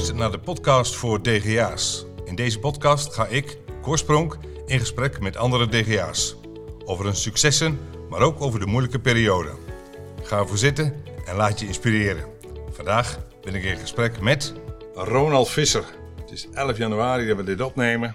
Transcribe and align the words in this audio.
luistert 0.00 0.20
naar 0.20 0.38
de 0.38 0.44
podcast 0.44 0.94
voor 0.94 1.22
DGA's. 1.22 2.04
In 2.24 2.34
deze 2.34 2.58
podcast 2.58 3.14
ga 3.14 3.26
ik, 3.26 3.58
Korspronk, 3.82 4.38
in 4.66 4.78
gesprek 4.78 5.20
met 5.20 5.36
andere 5.36 5.68
DGA's. 5.68 6.36
Over 6.84 7.04
hun 7.04 7.16
successen, 7.16 7.78
maar 8.08 8.20
ook 8.20 8.40
over 8.40 8.60
de 8.60 8.66
moeilijke 8.66 9.00
periode. 9.00 9.56
Ga 10.22 10.38
ervoor 10.38 10.58
zitten 10.58 11.04
en 11.24 11.36
laat 11.36 11.60
je 11.60 11.66
inspireren. 11.66 12.24
Vandaag 12.70 13.26
ben 13.42 13.54
ik 13.54 13.64
in 13.64 13.76
gesprek 13.76 14.20
met 14.20 14.54
Ronald 14.94 15.48
Visser. 15.48 15.84
Het 16.20 16.30
is 16.30 16.48
11 16.52 16.76
januari 16.76 17.26
dat 17.26 17.36
we 17.36 17.44
dit 17.44 17.60
opnemen. 17.60 18.14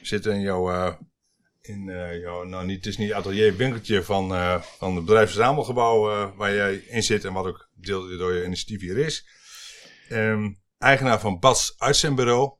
We 0.00 0.06
zitten 0.06 0.32
in 0.32 0.40
jouw, 0.40 0.70
uh, 0.70 0.92
in, 1.60 1.88
uh, 1.88 2.20
jouw 2.20 2.44
nou 2.44 2.66
niet, 2.66 2.76
het 2.76 2.86
is 2.86 2.96
niet 2.96 3.12
atelier, 3.12 3.56
winkeltje 3.56 4.02
van, 4.02 4.32
uh, 4.32 4.60
van 4.60 4.96
het 4.96 5.04
bedrijfsverzamelgebouw 5.04 6.32
waar 6.34 6.54
jij 6.54 6.74
in 6.74 7.02
zit 7.02 7.24
en 7.24 7.32
wat 7.32 7.46
ook 7.46 7.68
deel 7.74 8.18
door 8.18 8.34
je 8.34 8.44
initiatief 8.44 8.80
hier 8.80 8.98
is. 8.98 9.26
Um, 10.10 10.64
eigenaar 10.78 11.20
van 11.20 11.38
Bas 11.38 11.74
Uitzendbureau. 11.78 12.52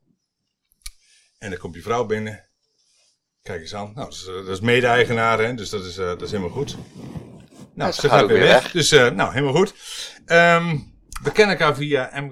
En 1.39 1.51
dan 1.51 1.59
komt 1.59 1.75
je 1.75 1.83
vrouw 1.83 2.07
binnen. 2.07 2.49
Kijk 3.43 3.61
eens 3.61 3.75
aan. 3.75 3.93
Nou, 3.95 4.11
dat 4.11 4.45
is, 4.45 4.49
is 4.49 4.61
mede-eigenaar, 4.61 5.39
hè? 5.39 5.55
dus 5.55 5.71
dat 5.71 5.85
is, 5.85 5.95
dat 5.95 6.23
is 6.23 6.31
helemaal 6.31 6.53
goed. 6.53 6.77
Nou, 7.75 7.93
ze 7.93 8.09
gaat 8.09 8.27
weer 8.27 8.39
weg. 8.39 8.63
weg. 8.63 8.73
Dus, 8.73 8.91
nou, 8.91 9.33
helemaal 9.33 9.55
goed. 9.55 9.75
Um, 10.27 10.95
we 11.23 11.33
kennen 11.33 11.59
elkaar 11.59 11.77
via 11.77 12.11
M 12.21 12.25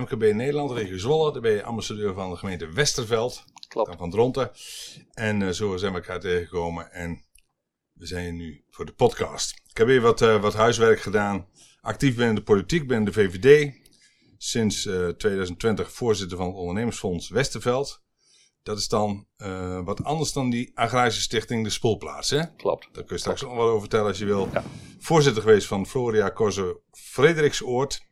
MKB 0.00 0.34
Nederland, 0.34 0.70
regio 0.70 0.98
Zwolle. 0.98 1.32
Daar 1.32 1.42
ben 1.42 1.52
je 1.52 1.62
ambassadeur 1.62 2.14
van 2.14 2.30
de 2.30 2.36
gemeente 2.36 2.72
Westerveld. 2.72 3.44
Klopt. 3.68 3.96
Van 3.96 4.10
Dronten. 4.10 4.50
En 5.12 5.54
zo 5.54 5.76
zijn 5.76 5.92
we 5.92 5.98
elkaar 5.98 6.20
tegengekomen. 6.20 6.92
En 6.92 7.24
we 7.92 8.06
zijn 8.06 8.24
hier 8.24 8.32
nu 8.32 8.64
voor 8.70 8.86
de 8.86 8.92
podcast. 8.92 9.62
Ik 9.68 9.76
heb 9.76 9.86
weer 9.86 10.00
wat, 10.00 10.20
wat 10.20 10.54
huiswerk 10.54 11.00
gedaan. 11.00 11.46
Actief 11.80 12.16
ben 12.16 12.28
in 12.28 12.34
de 12.34 12.42
politiek, 12.42 12.86
ben 12.86 12.98
in 12.98 13.04
de 13.04 13.12
VVD. 13.12 13.74
Sinds 14.38 14.82
2020 14.82 15.92
voorzitter 15.92 16.36
van 16.36 16.46
het 16.46 16.56
ondernemersfonds 16.56 17.28
Westerveld. 17.28 18.04
Dat 18.62 18.78
is 18.78 18.88
dan 18.88 19.26
wat 19.84 20.04
anders 20.04 20.32
dan 20.32 20.50
die 20.50 20.70
agrarische 20.74 21.20
stichting 21.20 21.64
De 21.64 21.70
Spoelplaats. 21.70 22.30
Hè? 22.30 22.54
Klopt. 22.56 22.88
Daar 22.92 23.04
kun 23.04 23.14
je 23.14 23.20
straks 23.20 23.42
nog 23.42 23.54
wat 23.54 23.66
over 23.66 23.80
vertellen 23.80 24.06
als 24.06 24.18
je 24.18 24.24
wil. 24.24 24.48
Ja. 24.52 24.62
Voorzitter 24.98 25.42
geweest 25.42 25.66
van 25.66 25.86
Floria 25.86 26.30
Corso 26.30 26.82
Frederiksoord. 26.92 28.06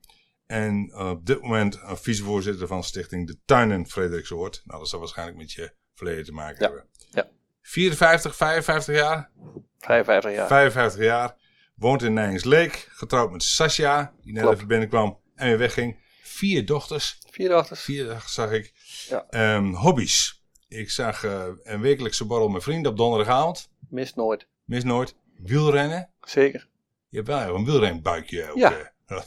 En 0.46 0.90
uh, 0.90 1.08
op 1.08 1.26
dit 1.26 1.42
moment 1.42 1.78
een 1.82 1.96
vicevoorzitter 1.96 2.66
van 2.66 2.84
stichting 2.84 3.26
De 3.26 3.38
Tuinen 3.44 3.86
Frederiksoord. 3.86 4.62
Nou, 4.64 4.78
dat 4.78 4.88
zal 4.88 4.98
waarschijnlijk 4.98 5.38
met 5.38 5.52
je 5.52 5.74
verleden 5.94 6.24
te 6.24 6.32
maken 6.32 6.56
ja. 6.58 6.66
hebben. 6.66 6.88
Ja. 7.10 7.28
54, 7.62 8.36
55 8.36 8.94
jaar? 8.94 9.30
55 9.78 10.32
jaar. 10.32 10.46
55 10.46 11.02
jaar. 11.04 11.36
Woont 11.74 12.02
in 12.02 12.12
Nijensleek. 12.12 12.88
Getrouwd 12.90 13.30
met 13.30 13.42
Sascha, 13.42 14.14
die 14.20 14.32
net 14.32 14.42
Klopt. 14.42 14.56
even 14.56 14.68
binnenkwam 14.68 15.20
en 15.34 15.48
weer 15.48 15.58
wegging. 15.58 16.02
Vier 16.34 16.66
dochters. 16.66 17.18
Vier 17.30 17.48
dochters. 17.48 17.80
Vier 17.80 18.06
dochters 18.06 18.34
zag 18.34 18.50
ik. 18.50 18.72
Ja. 19.08 19.54
Um, 19.56 19.74
hobby's. 19.74 20.42
Ik 20.68 20.90
zag 20.90 21.24
uh, 21.24 21.44
een 21.62 21.80
wekelijkse 21.80 22.24
borrel 22.24 22.48
met 22.48 22.62
vrienden 22.62 22.90
op 22.90 22.96
donderdagavond. 22.96 23.68
Mis 23.88 24.14
nooit. 24.14 24.46
Mis 24.64 24.84
nooit. 24.84 25.14
Wielrennen. 25.36 26.10
Zeker. 26.20 26.68
Je 27.08 27.16
hebt 27.16 27.28
wel 27.28 27.54
een 27.54 27.64
wielrenbuikje 27.64 28.50
ook. 28.50 28.56
Ja. 28.56 28.72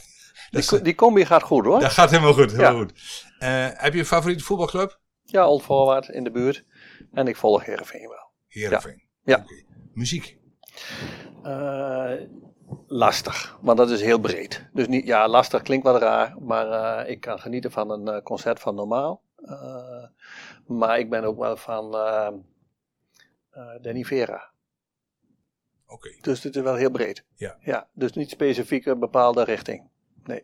Uh, 0.50 0.68
die, 0.68 0.82
die, 0.82 0.94
combi 0.94 1.24
gaat 1.24 1.42
goed 1.42 1.64
hoor. 1.64 1.80
Dat 1.80 1.90
gaat 1.90 2.10
helemaal 2.10 2.32
goed. 2.32 2.50
Helemaal 2.50 2.72
ja. 2.72 2.78
goed. 2.78 2.92
Uh, 3.40 3.80
heb 3.82 3.92
je 3.92 3.98
een 3.98 4.06
favoriete 4.06 4.44
voetbalclub? 4.44 5.00
Ja, 5.24 5.48
Old 5.48 5.62
Forward 5.62 6.08
in 6.08 6.24
de 6.24 6.30
buurt. 6.30 6.64
En 7.12 7.26
ik 7.26 7.36
volg 7.36 7.64
Heerenveen 7.64 8.08
wel. 8.08 8.30
Heerenveen? 8.46 9.02
Ja. 9.22 9.36
ja. 9.36 9.42
Okay. 9.42 9.64
Muziek? 9.92 10.38
Lastig, 12.86 13.58
want 13.60 13.78
dat 13.78 13.90
is 13.90 14.00
heel 14.00 14.18
breed. 14.18 14.68
Dus 14.72 14.88
niet, 14.88 15.06
ja, 15.06 15.28
lastig 15.28 15.62
klinkt 15.62 15.84
wat 15.84 16.02
raar, 16.02 16.36
maar 16.40 16.66
uh, 16.66 17.10
ik 17.10 17.20
kan 17.20 17.38
genieten 17.38 17.70
van 17.70 17.90
een 17.90 18.22
concert 18.22 18.60
van 18.60 18.74
normaal. 18.74 19.22
maar 20.66 20.98
ik 20.98 21.10
ben 21.10 21.24
ook 21.24 21.38
wel 21.38 21.56
van 21.56 21.90
Danny 23.80 24.04
Vera. 24.04 24.50
Oké. 25.86 25.94
Okay. 25.94 26.18
Dus 26.20 26.42
het 26.42 26.56
is 26.56 26.62
wel 26.62 26.74
heel 26.74 26.90
breed. 26.90 27.24
Ja. 27.34 27.56
ja 27.60 27.88
dus 27.92 28.12
niet 28.12 28.30
specifiek 28.30 28.86
een 28.86 28.98
bepaalde 28.98 29.44
richting. 29.44 29.88
Nee. 30.24 30.42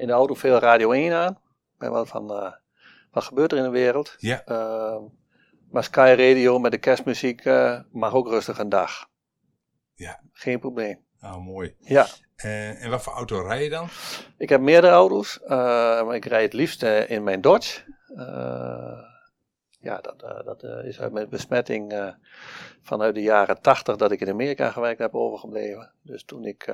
In 0.00 0.06
de 0.06 0.12
auto 0.12 0.34
veel 0.34 0.58
Radio 0.58 0.90
1 0.90 1.12
aan. 1.12 1.32
Ik 1.32 1.78
ben 1.78 1.92
wel 1.92 2.06
van, 2.06 2.26
wat 3.10 3.24
gebeurt 3.24 3.52
er 3.52 3.58
in 3.58 3.64
de 3.64 3.70
wereld? 3.70 4.14
Ja. 4.18 4.42
Maar 5.70 5.84
Sky 5.84 6.14
Radio 6.18 6.58
met 6.58 6.72
de 6.72 6.78
kerstmuziek 6.78 7.44
mag 7.90 8.12
ook 8.12 8.28
rustig 8.28 8.58
een 8.58 8.68
dag. 8.68 9.08
Ja. 9.98 10.20
Geen 10.32 10.58
probleem. 10.58 10.98
Nou, 11.20 11.40
mooi. 11.40 11.74
Ja. 11.78 12.06
en 12.36 12.90
wat 12.90 13.02
voor 13.02 13.12
auto 13.12 13.40
rij 13.40 13.62
je 13.62 13.70
dan? 13.70 13.88
Ik 14.36 14.48
heb 14.48 14.60
meerdere 14.60 14.92
auto's. 14.92 15.40
maar 15.46 16.14
ik 16.14 16.24
rijd 16.24 16.44
het 16.44 16.52
liefst 16.52 16.82
in 16.82 17.22
mijn 17.22 17.40
Dodge. 17.40 17.80
ja, 19.80 20.00
dat, 20.00 20.20
dat 20.44 20.62
is 20.84 21.00
uit 21.00 21.12
mijn 21.12 21.28
besmetting 21.28 22.14
vanuit 22.82 23.14
de 23.14 23.22
jaren 23.22 23.60
80 23.60 23.96
dat 23.96 24.12
ik 24.12 24.20
in 24.20 24.28
Amerika 24.28 24.70
gewerkt 24.70 24.98
heb 24.98 25.14
overgebleven. 25.14 25.92
Dus 26.02 26.24
toen 26.24 26.44
ik 26.44 26.66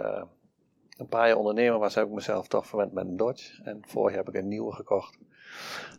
een 0.97 1.09
paar 1.09 1.29
jaar 1.29 1.37
ondernemer 1.37 1.79
was, 1.79 1.95
heb 1.95 2.07
ik 2.07 2.13
mezelf 2.13 2.49
toch 2.49 2.67
verwend 2.67 2.93
met 2.93 3.05
een 3.05 3.17
Dodge. 3.17 3.63
En 3.63 3.83
vorig 3.87 4.15
jaar 4.15 4.25
heb 4.25 4.35
ik 4.35 4.41
een 4.41 4.49
nieuwe 4.49 4.73
gekocht. 4.73 5.19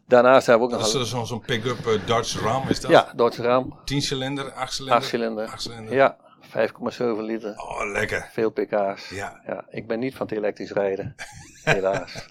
Daarnaast 0.08 0.48
heb 0.48 0.56
ik 0.56 0.62
ook 0.62 0.72
nog... 0.72 0.92
Dat 0.92 1.02
is 1.02 1.10
zo'n 1.10 1.28
zo 1.28 1.40
pick-up 1.40 2.02
Dodge 2.06 2.40
Ram, 2.40 2.68
is 2.68 2.82
dat? 2.82 2.92
Ja, 2.92 3.14
Dodge 3.16 3.42
Ram. 3.42 3.80
10 3.86 4.02
cilinder, 4.02 4.52
8 4.52 4.74
cilinder? 4.74 4.98
8 4.98 5.08
cilinder. 5.08 5.48
8 5.48 5.62
cilinder. 5.62 5.94
Ja, 5.94 6.18
5,7 6.56 7.22
liter. 7.22 7.58
Oh, 7.58 7.92
lekker. 7.92 8.30
Veel 8.32 8.52
pk's. 8.52 9.10
Ja. 9.10 9.42
ja. 9.46 9.66
Ik 9.70 9.88
ben 9.88 10.00
niet 10.00 10.16
van 10.16 10.28
het 10.28 10.36
elektrisch 10.36 10.72
rijden, 10.72 11.16
helaas. 11.64 12.28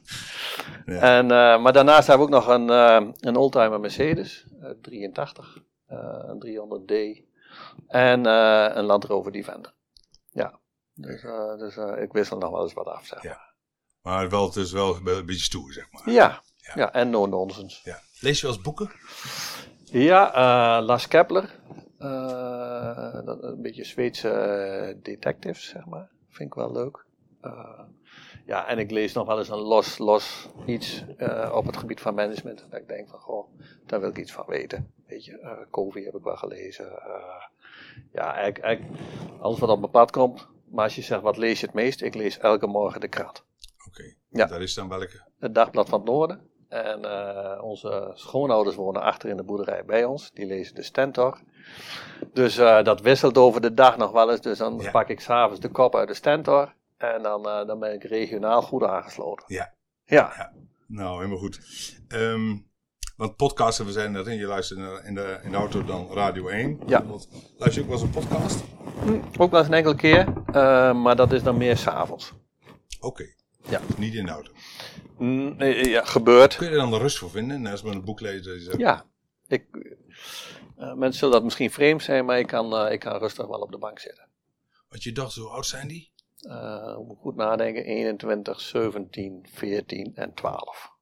ja. 0.86 1.00
en, 1.00 1.24
uh, 1.24 1.62
maar 1.62 1.72
daarnaast 1.72 2.06
heb 2.06 2.16
ik 2.16 2.22
ook 2.22 2.28
nog 2.28 2.46
een, 2.46 2.68
uh, 2.68 3.10
een 3.20 3.36
oldtimer 3.36 3.80
Mercedes, 3.80 4.46
83, 4.80 5.58
een 5.86 6.44
300D. 6.46 7.22
En 7.86 8.24
een 8.24 8.84
Land 8.84 9.04
Rover 9.04 9.32
Defender. 9.32 9.74
Ja, 10.30 10.58
dus, 10.94 11.22
dus 11.58 11.76
ik 11.76 12.12
wissel 12.12 12.38
nog 12.38 12.50
wel 12.50 12.62
eens 12.62 12.72
wat 12.72 12.86
af, 12.86 13.06
zeg 13.06 13.22
maar. 13.22 13.32
Ja. 13.32 13.52
Maar 14.02 14.28
wel, 14.28 14.46
het 14.46 14.56
is 14.56 14.72
wel 14.72 14.96
een 14.96 15.26
beetje 15.26 15.44
stoer, 15.44 15.72
zeg 15.72 15.86
maar. 15.90 16.10
Ja, 16.10 16.42
ja. 16.56 16.72
ja 16.74 16.92
en 16.92 17.10
no-nonsense. 17.10 17.80
Ja. 17.84 18.00
Lees 18.20 18.40
je 18.40 18.46
wel 18.46 18.54
eens 18.54 18.64
boeken? 18.64 18.90
Ja, 19.84 20.82
Lars 20.82 21.08
Kepler. 21.08 21.50
Dat, 23.24 23.42
een 23.42 23.62
beetje 23.62 23.84
Zweedse 23.84 24.98
detectives, 25.02 25.68
zeg 25.68 25.86
maar. 25.86 26.10
Vind 26.28 26.48
ik 26.48 26.54
wel 26.54 26.72
leuk. 26.72 27.04
ja, 28.46 28.66
en 28.66 28.78
ik 28.78 28.90
lees 28.90 29.12
nog 29.12 29.26
wel 29.26 29.38
eens 29.38 29.48
een 29.48 29.58
los, 29.58 29.98
los 29.98 30.48
iets 30.66 31.04
op 31.52 31.66
het 31.66 31.76
gebied 31.76 32.00
van 32.00 32.14
management. 32.14 32.66
Dat 32.70 32.80
ik 32.80 32.88
denk 32.88 33.08
van, 33.08 33.18
goh, 33.18 33.48
daar 33.86 34.00
wil 34.00 34.08
ik 34.08 34.18
iets 34.18 34.32
van 34.32 34.46
weten. 34.46 34.92
Weet 35.06 35.24
je, 35.24 35.66
Covey 35.70 36.02
heb 36.02 36.14
ik 36.14 36.22
wel 36.22 36.36
gelezen. 36.36 36.86
ja, 38.12 38.34
eigenlijk, 38.34 38.64
eigenlijk 38.64 39.00
alles 39.40 39.58
wat 39.58 39.68
op 39.68 39.78
mijn 39.78 39.90
pad 39.90 40.10
komt, 40.10 40.48
maar 40.74 40.84
als 40.84 40.94
je 40.94 41.02
zegt, 41.02 41.22
wat 41.22 41.36
lees 41.36 41.60
je 41.60 41.66
het 41.66 41.74
meest? 41.74 42.02
Ik 42.02 42.14
lees 42.14 42.38
elke 42.38 42.66
morgen 42.66 43.00
de 43.00 43.08
krant. 43.08 43.44
Oké, 43.86 43.88
okay. 43.88 44.16
ja. 44.28 44.46
daar 44.46 44.62
is 44.62 44.74
dan 44.74 44.88
welke? 44.88 45.22
Het 45.38 45.54
Dagblad 45.54 45.88
van 45.88 45.98
het 45.98 46.08
Noorden. 46.08 46.50
En 46.74 47.00
uh, 47.04 47.62
onze 47.62 48.10
schoonouders 48.14 48.76
wonen 48.76 49.02
achter 49.02 49.28
in 49.28 49.36
de 49.36 49.42
boerderij 49.42 49.84
bij 49.84 50.04
ons. 50.04 50.30
Die 50.32 50.46
lezen 50.46 50.74
de 50.74 50.82
Stentor. 50.82 51.38
Dus 52.32 52.58
uh, 52.58 52.82
dat 52.82 53.00
wisselt 53.00 53.38
over 53.38 53.60
de 53.60 53.74
dag 53.74 53.96
nog 53.96 54.10
wel 54.10 54.30
eens. 54.30 54.40
Dus 54.40 54.58
dan 54.58 54.78
ja. 54.78 54.90
pak 54.90 55.08
ik 55.08 55.20
s'avonds 55.20 55.60
de 55.60 55.68
kop 55.68 55.96
uit 55.96 56.08
de 56.08 56.14
Stentor. 56.14 56.74
En 56.96 57.22
dan, 57.22 57.46
uh, 57.46 57.66
dan 57.66 57.78
ben 57.78 57.92
ik 57.92 58.04
regionaal 58.04 58.62
goed 58.62 58.82
aangesloten. 58.82 59.44
Ja. 59.48 59.72
Ja. 60.04 60.32
ja. 60.36 60.52
Nou, 60.86 61.16
helemaal 61.16 61.38
goed. 61.38 61.60
Um, 62.08 62.66
want 63.16 63.36
podcasten, 63.36 63.86
we 63.86 63.92
zijn 63.92 64.16
erin. 64.16 64.38
Je 64.38 64.46
luistert 64.46 64.78
in 65.04 65.14
de, 65.14 65.38
in 65.42 65.50
de 65.50 65.56
auto 65.56 65.84
dan 65.84 66.08
Radio 66.12 66.48
1. 66.48 66.80
Ja. 66.86 67.04
Luister 67.56 67.74
je 67.74 67.80
ook 67.80 67.86
wel 67.86 67.98
eens 67.98 68.02
een 68.02 68.10
podcast? 68.10 68.64
Hm, 69.02 69.42
ook 69.42 69.50
wel 69.50 69.60
eens 69.60 69.68
een 69.68 69.74
enkele 69.74 69.96
keer, 69.96 70.32
maar 70.96 71.16
dat 71.16 71.32
is 71.32 71.42
dan 71.42 71.56
meer 71.56 71.76
s'avonds. 71.76 72.32
Oké. 72.96 73.06
Okay. 73.06 73.34
Ja. 73.68 73.80
Niet 73.96 74.14
in 74.14 74.26
de 74.26 74.32
auto? 74.32 74.52
Mm, 75.18 75.62
ja, 75.64 76.04
gebeurt. 76.04 76.56
Kun 76.56 76.66
je 76.66 76.72
er 76.72 76.78
dan 76.78 76.90
de 76.90 76.98
rust 76.98 77.18
voor 77.18 77.30
vinden, 77.30 77.66
als 77.66 77.82
met 77.82 77.94
een 77.94 78.04
boek 78.04 78.20
lezen? 78.20 78.60
Zegt... 78.60 78.78
Ja. 78.78 79.04
Ik, 79.48 79.66
uh, 80.78 80.94
mensen 80.94 81.18
zullen 81.18 81.34
dat 81.34 81.44
misschien 81.44 81.70
vreemd 81.70 82.02
zijn, 82.02 82.24
maar 82.24 82.38
ik 82.38 82.46
kan, 82.46 82.86
uh, 82.86 82.92
ik 82.92 83.00
kan 83.00 83.18
rustig 83.18 83.46
wel 83.46 83.60
op 83.60 83.70
de 83.70 83.78
bank 83.78 83.98
zitten. 83.98 84.28
Want 84.88 85.02
je 85.02 85.12
dacht, 85.12 85.34
hoe 85.34 85.48
oud 85.48 85.66
zijn 85.66 85.88
die? 85.88 86.12
Uh, 86.40 86.96
goed 87.18 87.36
nadenken, 87.36 87.84
21, 87.84 88.60
17, 88.60 89.46
14 89.52 90.12
en 90.14 90.34
12. 90.34 90.92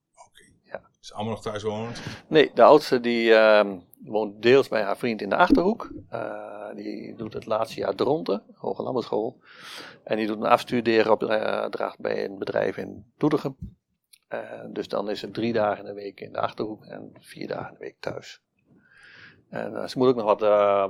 Is 1.00 1.12
allemaal 1.12 1.32
nog 1.32 1.42
thuis 1.42 1.62
woont? 1.62 2.02
Nee, 2.28 2.50
de 2.54 2.62
oudste 2.62 3.00
die 3.00 3.30
uh, 3.30 3.72
woont 4.04 4.42
deels 4.42 4.68
bij 4.68 4.82
haar 4.82 4.96
vriend 4.96 5.22
in 5.22 5.28
de 5.28 5.36
Achterhoek. 5.36 5.92
Die 6.74 7.14
doet 7.14 7.32
het 7.32 7.46
laatste 7.46 7.80
jaar 7.80 7.94
Dronten, 7.94 8.42
Hoge 8.54 8.82
Lammerschool. 8.82 9.40
En 10.04 10.16
die 10.16 10.26
doet 10.26 10.36
een 10.36 10.46
afstudeeropdracht 10.46 11.98
bij 11.98 12.24
een 12.24 12.38
bedrijf 12.38 12.76
in 12.76 13.12
Doetinchem. 13.16 13.56
Uh, 14.32 14.40
dus 14.67 14.88
dan 14.88 15.11
is 15.11 15.23
het 15.23 15.34
drie 15.34 15.52
dagen 15.52 15.79
in 15.79 15.94
de 15.94 16.00
week 16.00 16.20
in 16.20 16.32
de 16.32 16.40
Achterhoek 16.40 16.84
en 16.84 17.12
vier 17.20 17.49
dagen 17.49 17.69
in 17.69 17.79
de 17.79 17.84
week 17.84 17.96
thuis. 18.00 18.40
En 19.49 19.73
uh, 19.73 19.87
ze 19.87 19.99
moet 19.99 20.08
ook 20.08 20.17
nog 20.17 20.38
wat, 20.38 20.40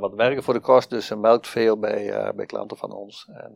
wat 0.00 0.14
werken 0.14 0.42
voor 0.42 0.54
de 0.54 0.60
kost, 0.60 0.90
dus 0.90 1.06
ze 1.06 1.16
melkt 1.16 1.48
veel 1.48 1.78
bij, 1.78 2.32
bij 2.34 2.46
klanten 2.46 2.76
van 2.76 2.92
ons. 2.92 3.28
En 3.32 3.52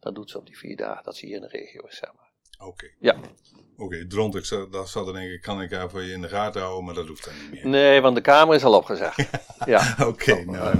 dat 0.00 0.14
doet 0.14 0.30
ze 0.30 0.38
op 0.38 0.46
die 0.46 0.58
vier 0.58 0.76
dagen 0.76 1.04
dat 1.04 1.16
ze 1.16 1.26
hier 1.26 1.34
in 1.34 1.40
de 1.40 1.48
regio 1.48 1.86
is, 1.86 1.96
zeg 1.96 2.12
maar. 2.16 2.30
Oké. 2.68 2.86
Ja. 2.98 3.16
Oké, 3.76 4.06
dront, 4.06 4.34
ik 4.34 4.44
zat, 4.44 4.72
dat 4.72 4.88
zat 4.88 5.12
denk 5.12 5.30
ik, 5.30 5.42
kan 5.42 5.62
ik 5.62 5.72
even 5.72 6.10
in 6.10 6.20
de 6.20 6.28
gaten 6.28 6.60
houden, 6.60 6.84
maar 6.84 6.94
dat 6.94 7.08
hoeft 7.08 7.24
dan 7.24 7.34
niet 7.40 7.50
meer. 7.52 7.68
Nee, 7.68 8.00
want 8.00 8.14
de 8.14 8.20
kamer 8.20 8.54
is 8.54 8.64
al 8.64 8.76
opgezegd. 8.76 9.30
ja. 9.66 9.96
Oké, 10.06 10.44
nou. 10.44 10.76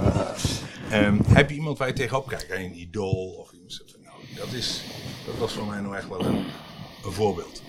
Ehm, 0.89 1.19
heb 1.27 1.49
je 1.49 1.55
iemand 1.55 1.77
waar 1.77 1.87
je 1.87 1.93
tegenop 1.93 2.27
kijkt? 2.27 2.51
Een 2.51 2.79
idool 2.79 3.35
of 3.39 3.51
iemand 3.51 3.83
nou, 4.03 4.15
dat, 4.35 4.51
is, 4.51 4.83
dat 5.25 5.37
was 5.37 5.53
voor 5.53 5.65
mij 5.65 5.79
nou 5.79 5.95
echt 5.95 6.07
wel 6.07 6.25
een, 6.25 6.45
een 7.05 7.11
voorbeeld. 7.11 7.61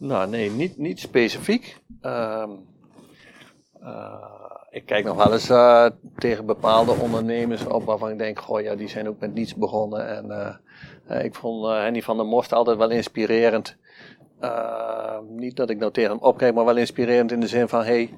Nou, 0.00 0.28
nee, 0.28 0.50
niet, 0.50 0.78
niet 0.78 1.00
specifiek. 1.00 1.76
Ehm, 2.00 2.50
eh, 3.80 4.14
ik 4.70 4.86
kijk 4.86 5.04
nog 5.04 5.16
wel 5.16 5.32
eens 5.32 5.50
eh, 5.50 5.86
tegen 6.16 6.46
bepaalde 6.46 6.92
ondernemers 6.92 7.66
op 7.66 7.84
waarvan 7.84 8.10
ik 8.10 8.18
denk, 8.18 8.38
goh 8.38 8.60
ja, 8.60 8.74
die 8.74 8.88
zijn 8.88 9.08
ook 9.08 9.20
met 9.20 9.34
niets 9.34 9.54
begonnen. 9.54 10.08
En 10.08 10.56
eh, 11.06 11.24
ik 11.24 11.34
vond 11.34 11.66
Henny 11.66 12.02
van 12.02 12.16
der 12.16 12.26
Most 12.26 12.52
altijd 12.52 12.76
wel 12.76 12.90
inspirerend. 12.90 13.76
Ehm, 14.40 15.24
niet 15.28 15.56
dat 15.56 15.70
ik 15.70 15.78
nou 15.78 15.92
tegen 15.92 16.10
hem 16.10 16.20
opkijk, 16.20 16.54
maar 16.54 16.64
wel 16.64 16.76
inspirerend 16.76 17.32
in 17.32 17.40
de 17.40 17.48
zin 17.48 17.68
van, 17.68 17.84
hey, 17.84 18.10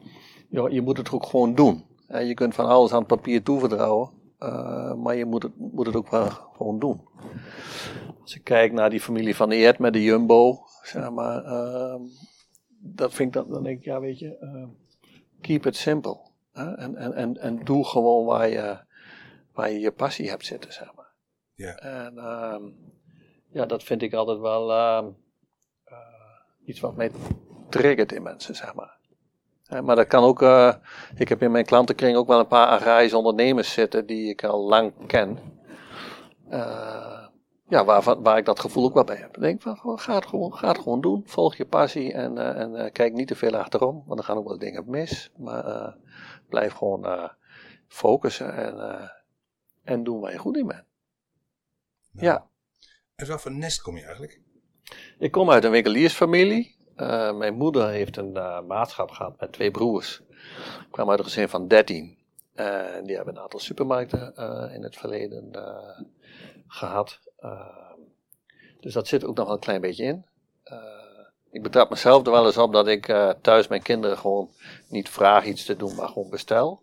je 0.48 0.82
moet 0.82 0.96
het 0.96 1.12
ook 1.12 1.26
gewoon 1.26 1.54
doen. 1.54 1.84
Je 2.08 2.34
kunt 2.34 2.54
van 2.54 2.66
alles 2.66 2.92
aan 2.92 2.98
het 2.98 3.06
papier 3.06 3.42
toevertrouwen, 3.42 4.10
maar 5.02 5.16
je 5.16 5.24
moet 5.24 5.42
het, 5.42 5.52
moet 5.56 5.86
het 5.86 5.96
ook 5.96 6.10
wel 6.10 6.28
gewoon 6.56 6.78
doen. 6.78 7.00
Als 8.22 8.34
ik 8.34 8.44
kijk 8.44 8.72
naar 8.72 8.90
die 8.90 9.00
familie 9.00 9.36
van 9.36 9.50
Eert 9.50 9.78
met 9.78 9.92
de 9.92 10.02
Jumbo, 10.02 10.58
zeg 10.82 11.10
maar, 11.10 11.44
ehm, 11.44 12.00
dat 12.78 13.14
vind 13.14 13.28
ik 13.28 13.42
dan, 13.42 13.52
dan 13.52 13.62
denk 13.62 13.78
ik, 13.78 13.84
ja 13.84 14.00
weet 14.00 14.18
je, 14.18 14.36
ehm, 14.36 14.68
keep 15.40 15.66
it 15.66 15.76
simple. 15.76 16.18
Hè? 16.52 16.74
En, 16.74 16.96
en, 16.96 17.14
en, 17.14 17.38
en 17.38 17.64
doe 17.64 17.84
gewoon 17.84 18.24
waar 18.24 18.48
je, 18.48 18.78
waar 19.52 19.70
je 19.70 19.80
je 19.80 19.92
passie 19.92 20.30
hebt 20.30 20.46
zitten, 20.46 20.72
zeg 20.72 20.94
maar. 20.94 21.12
Ja. 21.54 21.74
En 21.76 22.18
ehm, 22.18 22.62
ja, 23.48 23.66
dat 23.66 23.82
vind 23.82 24.02
ik 24.02 24.12
altijd 24.12 24.38
wel 24.38 24.72
eh, 24.72 25.04
iets 26.64 26.80
wat 26.80 26.96
mij 26.96 27.10
triggert 27.68 28.12
in 28.12 28.22
mensen, 28.22 28.54
zeg 28.54 28.74
maar. 28.74 29.00
Maar 29.80 29.96
dat 29.96 30.06
kan 30.06 30.24
ook, 30.24 30.42
eh, 30.42 30.74
ik 31.16 31.28
heb 31.28 31.42
in 31.42 31.50
mijn 31.50 31.64
klantenkring 31.64 32.16
ook 32.16 32.26
wel 32.26 32.38
een 32.38 32.46
paar 32.46 32.66
agrarische 32.66 33.16
ondernemers 33.16 33.72
zitten 33.72 34.06
die 34.06 34.28
ik 34.28 34.44
al 34.44 34.68
lang 34.68 34.92
ken. 35.06 35.38
Eh, 36.48 37.11
ja, 37.68 37.84
waar, 37.84 38.22
waar 38.22 38.38
ik 38.38 38.44
dat 38.44 38.60
gevoel 38.60 38.84
ook 38.84 38.94
wel 38.94 39.04
bij 39.04 39.16
heb. 39.16 39.36
Ik 39.36 39.42
denk 39.42 39.62
van, 39.62 39.98
ga, 39.98 40.14
het 40.14 40.26
gewoon, 40.26 40.54
ga 40.54 40.68
het 40.68 40.78
gewoon 40.78 41.00
doen. 41.00 41.22
Volg 41.26 41.56
je 41.56 41.66
passie 41.66 42.12
en, 42.12 42.38
eh, 42.38 42.60
en 42.60 42.76
eh, 42.76 42.92
kijk 42.92 43.12
niet 43.12 43.28
te 43.28 43.34
veel 43.34 43.56
achterom. 43.56 44.02
Want 44.06 44.18
er 44.18 44.24
gaan 44.24 44.36
ook 44.36 44.48
wel 44.48 44.58
dingen 44.58 44.90
mis. 44.90 45.30
Maar 45.36 45.64
eh, 45.64 45.92
blijf 46.48 46.72
gewoon 46.72 47.30
focussen 47.88 48.54
en, 48.56 49.10
en 49.82 50.04
doen 50.04 50.20
waar 50.20 50.32
je 50.32 50.38
goed 50.38 50.56
in 50.56 50.66
bent. 50.66 50.84
Nou, 52.10 52.26
Ja. 52.26 52.46
En 53.14 53.26
wat 53.26 53.40
voor 53.40 53.52
nest 53.52 53.82
kom 53.82 53.96
je 53.96 54.02
eigenlijk? 54.02 54.40
Ik 55.18 55.30
kom 55.30 55.50
uit 55.50 55.64
een 55.64 55.70
winkeliersfamilie. 55.70 56.76
Mijn 57.34 57.54
moeder 57.54 57.88
heeft 57.88 58.16
een 58.16 58.32
maatschap 58.66 59.10
gehad 59.10 59.40
met 59.40 59.52
twee 59.52 59.70
broers. 59.70 60.22
Ik 60.80 60.86
kwam 60.90 61.10
uit 61.10 61.18
een 61.18 61.24
gezin 61.24 61.48
van 61.48 61.68
13. 61.68 62.18
En 62.54 63.04
die 63.04 63.16
hebben 63.16 63.36
een 63.36 63.42
aantal 63.42 63.60
supermarkten 63.60 64.34
in 64.74 64.82
het 64.82 64.96
verleden 64.96 65.50
gehad. 66.72 67.18
Eh, 67.38 67.68
dus 68.80 68.92
dat 68.92 69.08
zit 69.08 69.24
ook 69.24 69.36
nog 69.36 69.46
wel 69.46 69.54
een 69.54 69.60
klein 69.60 69.80
beetje 69.80 70.04
in. 70.04 70.24
Eh, 70.64 70.76
ik 71.50 71.62
betrap 71.62 71.90
mezelf 71.90 72.26
er 72.26 72.32
wel 72.32 72.46
eens 72.46 72.56
op 72.58 72.72
dat 72.72 72.86
ik 72.88 73.08
eh, 73.08 73.30
thuis 73.40 73.68
mijn 73.68 73.82
kinderen 73.82 74.18
gewoon 74.18 74.48
niet 74.88 75.08
vraag 75.08 75.44
iets 75.44 75.64
te 75.64 75.76
doen, 75.76 75.94
maar 75.94 76.08
gewoon 76.08 76.30
bestel. 76.30 76.80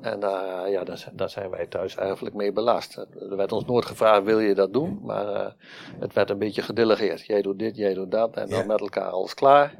En 0.00 0.22
eh, 0.22 0.70
ja, 0.72 0.84
daar, 0.84 0.98
zijn- 0.98 1.16
daar 1.16 1.30
zijn 1.30 1.50
wij 1.50 1.66
thuis 1.66 1.94
eigenlijk 1.96 2.34
mee 2.34 2.52
belast. 2.52 2.96
Er 2.96 3.36
werd 3.36 3.52
ons 3.52 3.64
nooit 3.64 3.84
gevraagd, 3.86 4.24
wil 4.24 4.38
je 4.40 4.54
dat 4.54 4.72
doen? 4.72 5.00
Maar 5.02 5.28
eh, 5.34 5.52
het 6.00 6.12
werd 6.12 6.30
een 6.30 6.38
beetje 6.38 6.62
gedelegeerd. 6.62 7.26
Jij 7.26 7.42
doet 7.42 7.58
dit, 7.58 7.76
jij 7.76 7.94
doet 7.94 8.10
dat. 8.10 8.36
En 8.36 8.48
dan 8.48 8.58
Ja. 8.58 8.64
met 8.64 8.80
elkaar 8.80 9.10
alles 9.10 9.34
klaar. 9.34 9.74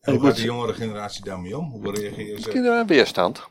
En 0.00 0.12
hoe 0.12 0.20
gaat 0.20 0.22
moet- 0.22 0.36
de 0.36 0.42
jongere 0.42 0.72
generatie 0.74 1.24
daarmee 1.24 1.58
om? 1.58 1.70
Hoe 1.70 1.94
reageren 1.94 2.40
ze? 2.40 2.48
Kinderen 2.48 2.86
weerstand. 2.86 3.46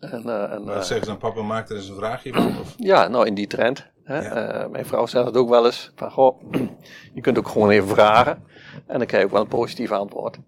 En, 0.00 0.28
eh, 0.28 0.52
en, 0.52 0.64
Wat 0.64 0.74
eh, 0.74 0.82
zeggen 0.82 1.06
ze 1.06 1.06
dan, 1.06 1.18
papa 1.18 1.42
maakt 1.42 1.70
er 1.70 1.76
eens 1.76 1.88
een 1.88 1.96
vraagje 1.96 2.32
van? 2.32 2.46
Of? 2.60 2.74
Ja, 2.92 3.08
nou 3.08 3.26
in 3.26 3.34
die 3.34 3.46
trend. 3.46 3.86
Hè? 4.04 4.20
Ja. 4.20 4.62
Eh, 4.62 4.70
mijn 4.70 4.86
vrouw 4.86 5.06
zegt 5.06 5.26
het 5.26 5.36
ook 5.36 5.48
wel 5.48 5.64
eens. 5.64 5.92
Van, 5.94 6.10
goh, 6.10 6.42
je 7.14 7.20
kunt 7.20 7.38
ook 7.38 7.48
gewoon 7.48 7.70
even 7.70 7.88
vragen. 7.88 8.44
En 8.86 8.98
dan 8.98 9.06
krijg 9.06 9.22
je 9.22 9.28
ook 9.28 9.34
wel 9.34 9.42
een 9.42 9.48
positief 9.48 9.90
antwoord. 9.92 10.38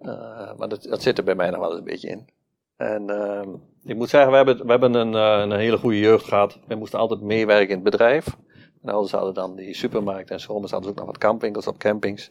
Eh, 0.00 0.52
maar 0.58 0.68
dat, 0.68 0.82
dat 0.82 1.02
zit 1.02 1.18
er 1.18 1.24
bij 1.24 1.34
mij 1.34 1.50
nog 1.50 1.60
wel 1.60 1.70
eens 1.70 1.78
een 1.78 1.84
beetje 1.84 2.08
in. 2.08 2.28
En 2.76 3.10
ehm, 3.10 3.48
ik 3.84 3.96
moet 3.96 4.08
zeggen, 4.08 4.30
we 4.30 4.36
hebben, 4.36 4.64
we 4.64 4.70
hebben 4.70 4.94
een, 4.94 5.14
eh, 5.14 5.42
een 5.42 5.58
hele 5.58 5.78
goede 5.78 5.98
jeugd 5.98 6.24
gehad. 6.24 6.58
We 6.66 6.74
moesten 6.74 6.98
altijd 6.98 7.20
meewerken 7.20 7.68
in 7.68 7.74
het 7.74 7.84
bedrijf. 7.84 8.36
En 8.82 8.90
ouders 8.90 9.12
hadden 9.12 9.34
dan 9.34 9.56
die 9.56 9.74
supermarkt 9.74 10.30
en 10.30 10.40
zomers 10.40 10.70
hadden 10.70 10.88
ze 10.88 10.94
ook 10.94 11.04
nog 11.04 11.14
wat 11.14 11.18
kampwinkels 11.22 11.66
op 11.66 11.78
campings. 11.78 12.30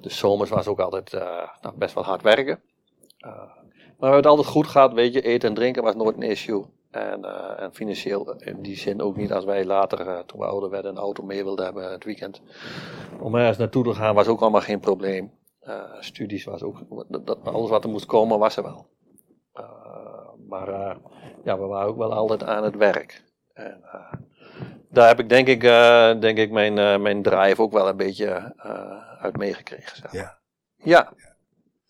Dus 0.00 0.18
zomers 0.18 0.50
was 0.50 0.66
ook 0.66 0.80
altijd 0.80 1.12
eh, 1.12 1.48
nou, 1.60 1.74
best 1.76 1.94
wel 1.94 2.04
hard 2.04 2.22
werken. 2.22 2.60
Eh, 3.18 3.42
maar 3.98 4.10
hebben 4.12 4.16
het 4.16 4.26
altijd 4.26 4.46
goed 4.48 4.66
gehad, 4.66 4.92
weet 4.92 5.12
je, 5.12 5.20
eten 5.22 5.48
en 5.48 5.54
drinken 5.54 5.82
was 5.82 5.94
nooit 5.94 6.16
een 6.16 6.22
issue. 6.22 6.64
En, 6.90 7.24
eh, 7.24 7.62
en 7.62 7.74
financieel 7.74 8.34
in 8.38 8.62
die 8.62 8.76
zin 8.76 9.00
ook 9.02 9.16
niet 9.16 9.32
als 9.32 9.44
wij 9.44 9.64
later, 9.64 10.00
eh, 10.08 10.18
toen 10.18 10.40
we 10.40 10.46
ouder 10.46 10.70
werden, 10.70 10.90
een 10.90 10.96
auto 10.98 11.24
mee 11.24 11.44
wilden 11.44 11.64
hebben 11.64 11.90
het 11.90 12.04
weekend. 12.04 12.40
Om 13.20 13.34
ergens 13.34 13.58
naartoe 13.58 13.84
te 13.84 13.94
gaan 13.94 14.14
was 14.14 14.26
ook 14.28 14.40
allemaal 14.40 14.60
geen 14.60 14.80
probleem. 14.80 15.32
Eh, 15.60 15.82
studies 16.00 16.44
was 16.44 16.62
ook, 16.62 16.78
dat, 17.08 17.26
dat- 17.26 17.38
alles 17.44 17.70
wat 17.70 17.84
er 17.84 17.90
moest 17.90 18.06
komen 18.06 18.38
was 18.38 18.56
er 18.56 18.62
wel. 18.62 18.86
Eh, 19.52 19.64
maar 20.48 20.68
eh, 20.68 20.96
ja, 21.44 21.58
we 21.58 21.66
waren 21.66 21.88
ook 21.88 21.96
wel 21.96 22.12
altijd 22.12 22.42
aan 22.44 22.64
het 22.64 22.76
werk. 22.76 23.22
En, 23.52 23.80
eh, 23.92 24.12
daar 24.90 25.08
heb 25.08 25.18
ik 25.20 25.28
denk 25.28 25.46
ik, 25.48 25.62
eh, 25.64 26.20
denk 26.20 26.38
ik 26.38 26.50
mijn, 26.50 26.78
eh, 26.78 26.98
mijn 26.98 27.22
drive 27.22 27.62
ook 27.62 27.72
wel 27.72 27.88
een 27.88 27.96
beetje 27.96 28.54
eh, 28.56 29.20
uit 29.22 29.36
meegekregen. 29.36 29.96
Zeg. 29.96 30.12
maar. 30.12 30.38
Ja. 30.76 31.12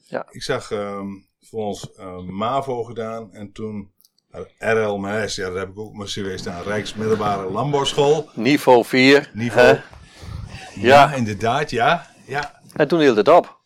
ja, 0.08 0.26
Ik 0.30 0.42
zag 0.42 0.70
ehm, 0.70 1.06
voor 1.48 1.64
ons 1.64 1.92
eh, 1.94 2.18
MAVO 2.20 2.82
gedaan 2.84 3.32
en 3.32 3.52
toen 3.52 3.92
eh, 4.30 4.40
RLMS, 4.58 5.36
ja, 5.36 5.48
daar 5.48 5.58
heb 5.58 5.68
ik 5.68 5.78
ook 5.78 5.92
maar 5.94 6.08
serieus 6.08 6.40
staan, 6.40 6.62
Rijksmiddelbare 6.62 7.50
Landbouwschool, 7.50 8.28
niveau 8.34 8.84
4. 8.84 9.30
niveau. 9.34 9.66
hè. 9.66 9.72
Ja, 9.72 9.80
Ja. 10.80 11.12
inderdaad, 11.14 11.70
ja. 11.70 12.06
ja. 12.26 12.60
En 12.74 12.88
toen 12.88 13.00
hield 13.00 13.16
het 13.16 13.28
op. 13.28 13.58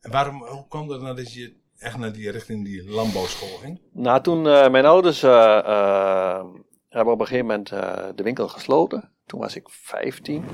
En 0.00 0.10
waarom, 0.10 0.42
hoe 0.44 0.68
kwam 0.68 0.88
dat 0.88 1.00
nou 1.00 1.16
dat 1.16 1.32
je 1.32 1.56
echt 1.78 1.96
naar 1.98 2.12
die 2.12 2.30
richting 2.30 2.64
die 2.64 2.90
landbouwschool 2.90 3.56
ging? 3.62 3.80
Nou, 3.92 4.22
toen 4.22 4.48
eh, 4.48 4.68
mijn 4.70 4.86
ouders 4.86 5.20
hebben 5.20 7.12
op 7.12 7.20
een 7.20 7.26
gegeven 7.26 7.46
moment 7.46 7.68
de 8.16 8.22
winkel 8.22 8.48
gesloten. 8.48 9.10
Toen 9.26 9.40
was 9.40 9.56
ik 9.56 9.68
15. 9.70 10.44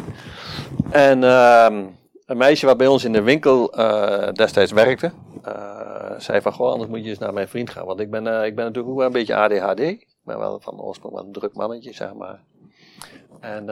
En 0.91 1.25
ehm, 1.25 1.85
een 2.33 2.39
meisje 2.39 2.67
wat 2.67 2.77
bij 2.77 2.87
ons 2.87 3.05
in 3.05 3.12
de 3.12 3.23
winkel 3.23 3.73
eh, 3.73 4.33
destijds 4.33 4.73
werkte, 4.73 5.12
eh, 5.43 6.11
zei 6.19 6.41
van, 6.41 6.53
goh, 6.53 6.71
anders 6.71 6.91
moet 6.91 7.03
je 7.03 7.09
eens 7.09 7.19
naar 7.19 7.33
mijn 7.33 7.49
vriend 7.49 7.71
gaan. 7.71 7.87
Want 7.87 8.01
ik 8.01 8.11
ben, 8.11 8.27
eh, 8.27 8.47
ik 8.47 8.55
ben 8.55 8.65
natuurlijk 8.65 8.93
ook 8.93 8.99
wel 8.99 9.07
een 9.07 9.12
beetje 9.12 9.37
ADHD. 9.37 10.07
Ben 10.25 10.39
wel 10.39 10.61
van 10.61 10.81
oorsprong 10.81 11.15
wel 11.15 11.25
een 11.25 11.33
druk 11.33 11.55
mannetje, 11.55 11.93
zeg 11.93 12.15
maar. 12.15 12.41
En 13.41 13.65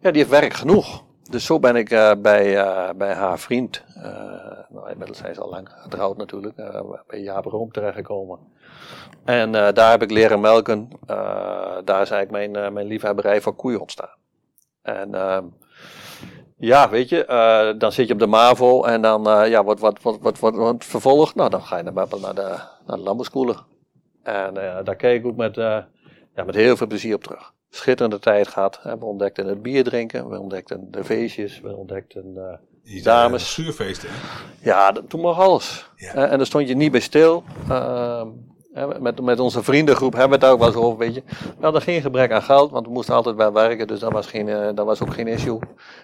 ja, 0.00 0.10
die 0.10 0.12
heeft 0.12 0.28
werk 0.28 0.52
genoeg. 0.52 1.04
Dus 1.30 1.44
zo 1.44 1.58
ben 1.58 1.76
ik 1.76 1.88
bij, 2.18 2.64
bij 2.96 3.14
haar 3.14 3.38
vriend, 3.38 3.84
nou, 4.68 4.90
inmiddels 4.90 5.18
zijn 5.18 5.34
ze 5.34 5.40
al 5.40 5.48
lang 5.48 5.68
getrouwd 5.70 6.16
natuurlijk, 6.16 6.54
bij 7.06 7.20
Jaap 7.20 7.44
Room 7.44 7.72
terechtgekomen. 7.72 8.38
En 9.24 9.52
daar 9.52 9.90
heb 9.90 10.02
ik 10.02 10.10
leren 10.10 10.40
melken. 10.40 10.88
Daar 11.84 12.02
is 12.02 12.10
eigenlijk 12.10 12.30
mijn, 12.30 12.72
mijn 12.72 12.86
liefhebberij 12.86 13.40
voor 13.40 13.54
koeien 13.54 13.80
ontstaan. 13.80 14.16
En 14.82 15.10
ja, 16.56 16.90
weet 16.90 17.08
je, 17.08 17.24
eh, 17.24 17.78
dan 17.78 17.92
zit 17.92 18.06
je 18.06 18.12
op 18.12 18.18
de 18.18 18.26
MAVO 18.26 18.84
en 18.84 19.02
dan, 19.02 19.28
eh, 19.28 19.48
ja, 19.48 19.64
wat, 19.64 19.80
wat, 19.80 20.02
wat, 20.02 20.18
wat, 20.20 20.38
wat, 20.38 20.54
wat 20.54 20.84
vervolg? 20.84 21.34
Nou, 21.34 21.50
dan 21.50 21.62
ga 21.62 21.76
je 21.76 21.82
naar, 21.82 21.94
naar 21.94 22.08
de, 22.08 22.18
naar 22.20 22.34
de. 22.96 23.54
En 24.22 24.56
eh, 24.56 24.84
daar 24.84 24.96
kijk 24.96 25.20
ik 25.20 25.26
ook 25.26 25.36
met, 25.36 25.54
ja, 25.54 26.44
met 26.46 26.54
heel 26.54 26.76
veel 26.76 26.86
plezier 26.86 27.14
op 27.14 27.22
terug. 27.22 27.52
Schitterende 27.70 28.18
tijd 28.18 28.48
gehad. 28.48 28.80
We 28.82 29.04
ontdekten 29.04 29.46
het 29.46 29.62
bier 29.62 29.84
drinken, 29.84 30.28
we 30.28 30.40
ontdekten 30.40 30.90
de 30.90 31.04
feestjes, 31.04 31.60
we 31.60 31.76
ontdekten... 31.76 32.34
Dames. 33.02 33.54
zei, 33.54 33.66
Schuurfeesten, 33.68 34.08
hè? 34.12 34.16
ja, 34.60 34.92
toen 35.08 35.20
mag 35.20 35.38
alles. 35.38 35.90
Ja. 35.96 36.14
En 36.14 36.36
daar 36.36 36.46
stond 36.46 36.68
je 36.68 36.74
niet 36.74 36.90
bij 36.90 37.00
stil. 37.00 37.44
Met, 38.98 39.20
met 39.20 39.40
onze 39.40 39.62
vriendengroep 39.62 40.12
hebben 40.12 40.38
we 40.38 40.44
het 40.44 40.54
ook 40.54 40.58
wel 40.58 40.68
eens 40.68 40.76
over, 40.76 40.98
weet 40.98 41.14
je. 41.14 41.22
We 41.26 41.64
hadden 41.64 41.82
geen 41.82 42.00
gebrek 42.00 42.32
aan 42.32 42.42
geld, 42.42 42.70
want 42.70 42.86
we 42.86 42.92
moesten 42.92 43.14
altijd 43.14 43.36
wel 43.36 43.52
werken, 43.52 43.86
dus 43.86 44.00
dat 44.00 44.12
was, 44.12 44.26
geen, 44.26 44.48
eh, 44.48 44.68
dat 44.74 44.86
was 44.86 45.02
ook 45.02 45.14
geen 45.14 45.26
issue. 45.26 45.58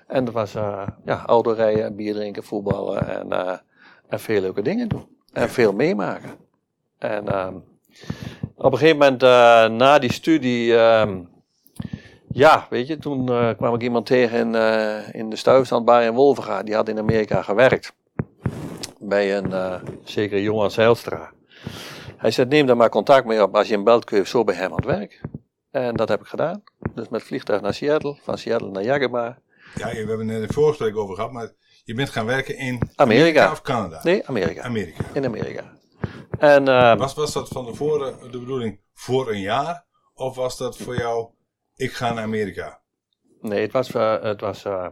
En 0.06 0.26
er 0.26 0.32
was 0.32 0.54
eh 0.54 0.86
ja, 1.04 1.22
autorijden, 1.26 1.96
bier 1.96 2.14
drinken, 2.14 2.44
voetballen 2.44 3.08
en, 3.08 3.32
eh, 3.32 3.56
en 4.08 4.20
veel 4.20 4.40
leuke 4.40 4.62
dingen 4.62 4.88
doen. 4.88 5.06
En 5.32 5.50
veel 5.50 5.72
meemaken. 5.72 6.30
En 6.98 7.28
ehm, 7.28 7.54
op 8.56 8.72
een 8.72 8.78
gegeven 8.78 8.98
moment 8.98 9.20
na 9.78 9.98
die 9.98 10.12
studie, 10.12 10.76
ehm, 10.76 11.18
ja, 12.32 12.66
weet 12.70 12.86
je, 12.86 12.98
toen 12.98 13.26
kwam 13.56 13.74
ik 13.74 13.82
iemand 13.82 14.06
tegen 14.06 14.38
in, 14.38 14.54
in 15.12 15.30
de 15.30 15.36
stuifstandbar 15.36 16.02
in 16.02 16.12
Wolvenga. 16.12 16.62
Die 16.62 16.74
had 16.74 16.88
in 16.88 16.98
Amerika 16.98 17.42
gewerkt. 17.42 17.94
Bij 18.98 19.36
een 19.36 19.52
zekere 20.04 20.42
Johan 20.42 20.70
Zijlstra. 20.70 21.30
Hij 22.22 22.30
zei, 22.30 22.48
neem 22.48 22.66
daar 22.66 22.76
maar 22.76 22.88
contact 22.88 23.26
mee 23.26 23.42
op. 23.42 23.56
Als 23.56 23.68
je 23.68 23.74
hem 23.74 23.84
belt, 23.84 24.04
kun 24.04 24.18
je 24.18 24.26
zo 24.26 24.44
bij 24.44 24.54
hem 24.54 24.70
aan 24.70 24.76
het 24.76 24.84
werk. 24.84 25.20
En 25.70 25.96
dat 25.96 26.08
heb 26.08 26.20
ik 26.20 26.26
gedaan. 26.26 26.62
Dus 26.94 27.08
met 27.08 27.22
vliegtuig 27.22 27.60
naar 27.60 27.74
Seattle, 27.74 28.18
van 28.22 28.38
Seattle 28.38 28.70
naar 28.70 28.82
Yakima. 28.82 29.38
Ja, 29.74 29.88
we 29.88 29.96
hebben 29.96 30.28
het 30.28 30.36
in 30.36 30.42
het 30.42 30.52
voorgesprek 30.52 30.96
over 30.96 31.14
gehad, 31.14 31.32
maar 31.32 31.52
je 31.84 31.94
bent 31.94 32.10
gaan 32.10 32.26
werken 32.26 32.56
in 32.56 32.90
Amerika. 32.94 33.50
of 33.50 33.62
Canada? 33.62 34.00
Nee, 34.02 34.26
Amerika. 34.26 34.62
Amerika. 34.62 35.04
In 35.12 35.24
Amerika. 35.24 35.72
En, 36.38 36.68
uh, 36.68 36.96
was, 36.96 37.14
was 37.14 37.32
dat 37.32 37.48
van 37.48 37.66
tevoren 37.66 38.30
de 38.30 38.38
bedoeling 38.38 38.80
voor 38.94 39.30
een 39.30 39.40
jaar? 39.40 39.84
Of 40.14 40.36
was 40.36 40.58
dat 40.58 40.76
voor 40.76 40.96
jou, 40.96 41.28
ik 41.74 41.92
ga 41.92 42.12
naar 42.12 42.24
Amerika? 42.24 42.80
Nee, 43.40 43.60
het 43.62 43.72
was, 43.72 43.94
uh, 43.94 44.22
het 44.22 44.40
was 44.40 44.64
uh, 44.64 44.86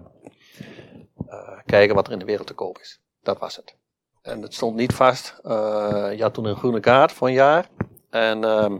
kijken 1.66 1.94
wat 1.94 2.06
er 2.06 2.12
in 2.12 2.18
de 2.18 2.24
wereld 2.24 2.46
te 2.46 2.54
koop 2.54 2.78
is. 2.78 3.00
Dat 3.22 3.38
was 3.38 3.56
het. 3.56 3.79
En 4.22 4.42
het 4.42 4.54
stond 4.54 4.76
niet 4.76 4.94
vast. 4.94 5.40
je 5.42 6.18
had 6.20 6.34
toen 6.34 6.44
een 6.44 6.56
groene 6.56 6.80
kaart 6.80 7.12
voor 7.12 7.28
een 7.28 7.34
jaar. 7.34 7.68
En 8.10 8.44
ehm, 8.44 8.76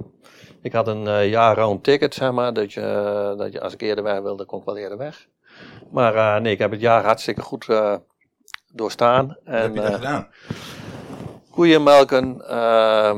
ik 0.62 0.72
had 0.72 0.88
een 0.88 1.28
jaar 1.28 1.56
round 1.56 1.84
ticket, 1.84 2.14
zeg 2.14 2.32
maar. 2.32 2.52
Dat 2.52 2.72
je, 2.72 3.34
dat 3.38 3.52
je 3.52 3.60
als 3.60 3.72
ik 3.72 3.80
eerder 3.80 4.04
weg 4.04 4.20
wilde, 4.20 4.44
kon 4.44 4.58
ik 4.58 4.64
wel 4.64 4.76
eerder 4.76 4.98
weg. 4.98 5.28
Maar 5.90 6.40
nee, 6.40 6.52
ik 6.52 6.58
heb 6.58 6.70
het 6.70 6.80
jaar 6.80 7.04
hartstikke 7.04 7.40
goed 7.40 7.66
doorstaan. 8.72 9.26
Wat 9.26 9.36
en, 9.44 9.62
heb 9.62 9.74
je 9.74 9.80
dat 9.80 9.94
gedaan? 9.94 10.28
koeien 11.50 11.82
melken, 11.82 12.42
uh, 12.50 13.16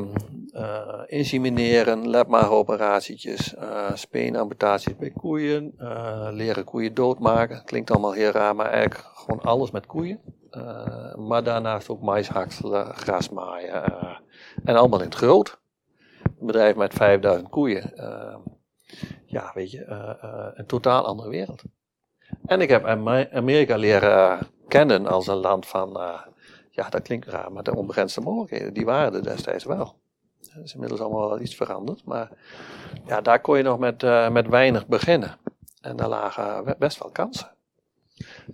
insemineren, 1.06 2.08
lepmageroperatietjes, 2.08 3.54
uh, 3.54 3.94
speenamputaties 3.94 4.96
bij 4.96 5.10
koeien, 5.10 5.74
leren 6.30 6.64
koeien 6.64 6.94
doodmaken. 6.94 7.64
Klinkt 7.64 7.90
allemaal 7.90 8.12
heel 8.12 8.30
raar, 8.30 8.56
maar 8.56 8.66
eigenlijk 8.66 9.10
gewoon 9.14 9.40
alles 9.40 9.70
met 9.70 9.86
koeien. 9.86 10.20
Uh, 10.56 11.14
maar 11.14 11.42
daarnaast 11.42 11.88
ook 11.88 12.18
hakselen, 12.26 12.94
gras 12.94 13.28
maaien 13.28 13.82
en 14.64 14.76
allemaal 14.76 14.98
in 14.98 15.04
het 15.04 15.14
groot. 15.14 15.60
Een 16.22 16.46
bedrijf 16.46 16.76
met 16.76 16.94
5000 16.94 17.48
koeien. 17.48 17.92
ja, 19.26 19.50
weet 19.54 19.70
je, 19.70 19.84
een 20.54 20.66
totaal 20.66 21.06
andere 21.06 21.28
wereld. 21.28 21.62
En 22.46 22.60
ik 22.60 22.68
heb 22.68 22.84
Amerika 23.32 23.76
leren 23.76 24.38
kennen 24.68 25.06
als 25.06 25.26
een 25.26 25.36
land 25.36 25.66
van 25.66 25.90
ja, 26.70 26.88
dat 26.88 27.02
klinkt 27.02 27.26
raar, 27.26 27.52
maar 27.52 27.62
de 27.62 27.76
onbegrensde 27.76 28.20
mogelijkheden, 28.20 28.74
die 28.74 28.84
waren 28.84 29.14
er 29.14 29.22
destijds 29.22 29.64
wel. 29.64 30.00
Dat 30.54 30.64
is 30.64 30.74
inmiddels 30.74 31.00
allemaal 31.00 31.28
wel 31.28 31.40
iets 31.40 31.54
veranderd, 31.54 32.04
maar 32.04 32.30
ja, 33.06 33.20
daar 33.20 33.40
kon 33.40 33.56
je 33.56 33.62
nog 33.62 33.78
met, 33.78 34.02
met 34.30 34.48
weinig 34.48 34.86
beginnen. 34.86 35.38
En 35.80 35.96
daar 35.96 36.08
lagen 36.08 36.76
best 36.78 36.98
wel 36.98 37.10
kansen. 37.10 37.50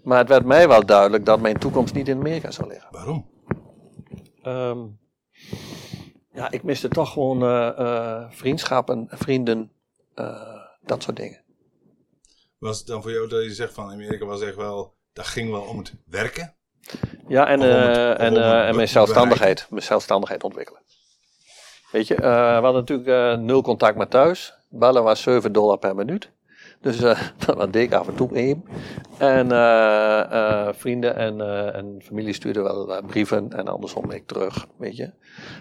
Maar 0.03 0.19
het 0.19 0.29
werd 0.29 0.45
mij 0.45 0.69
wel 0.69 0.87
duidelijk 0.87 1.25
dat 1.25 1.41
mijn 1.41 1.59
toekomst 1.59 1.95
niet 1.95 2.09
in 2.09 2.19
Amerika 2.19 2.51
zou 2.51 2.69
liggen. 2.69 2.89
Waarom? 2.91 3.27
Um, 4.47 4.99
ja, 6.33 6.51
ik 6.51 6.63
miste 6.63 6.89
toch 6.89 7.13
gewoon 7.13 7.43
uh, 7.43 7.79
uh, 7.79 8.25
vriendschappen, 8.31 9.07
vrienden, 9.11 9.73
dat 10.83 11.03
soort 11.03 11.17
dingen. 11.17 11.43
Was 12.59 12.79
het 12.79 12.87
dan 12.87 13.03
voor 13.03 13.11
jou 13.11 13.29
dat 13.29 13.45
je 13.45 13.55
zegt 13.55 13.73
van 13.73 13.91
Amerika 13.91 14.25
was 14.25 14.43
echt 14.43 14.57
wel, 14.57 14.95
dat 15.13 15.27
ging 15.27 15.51
wel 15.51 15.63
om 15.63 15.79
het 15.79 15.95
werken? 16.05 16.55
Ja, 17.29 17.47
en, 17.47 17.63
en, 18.19 18.35
uh, 18.35 18.69
en 18.69 18.77
mijn 18.77 18.89
zelfstandigheid, 18.89 19.67
mijn 19.71 19.83
zelfstandigheid 19.83 20.45
ontwikkelen. 20.45 20.83
Weet 21.91 22.07
je, 22.07 22.15
uh, 22.15 22.21
we 22.21 22.65
hadden 22.65 22.85
natuurlijk 22.85 23.41
nul 23.41 23.63
contact 23.63 23.97
met 23.97 24.11
thuis. 24.11 24.55
Bellen 24.69 25.03
was 25.03 25.23
7 25.23 25.53
dollar 25.53 25.79
per 25.79 25.95
minuut. 25.95 26.31
Dus 26.81 26.99
dat 27.47 27.73
deed 27.73 27.93
ik 27.93 27.93
af 27.93 28.09
en 28.09 28.15
toe 28.15 28.35
één. 28.35 28.65
En 29.19 29.49
vrienden 30.75 31.17
en, 31.17 31.41
en 31.75 32.03
familie 32.05 32.33
stuurden 32.33 32.63
wel 32.63 33.03
brieven 33.07 33.53
en 33.53 33.69
andersom 33.69 34.11
ik 34.11 34.27
terug, 34.27 34.67
weet 34.77 34.97
je. 34.97 35.11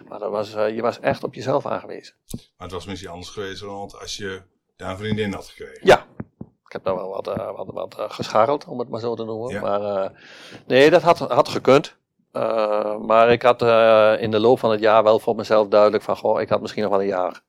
Maar 0.08 0.20
dat 0.20 0.32
was, 0.32 0.52
je 0.52 0.82
was 0.82 1.00
echt 1.00 1.24
op 1.24 1.34
jezelf 1.34 1.66
aangewezen. 1.66 2.16
Maar 2.32 2.68
het 2.68 2.72
was 2.72 2.86
misschien 2.86 3.12
anders 3.12 3.30
geweest, 3.30 3.62
want 3.62 4.00
als 4.00 4.18
je 4.18 4.42
daar 4.76 4.90
een 4.90 4.98
vriendin 4.98 5.34
had 5.34 5.48
gekregen. 5.48 5.88
Ja, 5.88 6.06
ik 6.68 6.74
heb 6.74 6.84
daar 6.84 6.96
wel 6.96 7.10
wat, 7.10 7.28
uh, 7.28 7.56
wat, 7.56 7.68
wat 7.74 7.96
uh, 8.00 8.06
gescharreld, 8.08 8.66
om 8.66 8.80
het 8.80 8.90
maar 8.90 9.00
zo 9.00 9.16
te 9.16 9.24
noemen. 9.24 9.54
Ja. 9.54 9.62
Maar 9.62 9.82
uh, 9.82 10.10
nee, 10.66 10.90
dat 10.90 11.02
had, 11.02 11.20
had 11.20 11.50
gekund. 11.50 11.96
maar 13.02 13.32
ik 13.32 13.42
had 13.42 13.62
in 14.20 14.32
de 14.32 14.40
loop 14.40 14.60
van 14.60 14.72
het 14.72 14.80
jaar 14.80 15.04
wel 15.04 15.20
voor 15.20 15.36
mezelf 15.36 15.68
duidelijk 15.68 16.04
van, 16.04 16.18
goh, 16.18 16.42
ik 16.42 16.50
had 16.50 16.62
misschien 16.62 16.84
nog 16.84 16.92
wel 16.92 17.02
een 17.02 17.08
jaar, 17.08 17.42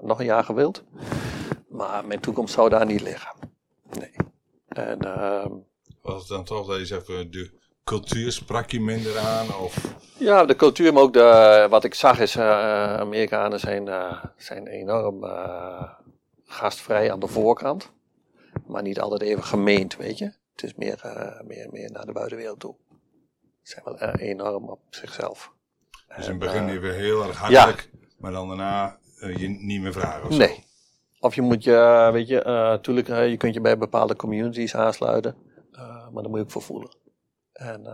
nog 0.00 0.18
een 0.18 0.26
jaar 0.26 0.44
gewild. 0.44 0.84
Maar 1.68 2.04
mijn 2.06 2.20
toekomst 2.20 2.54
zou 2.54 2.68
daar 2.68 2.86
niet 2.86 3.00
liggen. 3.00 3.30
Nee. 3.98 4.12
En, 4.68 5.00
ehm, 5.00 5.52
Was 6.02 6.18
het 6.18 6.28
dan 6.28 6.44
toch 6.44 6.66
dat 6.66 6.78
je 6.78 6.86
zegt, 6.86 7.06
de 7.06 7.50
cultuur 7.84 8.32
sprak 8.32 8.70
je 8.70 8.80
minder 8.80 9.18
aan? 9.18 9.46
Of? 9.54 9.94
Ja, 10.18 10.44
de 10.44 10.56
cultuur, 10.56 10.92
maar 10.92 11.02
ook 11.02 11.12
de, 11.12 11.66
wat 11.70 11.84
ik 11.84 11.94
zag 11.94 12.20
is, 12.20 12.38
Amerikanen 12.38 13.60
zijn, 13.60 13.88
zijn 14.36 14.66
enorm 14.66 15.24
gastvrij 16.44 17.12
aan 17.12 17.20
de 17.20 17.26
voorkant. 17.26 17.90
Maar 18.66 18.82
niet 18.82 19.00
altijd 19.00 19.22
even 19.22 19.44
gemeend, 19.44 19.96
weet 19.96 20.18
je. 20.18 20.24
Het 20.24 20.62
is 20.62 20.74
meer, 20.74 21.00
meer, 21.46 21.68
meer 21.70 21.90
naar 21.92 22.06
de 22.06 22.12
buitenwereld 22.12 22.60
toe. 22.60 22.74
Ze 23.62 23.80
zijn 23.84 23.84
wel 23.84 24.14
enorm 24.14 24.68
op 24.68 24.80
zichzelf. 24.90 25.52
Dus 26.16 26.24
in 26.24 26.30
het 26.30 26.38
begin 26.38 26.68
even 26.68 26.94
heel 26.94 27.24
erg 27.24 27.38
hartelijk, 27.38 27.88
ja. 27.92 28.08
maar 28.18 28.32
dan 28.32 28.48
daarna 28.48 28.98
je 29.18 29.48
niet 29.48 29.80
meer 29.80 29.92
vragen 29.92 30.28
of 30.28 30.36
Nee. 30.36 30.66
Of 31.20 31.34
je 31.34 31.42
moet 31.42 31.64
je, 31.64 32.10
weet 32.12 32.28
je, 32.28 32.42
natuurlijk, 32.44 33.06
je 33.06 33.36
kunt 33.36 33.54
je 33.54 33.60
bij 33.60 33.78
bepaalde 33.78 34.16
communities 34.16 34.74
aansluiten. 34.74 35.36
maar 36.12 36.22
daar 36.22 36.30
moet 36.30 36.38
je 36.38 36.44
ook 36.44 36.50
voor 36.50 36.62
voelen. 36.62 36.90
En, 37.52 37.86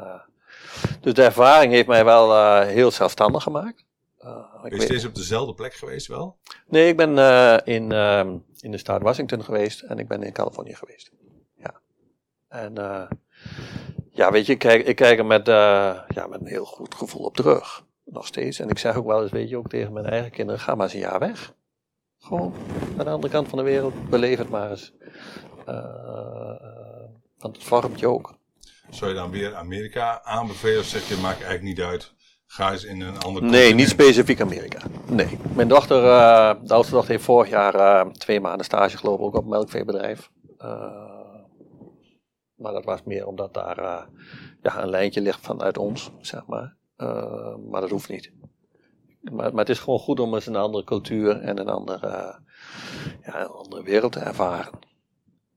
dus 1.01 1.15
de 1.15 1.23
ervaring 1.23 1.73
heeft 1.73 1.87
mij 1.87 2.05
wel 2.05 2.61
heel 2.63 2.91
zelfstandig 2.91 3.43
gemaakt. 3.43 3.85
Uh, 4.25 4.63
ben 4.63 4.75
je 4.77 4.81
steeds 4.81 5.05
op 5.05 5.15
dezelfde 5.15 5.55
plek 5.55 5.75
geweest 5.75 6.07
wel? 6.07 6.37
Nee, 6.67 6.89
ik 6.89 6.97
ben 6.97 7.17
uh, 7.17 7.57
in, 7.65 7.93
uh, 7.93 8.21
in 8.61 8.71
de 8.71 8.79
staat 8.79 9.03
Washington 9.03 9.45
geweest 9.45 9.83
en 9.83 9.99
ik 9.99 10.09
ben 10.09 10.23
in 10.23 10.33
Californië 10.33 10.75
geweest. 10.75 11.11
Ja. 11.57 11.75
En 12.49 12.73
ja, 14.11 14.31
weet 14.31 14.47
je, 14.47 14.53
ik 14.53 14.59
kijk, 14.59 14.87
ik 14.87 14.97
kijk 14.97 15.19
er 15.19 15.27
met, 15.27 15.47
ja, 15.47 16.27
met 16.29 16.41
een 16.41 16.47
heel 16.47 16.65
goed 16.65 16.95
gevoel 16.95 17.25
op 17.25 17.37
terug. 17.37 17.85
Nog 18.05 18.27
steeds. 18.27 18.59
En 18.59 18.69
ik 18.69 18.79
zeg 18.79 18.97
ook 18.97 19.07
wel 19.07 19.23
eens, 19.23 19.31
weet 19.31 19.49
je, 19.49 19.57
ook 19.57 19.69
tegen 19.69 19.93
mijn 19.93 20.07
eigen 20.07 20.31
kinderen, 20.31 20.61
ga 20.61 20.75
maar 20.75 20.85
eens 20.85 20.95
een 20.95 21.01
jaar 21.01 21.19
weg. 21.19 21.55
Gewoon 22.25 22.55
naar 22.97 23.05
de 23.05 23.11
andere 23.11 23.33
kant 23.33 23.49
van 23.49 23.59
de 23.59 23.65
wereld, 23.65 24.09
beleef 24.11 24.39
het 24.39 24.49
maar 24.49 24.71
eens. 24.71 24.93
want 27.39 27.57
het 27.57 27.65
vormt 27.65 28.01
je 28.01 28.07
ook. 28.07 28.35
Zou 28.91 29.11
je 29.11 29.17
dan 29.17 29.31
weer 29.31 29.55
Amerika 29.55 30.23
aanbevelen 30.23 30.79
of 30.79 30.85
zeg 30.85 31.09
je, 31.09 31.17
maakt 31.17 31.43
eigenlijk 31.43 31.63
niet 31.63 31.81
uit? 31.81 32.15
Ga 32.47 32.73
eens 32.73 32.85
in 32.85 33.01
een 33.01 33.19
ander 33.19 33.43
Nee, 33.43 33.75
niet 33.75 33.89
specifiek 33.89 34.41
Amerika. 34.41 34.79
Nee. 35.07 35.39
Mijn 35.55 35.69
dochter, 35.69 36.03
uh, 36.03 36.55
de 36.63 36.75
oudste 36.75 36.95
dochter, 36.95 37.11
heeft 37.11 37.25
vorig 37.25 37.51
jaar 37.51 37.75
uh, 37.75 38.13
twee 38.13 38.41
maanden 38.41 38.65
stage 38.65 38.97
gelopen, 38.97 39.25
ook 39.25 39.35
op 39.35 39.43
een 39.43 39.49
melkveebedrijf. 39.49 40.31
Uh, 40.59 40.69
maar 42.55 42.73
dat 42.73 42.85
was 42.85 43.03
meer 43.05 43.27
omdat 43.27 43.55
daar 43.55 44.07
ja, 44.63 44.83
een 44.83 44.91
lijntje 44.91 45.21
ligt 45.21 45.41
vanuit 45.41 45.79
ons, 45.79 46.11
zeg 46.21 46.47
maar. 46.47 46.77
maar 47.71 47.81
dat 47.81 47.91
hoeft 47.91 48.09
niet. 48.09 48.33
Maar, 49.33 49.51
maar, 49.51 49.65
het 49.65 49.69
is 49.69 49.79
gewoon 49.79 49.99
goed 49.99 50.21
om 50.21 50.35
eens 50.35 50.47
een 50.47 50.57
andere 50.57 50.85
cultuur 50.85 51.41
en 51.41 51.59
een 51.59 51.69
andere, 51.69 52.41
ja, 53.23 53.41
een 53.41 53.47
andere 53.47 53.83
wereld 53.83 54.13
te 54.13 54.21
ervaren. 54.21 54.79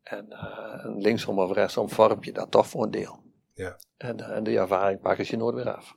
En 0.03 0.27
linksom 0.97 1.39
of 1.39 1.51
rechtsom 1.51 1.89
vorm 1.89 2.17
je 2.21 2.31
dat 2.31 2.51
toch 2.51 2.67
voor 2.67 2.83
een 2.83 2.91
deel. 2.91 3.19
Ja. 3.53 3.77
En, 3.97 4.19
en 4.19 4.43
die 4.43 4.57
ervaring 4.57 5.01
pakken 5.01 5.25
ze 5.25 5.31
je 5.31 5.37
nooit 5.37 5.55
weer 5.55 5.75
af. 5.75 5.95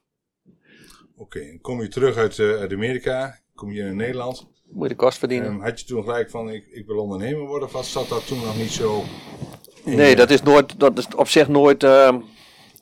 Oké, 1.17 1.39
okay. 1.39 1.59
kom 1.63 1.83
je 1.83 1.89
terug 1.89 2.17
uit, 2.17 2.39
uh, 2.39 2.59
uit, 2.59 2.73
Amerika, 2.73 3.39
kom 3.55 3.73
je 3.73 3.83
in 3.83 3.97
Nederland. 3.97 4.49
Moet 4.65 4.83
je 4.83 4.89
de 4.89 4.95
kost 4.95 5.19
verdienen. 5.19 5.53
Um, 5.53 5.63
had 5.63 5.81
je 5.81 5.87
toen 5.87 6.03
gelijk 6.03 6.31
van 6.31 6.51
ik, 6.51 6.67
ik 6.67 6.87
wil 6.87 6.99
ondernemer 6.99 7.47
worden 7.47 7.75
of 7.75 7.85
zat 7.85 8.09
dat 8.09 8.27
toen 8.27 8.41
nog 8.41 8.57
niet 8.57 8.71
zo? 8.71 9.03
Nee, 9.85 10.17
dat 10.17 10.31
is, 10.31 10.43
nooit, 10.43 10.81
dat 10.81 10.99
is 10.99 11.15
op 11.17 11.29
zich 11.29 11.49
nooit 11.49 11.83
uh, 11.83 12.19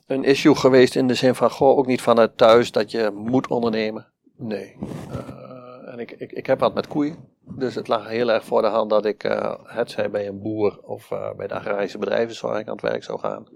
een 0.07 0.23
issue 0.23 0.55
geweest 0.55 0.95
in 0.95 1.07
de 1.07 1.13
zin 1.13 1.35
van, 1.35 1.51
goh, 1.51 1.77
ook 1.77 1.87
niet 1.87 2.01
vanuit 2.01 2.37
thuis 2.37 2.71
dat 2.71 2.91
je 2.91 3.11
moet 3.13 3.47
ondernemen. 3.47 4.07
Nee. 4.39 4.75
Uh, 5.11 5.91
en 5.93 5.99
ik, 5.99 6.11
ik, 6.11 6.31
ik 6.31 6.45
heb 6.45 6.59
wat 6.59 6.73
met 6.73 6.87
koeien. 6.87 7.15
Dus 7.41 7.75
het 7.75 7.87
lag 7.87 8.07
heel 8.07 8.31
erg 8.31 8.43
voor 8.43 8.61
de 8.61 8.67
hand 8.67 8.89
dat 8.89 9.05
ik, 9.05 9.23
uh, 9.23 9.53
het 9.63 9.91
zij 9.91 10.09
bij 10.09 10.27
een 10.27 10.41
boer 10.41 10.79
of 10.81 11.11
uh, 11.11 11.33
bij 11.33 11.47
de 11.47 11.53
agrarische 11.53 11.97
bedrijvenzorg 11.97 12.67
aan 12.67 12.73
het 12.73 12.81
werk 12.81 13.03
zou 13.03 13.19
gaan. 13.19 13.47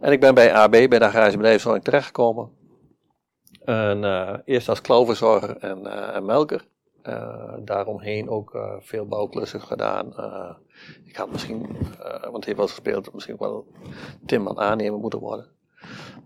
En 0.00 0.12
ik 0.12 0.20
ben 0.20 0.34
bij 0.34 0.54
AB, 0.54 0.70
bij 0.70 0.98
de 0.98 1.04
agrarische 1.04 1.36
bedrijvenzorg 1.36 1.82
terechtgekomen. 1.82 2.50
En, 3.64 4.02
uh, 4.02 4.34
eerst 4.44 4.68
als 4.68 4.80
klauwverzorger 4.80 5.56
en, 5.56 5.86
en 6.14 6.24
melker. 6.24 6.64
Daaromheen 7.64 8.28
ook 8.28 8.58
veel 8.80 9.06
bouwklussen 9.06 9.60
gedaan. 9.60 10.06
ik 11.04 11.16
had 11.16 11.30
misschien, 11.30 11.76
want 12.20 12.34
het 12.34 12.44
heeft 12.44 12.56
wel 12.56 12.66
gespeeld, 12.66 13.14
misschien 13.14 13.36
wel 13.38 13.66
timman 14.26 14.58
aannemen 14.58 15.00
moeten 15.00 15.18
worden. 15.18 15.46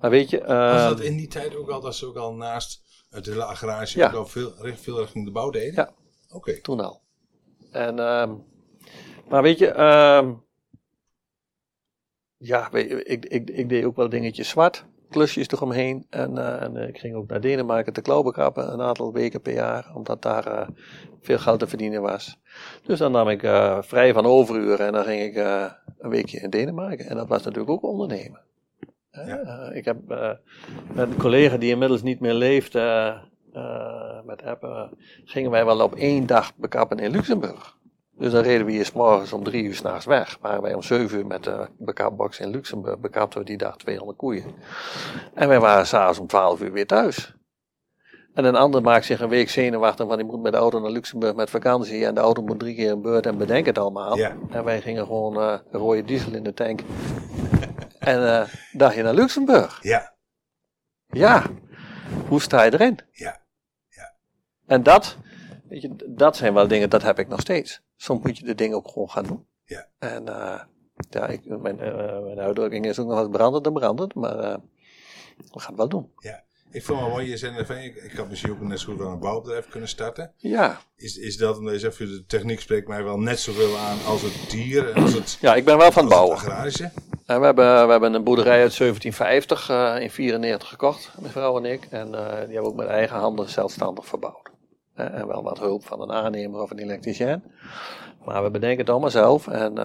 Maar 0.00 0.10
weet 0.10 0.30
je... 0.30 0.44
Was 0.46 0.88
dat 0.88 1.00
in 1.00 1.16
die 1.16 1.28
tijd 1.28 1.56
ook 1.56 1.68
al, 1.68 1.80
dat 1.80 1.94
ze 1.94 2.06
ook 2.06 2.16
al 2.16 2.34
naast 2.34 2.87
het 3.10 3.26
hele 3.26 3.44
agrarische 3.44 3.98
ja. 3.98 4.24
veel, 4.24 4.52
veel 4.76 5.00
richting 5.00 5.24
de 5.24 5.30
bouw 5.30 5.50
deden? 5.50 5.74
Ja, 5.74 5.92
oké. 6.26 6.36
Okay. 6.36 6.60
toen 6.60 6.80
al. 6.80 7.00
En, 7.70 7.94
maar 9.28 9.42
weet 9.42 9.58
je, 9.58 9.74
uh, 9.74 10.30
ja, 12.38 12.72
ik, 12.72 13.24
ik, 13.24 13.50
ik 13.50 13.68
deed 13.68 13.84
ook 13.84 13.96
wel 13.96 14.08
dingetjes 14.08 14.48
zwart. 14.48 14.84
klusjes 15.08 15.48
eromheen. 15.48 16.06
En, 16.10 16.38
eh, 16.38 16.62
en 16.62 16.88
ik 16.88 16.98
ging 16.98 17.14
ook 17.14 17.28
naar 17.28 17.40
Denemarken 17.40 17.92
te 17.92 18.00
klauwbegrappen 18.00 18.72
een 18.72 18.80
aantal 18.80 19.12
weken 19.12 19.40
per 19.40 19.52
jaar, 19.52 19.92
omdat 19.94 20.22
daar 20.22 20.46
eh, 20.46 20.68
veel 21.20 21.38
geld 21.38 21.58
te 21.58 21.66
verdienen 21.66 22.02
was. 22.02 22.38
Dus 22.82 22.98
dan 22.98 23.12
nam 23.12 23.28
ik 23.28 23.42
eh, 23.42 23.82
vrij 23.82 24.12
van 24.12 24.26
overuren 24.26 24.86
en 24.86 24.92
dan 24.92 25.04
ging 25.04 25.22
ik 25.22 25.36
een 25.98 26.10
weekje 26.10 26.40
in 26.40 26.50
Denemarken. 26.50 27.06
En 27.06 27.16
dat 27.16 27.28
was 27.28 27.42
natuurlijk 27.42 27.70
ook 27.70 27.82
ondernemen. 27.82 28.40
Ja. 29.26 29.70
ik 29.72 29.84
heb 29.84 29.96
met 30.92 31.10
een 31.10 31.16
collega 31.16 31.56
die 31.56 31.70
inmiddels 31.70 32.02
niet 32.02 32.20
meer 32.20 32.34
leeft, 32.34 32.72
met 34.24 34.42
App, 34.44 34.90
gingen 35.24 35.50
wij 35.50 35.64
wel 35.64 35.80
op 35.80 35.94
één 35.94 36.26
dag 36.26 36.56
bekappen 36.56 36.98
in 36.98 37.10
Luxemburg. 37.10 37.76
Dus 38.18 38.32
dan 38.32 38.42
reden 38.42 38.66
we 38.66 38.72
hier 38.72 38.84
s 38.84 38.92
morgens 38.92 39.32
om 39.32 39.44
drie 39.44 39.64
uur 39.64 39.74
s'nachts 39.74 40.04
weg. 40.04 40.38
Waren 40.40 40.62
wij 40.62 40.74
om 40.74 40.82
zeven 40.82 41.18
uur 41.18 41.26
met 41.26 41.44
de 41.44 41.66
bekapbox 41.78 42.40
in 42.40 42.48
Luxemburg. 42.48 42.98
Bekapten 42.98 43.40
we 43.40 43.46
die 43.46 43.56
dag 43.56 43.76
200 43.76 44.18
koeien. 44.18 44.44
En 45.34 45.48
wij 45.48 45.60
waren 45.60 45.86
s'avonds 45.86 46.18
om 46.18 46.26
twaalf 46.26 46.62
uur 46.62 46.72
weer 46.72 46.86
thuis. 46.86 47.36
En 48.34 48.44
een 48.44 48.56
ander 48.56 48.82
maakt 48.82 49.04
zich 49.04 49.20
een 49.20 49.28
week 49.28 49.50
zenuwachtig, 49.50 50.06
want 50.06 50.18
die 50.18 50.28
moet 50.28 50.42
met 50.42 50.52
de 50.52 50.58
auto 50.58 50.80
naar 50.80 50.90
Luxemburg 50.90 51.34
met 51.34 51.50
vakantie. 51.50 52.04
En 52.04 52.14
de 52.14 52.20
auto 52.20 52.42
moet 52.42 52.58
drie 52.58 52.74
keer 52.74 52.90
een 52.90 53.02
beurt 53.02 53.26
en 53.26 53.38
bedenk 53.38 53.66
het 53.66 53.78
allemaal. 53.78 54.16
Ja. 54.16 54.36
En 54.50 54.64
wij 54.64 54.80
gingen 54.80 55.06
gewoon 55.06 55.36
uh, 55.36 55.54
rode 55.70 56.04
diesel 56.04 56.32
in 56.32 56.42
de 56.42 56.54
tank. 56.54 56.80
En 58.08 58.22
uh, 58.22 58.54
dagje 58.72 59.02
naar 59.02 59.14
Luxemburg. 59.14 59.78
Ja. 59.82 60.14
Ja. 61.06 61.46
Hoe 62.28 62.40
sta 62.40 62.62
je 62.62 62.72
erin? 62.72 62.98
Ja. 63.12 63.40
ja. 63.88 64.14
En 64.66 64.82
dat, 64.82 65.16
weet 65.68 65.82
je, 65.82 65.96
dat 66.06 66.36
zijn 66.36 66.54
wel 66.54 66.68
dingen, 66.68 66.90
dat 66.90 67.02
heb 67.02 67.18
ik 67.18 67.28
nog 67.28 67.40
steeds 67.40 67.80
soms 67.98 68.24
moet 68.24 68.38
je 68.38 68.44
de 68.44 68.54
dingen 68.54 68.76
ook 68.76 68.88
gewoon 68.88 69.10
gaan 69.10 69.24
doen. 69.24 69.46
Ja. 69.64 69.88
En 69.98 70.22
uh, 70.28 70.60
ja, 71.10 71.26
ik, 71.26 71.44
mijn, 71.44 71.78
uh, 71.78 72.22
mijn 72.22 72.38
uitdrukking 72.38 72.86
is 72.86 72.98
ook 72.98 73.06
nog 73.06 73.16
wat 73.16 73.30
brandend 73.30 73.64
dan 73.64 73.72
brandend, 73.72 74.14
maar 74.14 74.36
we 75.36 75.60
gaan 75.60 75.68
het 75.68 75.76
wel 75.76 75.88
doen. 75.88 76.12
Ja. 76.18 76.46
Ik 76.70 76.84
vond 76.84 77.00
wel 77.00 77.08
mooi, 77.08 77.28
je 77.28 77.36
zei 77.36 77.64
van, 77.66 77.76
ik, 77.76 77.96
ik 77.96 78.12
had 78.12 78.28
misschien 78.28 78.50
ook 78.50 78.60
net 78.60 78.80
zo 78.80 78.92
goed 78.92 79.00
aan 79.00 79.12
een 79.12 79.18
bouwbedrijf 79.18 79.68
kunnen 79.68 79.88
starten. 79.88 80.32
Ja. 80.36 80.80
Is, 80.96 81.16
is 81.16 81.36
dat, 81.36 81.58
omdat 81.58 81.72
je 81.72 81.78
zegt, 81.78 81.98
de 81.98 82.24
techniek 82.26 82.60
spreekt 82.60 82.88
mij 82.88 83.04
wel 83.04 83.18
net 83.18 83.40
zoveel 83.40 83.76
aan 83.76 84.04
als 84.04 84.22
het 84.22 84.50
dier 84.50 84.90
en 84.90 85.02
als 85.02 85.12
het 85.12 85.38
Ja, 85.40 85.54
ik 85.54 85.64
ben 85.64 85.78
wel 85.78 85.92
van 85.92 86.04
het 86.04 86.12
bouwen. 86.12 86.36
agrarische. 86.36 86.90
En 87.28 87.40
we, 87.40 87.46
hebben, 87.46 87.84
we 87.86 87.90
hebben 87.90 88.14
een 88.14 88.24
boerderij 88.24 88.60
uit 88.60 88.76
1750 88.76 89.70
uh, 89.70 90.02
in 90.02 90.10
94 90.10 90.68
gekocht, 90.68 91.12
mijn 91.20 91.32
vrouw 91.32 91.56
en 91.56 91.64
ik. 91.64 91.84
En 91.90 92.06
uh, 92.06 92.28
die 92.28 92.38
hebben 92.38 92.62
we 92.62 92.68
ook 92.68 92.76
met 92.76 92.86
eigen 92.86 93.16
handen 93.16 93.48
zelfstandig 93.48 94.06
verbouwd. 94.06 94.50
en 94.94 95.26
wel 95.26 95.42
wat 95.42 95.58
hulp 95.58 95.84
van 95.84 96.00
een 96.00 96.12
aannemer 96.12 96.60
of 96.60 96.70
een 96.70 96.78
elektricien. 96.78 97.42
Maar 98.24 98.42
we 98.42 98.50
bedenken 98.50 98.78
het 98.78 98.90
allemaal 98.90 99.10
zelf. 99.10 99.48
En, 99.48 99.78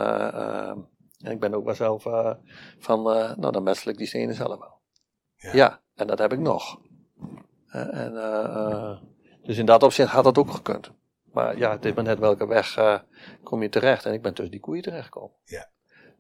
en 1.24 1.32
ik 1.32 1.40
ben 1.40 1.54
ook 1.54 1.66
wel 1.66 1.76
zelf 1.76 2.04
van, 2.80 3.04
nou 3.38 3.52
dan 3.52 3.64
metsel 3.64 3.92
ik 3.92 3.98
die 3.98 4.08
stenen 4.08 4.36
zelf 4.36 4.60
wel. 4.60 4.80
Ja. 5.36 5.54
ja 5.54 5.82
en 5.96 6.08
dat 6.08 6.20
heb 6.20 6.34
ik 6.34 6.40
nog. 6.40 6.80
en, 7.70 8.14
dus 9.44 9.58
in 9.58 9.66
dat 9.66 9.84
opzicht 9.84 10.12
had 10.12 10.24
dat 10.24 10.38
ook 10.38 10.52
gekund. 10.52 10.92
Maar 11.32 11.58
ja, 11.58 11.72
het 11.72 11.86
is 11.86 11.94
maar 11.94 12.04
net 12.04 12.20
welke 12.20 12.48
weg 12.48 12.78
kom 13.44 13.62
je 13.62 13.70
terecht. 13.70 14.06
En 14.06 14.14
ik 14.14 14.22
ben 14.22 14.34
tussen 14.34 14.52
die 14.52 14.62
koeien 14.62 14.84
terechtgekomen. 14.84 15.36
Ja. 15.44 15.72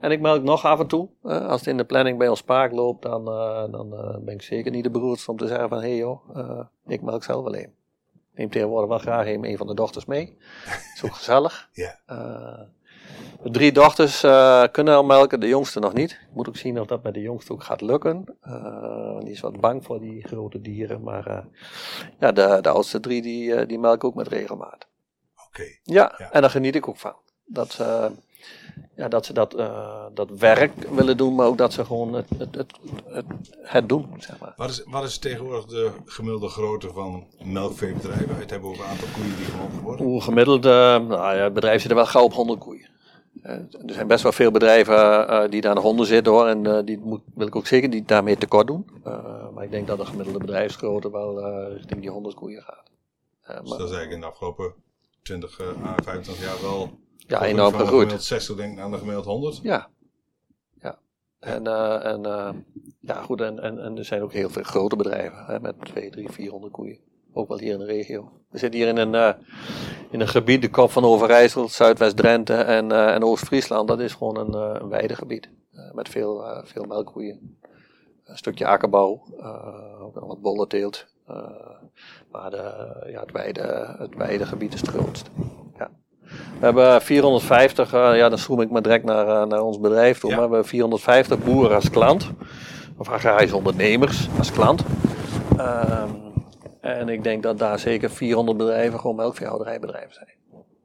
En 0.03 0.11
ik 0.11 0.21
melk 0.21 0.43
nog 0.43 0.65
af 0.65 0.79
en 0.79 0.87
toe. 0.87 1.09
Uh, 1.23 1.47
als 1.47 1.59
het 1.59 1.69
in 1.69 1.77
de 1.77 1.83
planning 1.83 2.17
bij 2.17 2.27
ons 2.27 2.41
paak 2.41 2.71
loopt, 2.71 3.01
dan, 3.01 3.27
uh, 3.27 3.71
dan 3.71 3.93
uh, 3.93 4.17
ben 4.17 4.33
ik 4.33 4.41
zeker 4.41 4.71
niet 4.71 4.83
de 4.83 4.89
beroerdste 4.89 5.31
om 5.31 5.37
te 5.37 5.47
zeggen 5.47 5.69
van... 5.69 5.77
hé 5.77 5.87
hey 5.87 5.97
joh, 5.97 6.59
ik 6.87 7.01
melk 7.01 7.23
zelf 7.23 7.43
wel 7.43 7.55
een. 7.55 7.73
Neem 8.35 8.49
tegenwoordig 8.49 8.89
wel 8.89 8.97
graag 8.97 9.27
een, 9.27 9.45
een 9.45 9.57
van 9.57 9.67
de 9.67 9.73
dochters 9.73 10.05
mee. 10.05 10.37
is 10.95 11.03
ook 11.03 11.13
gezellig. 11.13 11.69
Ja. 11.73 11.99
de 13.43 13.49
drie 13.51 13.71
dochters 13.71 14.19
kunnen 14.71 14.95
al 14.95 15.03
melken, 15.03 15.39
de 15.39 15.47
jongste 15.47 15.79
nog 15.79 15.93
niet. 15.93 16.11
Ik 16.11 16.33
moet 16.33 16.47
ook 16.47 16.57
zien 16.57 16.79
of 16.79 16.87
dat 16.87 17.03
met 17.03 17.13
de 17.13 17.21
jongste 17.21 17.53
ook 17.53 17.63
gaat 17.63 17.81
lukken. 17.81 18.25
die 19.19 19.31
is 19.31 19.39
wat 19.39 19.59
bang 19.59 19.83
voor 19.85 19.99
die 19.99 20.27
grote 20.27 20.61
dieren. 20.61 21.03
Maar 21.03 21.45
ja, 22.19 22.31
de, 22.31 22.57
de 22.61 22.69
oudste 22.69 22.99
drie 22.99 23.21
die, 23.21 23.65
die 23.65 23.79
melken 23.79 24.07
ook 24.07 24.15
met 24.15 24.27
regelmaat. 24.27 24.87
Oké. 25.47 25.63
Ja, 25.83 26.13
ja, 26.17 26.31
en 26.31 26.41
daar 26.41 26.49
geniet 26.49 26.75
ik 26.75 26.87
ook 26.87 26.97
van. 26.97 27.15
Dat 27.45 27.79
ja, 28.95 29.07
dat 29.07 29.25
ze 29.25 29.33
dat, 29.33 29.57
uh, 29.59 30.05
dat 30.13 30.29
werk 30.29 30.71
willen 30.89 31.17
doen, 31.17 31.35
maar 31.35 31.45
ook 31.45 31.57
dat 31.57 31.73
ze 31.73 31.85
gewoon 31.85 32.13
het, 32.13 32.25
het, 32.37 32.55
het, 32.55 32.73
het, 33.05 33.25
het 33.61 33.89
doen. 33.89 34.07
Zeg 34.17 34.39
maar. 34.39 34.53
wat, 34.57 34.69
is, 34.69 34.83
wat 34.85 35.03
is 35.03 35.17
tegenwoordig 35.17 35.65
de 35.65 35.91
gemiddelde 36.05 36.47
grootte 36.47 36.89
van 36.93 37.27
melkveebedrijven? 37.43 38.37
Het 38.37 38.49
hebben 38.49 38.69
over 38.69 38.83
een 38.83 38.89
aantal 38.89 39.07
koeien 39.13 39.35
die 39.35 39.45
gemogen 39.45 39.79
worden. 39.79 40.05
Hoe 40.05 40.21
gemiddeld, 40.21 40.65
uh, 40.65 40.71
nou 40.71 41.35
ja, 41.35 41.43
het 41.43 41.53
bedrijf 41.53 41.81
zit 41.81 41.89
er 41.89 41.95
wel 41.95 42.05
gauw 42.05 42.23
op 42.23 42.33
100 42.33 42.59
koeien. 42.59 42.91
Uh, 43.43 43.51
er 43.51 43.93
zijn 43.93 44.07
best 44.07 44.23
wel 44.23 44.31
veel 44.31 44.51
bedrijven 44.51 45.51
die 45.51 45.61
daar 45.61 45.75
nog 45.75 45.83
onder 45.83 46.05
zitten 46.05 46.33
hoor, 46.33 46.47
en 46.47 46.85
die 46.85 46.99
moet, 46.99 47.21
wil 47.35 47.47
ik 47.47 47.55
ook 47.55 47.67
zeker 47.67 47.89
niet 47.89 48.07
daarmee 48.07 48.37
tekort 48.37 48.67
doen. 48.67 48.85
maar 49.53 49.63
ik 49.63 49.71
denk 49.71 49.87
dat 49.87 49.97
de 49.97 50.05
gemiddelde 50.05 50.39
bedrijfsgrootte 50.39 51.11
wel 51.11 51.67
richting 51.73 52.01
die 52.01 52.09
100 52.09 52.35
koeien 52.35 52.61
gaat. 52.61 52.91
dus 53.61 53.69
dat 53.69 53.79
is 53.79 53.79
eigenlijk 53.79 54.11
in 54.11 54.19
de 54.19 54.25
afgelopen 54.25 54.73
20 55.23 55.61
à 55.61 55.95
25 56.03 56.45
jaar 56.45 56.61
wel 56.61 56.91
ja, 57.27 57.41
enorm 57.41 57.73
gegroeid. 57.73 58.09
Van 58.09 58.19
60 58.19 58.55
denk 58.55 58.73
ik 58.73 58.79
aan 58.79 58.91
de 58.91 58.97
gemiddeld 58.97 59.25
100. 59.25 59.59
Ja. 59.63 59.89
Ja. 60.81 60.99
En, 61.39 61.67
uh, 61.67 62.05
en 62.05 62.19
uh, 62.25 62.49
ja, 62.99 63.21
goed, 63.21 63.41
en, 63.41 63.59
en, 63.59 63.83
en 63.83 63.97
er 63.97 64.05
zijn 64.05 64.21
ook 64.21 64.33
heel 64.33 64.49
veel 64.49 64.63
grote 64.63 64.95
bedrijven 64.95 65.45
hè, 65.45 65.59
met 65.59 65.75
2, 65.79 66.09
3, 66.09 66.31
400 66.31 66.73
koeien. 66.73 66.97
Ook 67.33 67.47
wel 67.47 67.59
hier 67.59 67.73
in 67.73 67.79
de 67.79 67.85
regio. 67.85 68.31
We 68.49 68.57
zitten 68.57 68.79
hier 68.79 68.89
in 68.89 68.97
een, 68.97 69.13
uh, 69.13 69.33
in 70.09 70.21
een 70.21 70.27
gebied, 70.27 70.61
de 70.61 70.69
kop 70.69 70.91
van 70.91 71.03
Overijssel, 71.03 71.69
Zuidwest-Drenthe 71.69 72.53
en, 72.53 72.91
en 72.91 73.23
Oost-Friesland. 73.23 73.87
Dat 73.87 73.99
is 73.99 74.13
gewoon 74.13 74.37
een, 74.37 74.81
een 74.81 74.89
weidegebied 74.89 75.49
met 75.93 76.09
veel, 76.09 76.61
veel 76.63 76.83
melkkoeien. 76.83 77.57
Een 78.25 78.37
stukje 78.37 78.67
akkerbouw, 78.67 79.23
ook 80.01 80.15
nog 80.15 80.25
wat 80.25 80.41
bollenteelt. 80.41 81.05
maar 82.31 82.49
de, 82.49 83.03
ja, 83.07 83.19
het, 83.19 83.31
weide, 83.31 83.95
het 83.97 84.15
weidegebied 84.15 84.73
is 84.73 84.79
het 84.79 84.89
grootst. 84.89 85.29
Ja. 86.33 86.59
We 86.59 86.65
hebben 86.65 87.01
450, 87.01 87.93
uh, 87.93 88.15
ja 88.15 88.29
dan 88.29 88.37
zoom 88.37 88.61
ik 88.61 88.69
maar 88.69 88.81
direct 88.81 89.03
naar, 89.03 89.27
uh, 89.27 89.45
naar 89.45 89.61
ons 89.61 89.79
bedrijf 89.79 90.19
toe, 90.19 90.29
Ja. 90.29 90.35
maar 90.35 90.45
we 90.47 90.53
hebben 90.53 90.69
450 90.69 91.39
boeren 91.43 91.75
als 91.75 91.89
klant. 91.89 92.31
Of 92.97 93.09
agrarische 93.09 93.55
ondernemers 93.55 94.27
als 94.37 94.51
klant. 94.51 94.83
Ehm, 95.57 96.09
en 96.81 97.09
ik 97.09 97.23
denk 97.23 97.43
dat 97.43 97.59
daar 97.59 97.79
zeker 97.79 98.09
400 98.09 98.57
bedrijven 98.57 98.99
gewoon 98.99 99.15
melkveehouderijbedrijven 99.15 100.13
zijn. 100.13 100.31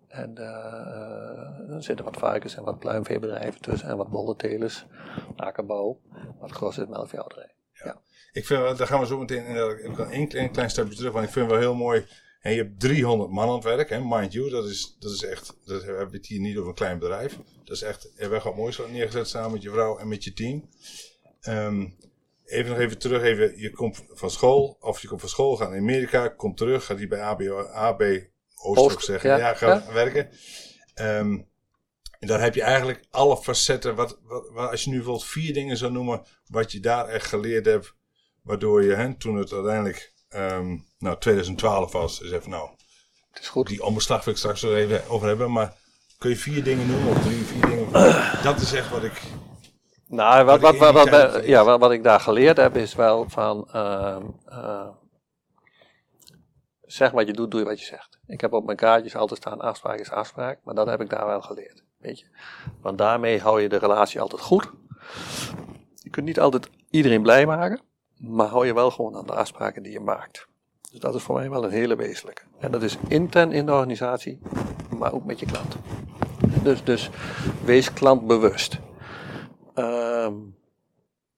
En 0.08 0.34
uh, 0.38 1.74
er 1.74 1.82
zitten 1.82 2.04
wat 2.04 2.16
varkens 2.16 2.56
en 2.56 2.64
wat 2.64 2.78
pluimveebedrijven 2.78 3.61
tussen 3.61 3.88
en 3.88 3.96
wat 3.96 4.08
bollentelers, 4.08 4.87
akkerbouw, 5.37 5.98
wat 6.40 6.50
gros 6.50 6.78
is 6.78 6.87
melkveehouderij. 6.87 7.52
Ik 8.32 8.46
vind, 8.46 8.78
daar 8.78 8.87
gaan 8.87 9.00
we 9.00 9.06
zo 9.06 9.18
meteen 9.18 9.44
kan 9.96 10.11
één 10.11 10.28
klein, 10.28 10.50
klein 10.50 10.70
stapje 10.70 10.94
terug, 10.94 11.12
want 11.12 11.24
ik 11.24 11.30
vind 11.32 11.44
het 11.44 11.54
wel 11.54 11.64
heel 11.64 11.74
mooi. 11.74 12.06
En 12.38 12.53
je 12.53 12.62
hebt 12.62 12.81
300 12.81 13.31
man 13.31 13.48
aan 13.48 13.55
het 13.55 13.64
werk, 13.64 13.88
hè, 13.88 14.01
mind 14.01 14.33
you, 14.33 14.51
dat 14.51 14.68
is, 14.68 14.96
dat 14.98 15.12
is 15.12 15.24
echt, 15.24 15.57
dat 15.64 15.83
hebben 15.83 16.11
we 16.11 16.16
het 16.16 16.27
hier 16.27 16.40
niet 16.40 16.57
over 16.57 16.68
een 16.68 16.74
klein 16.74 16.98
bedrijf. 16.98 17.38
Dat 17.64 17.77
is 17.77 17.83
echt, 17.83 18.11
hebt 18.14 18.33
echt 18.33 18.44
wat 18.44 18.57
moois 18.57 18.81
neergezet 18.90 19.29
samen 19.29 19.53
met 19.53 19.62
je 19.62 19.70
vrouw 19.70 19.98
en 19.98 20.09
met 20.09 20.24
je 20.24 20.33
team. 20.33 20.68
Ehm, 21.40 21.87
even 22.44 22.70
nog 22.70 22.79
even 22.79 22.98
terug, 22.98 23.22
even, 23.22 23.59
je 23.59 23.70
komt 23.70 24.05
van 24.09 24.31
school, 24.31 24.77
of 24.81 25.01
je 25.01 25.09
komt 25.09 25.20
van 25.20 25.29
school, 25.29 25.57
gaat 25.57 25.68
naar 25.68 25.79
Amerika, 25.79 26.29
komt 26.29 26.57
terug, 26.57 26.85
gaat 26.85 26.98
hier 26.98 27.09
bij 27.09 27.22
AB, 27.22 27.42
AB 27.72 28.03
Oost, 28.62 29.05
zeggen, 29.05 29.31
ja, 29.31 29.37
ja, 29.37 29.55
gaat 29.55 29.92
werken. 29.92 30.29
Ehm, 30.94 31.38
en 32.18 32.27
dan 32.27 32.40
heb 32.40 32.55
je 32.55 32.62
eigenlijk 32.62 33.05
alle 33.11 33.37
facetten, 33.37 33.94
wat, 33.94 34.18
wat, 34.22 34.51
wat, 34.53 34.70
als 34.70 34.85
je 34.85 34.90
nu 34.90 34.96
bijvoorbeeld 34.96 35.27
vier 35.27 35.55
dingen 35.55 35.77
zou 35.77 35.92
noemen, 35.92 36.22
wat 36.46 36.72
je 36.72 36.81
daar 36.81 37.09
echt 37.09 37.27
geleerd 37.27 37.66
hebt, 37.66 37.94
waardoor 38.42 38.85
je, 38.85 38.94
hè, 38.94 39.14
toen 39.14 39.37
het 39.37 39.53
uiteindelijk, 39.53 40.12
ehm, 40.29 40.79
nou 40.98 41.18
2012 41.18 41.92
was, 41.92 42.20
is 42.20 42.30
even 42.30 42.50
nou, 42.50 42.68
Het 43.30 43.42
is 43.42 43.48
goed. 43.48 43.66
die 43.66 43.82
omslag 43.82 44.24
wil 44.24 44.32
ik 44.32 44.38
straks 44.38 44.62
nog 44.62 44.72
even 44.72 45.08
over 45.08 45.28
hebben, 45.28 45.52
maar 45.52 45.74
kun 46.18 46.30
je 46.30 46.37
vier 46.37 46.64
dingen 46.64 46.87
noemen 46.87 47.11
of 47.11 47.22
drie, 47.22 47.44
vier 47.44 47.66
dingen? 47.66 47.92
Dat 48.42 48.61
is 48.61 48.72
echt 48.72 48.90
wat 48.90 49.02
ik, 49.04 49.22
Nou, 50.06 50.44
wat, 50.44 50.61
Wat 50.61 50.76
wat, 50.76 51.06
ik 51.06 51.12
wat, 51.12 51.44
ja, 51.44 51.64
wat, 51.64 51.80
wat 51.80 51.92
ik 51.92 52.02
daar 52.02 52.20
geleerd 52.20 52.56
heb 52.56 52.76
is 52.76 52.94
wel 52.94 53.28
van, 53.28 53.68
ehm, 53.72 54.22
eh, 54.46 54.88
zeg 56.82 57.11
wat 57.11 57.26
je 57.26 57.32
doet, 57.32 57.50
doe 57.50 57.61
je 57.61 57.66
wat 57.66 57.80
je 57.80 57.87
zegt. 57.87 58.18
Ik 58.26 58.40
heb 58.40 58.52
op 58.52 58.64
mijn 58.64 58.76
kaartjes 58.76 59.16
altijd 59.16 59.40
staan, 59.40 59.61
afspraak 59.61 59.98
is 59.98 60.11
afspraak, 60.11 60.58
maar 60.64 60.74
dat 60.74 60.87
heb 60.87 61.00
ik 61.00 61.11
daar 61.11 61.26
wel 61.26 61.40
geleerd, 61.40 61.84
weet 61.98 62.18
je. 62.18 62.26
Want 62.80 62.98
daarmee 62.98 63.40
hou 63.40 63.61
je 63.61 63.68
de 63.68 63.78
relatie 63.78 64.20
altijd 64.20 64.42
goed. 64.42 64.70
Je 65.94 66.11
kunt 66.11 66.26
niet 66.26 66.40
altijd 66.40 66.68
iedereen 66.90 67.22
blij 67.22 67.46
maken, 67.46 67.80
maar 68.16 68.46
hou 68.46 68.66
je 68.66 68.74
wel 68.74 68.90
gewoon 68.90 69.16
aan 69.16 69.26
de 69.26 69.34
afspraken 69.34 69.82
die 69.82 69.92
je 69.92 70.00
maakt. 70.00 70.46
Dus 70.90 71.01
dat 71.01 71.14
is 71.14 71.22
voor 71.22 71.35
mij 71.35 71.51
wel 71.51 71.64
een 71.64 71.70
hele 71.70 71.96
wezenlijke. 71.96 72.42
En 72.59 72.70
dat 72.70 72.83
is 72.83 72.96
intern 73.09 73.53
in 73.53 73.66
de 73.66 73.72
organisatie, 73.72 74.38
maar 74.98 75.12
ook 75.12 75.24
met 75.24 75.40
je 75.40 75.46
klant. 75.46 75.77
Dus, 76.62 76.85
dus 76.85 77.11
wees 77.64 77.92
klantbewust. 77.92 78.79
Ehm 79.74 80.35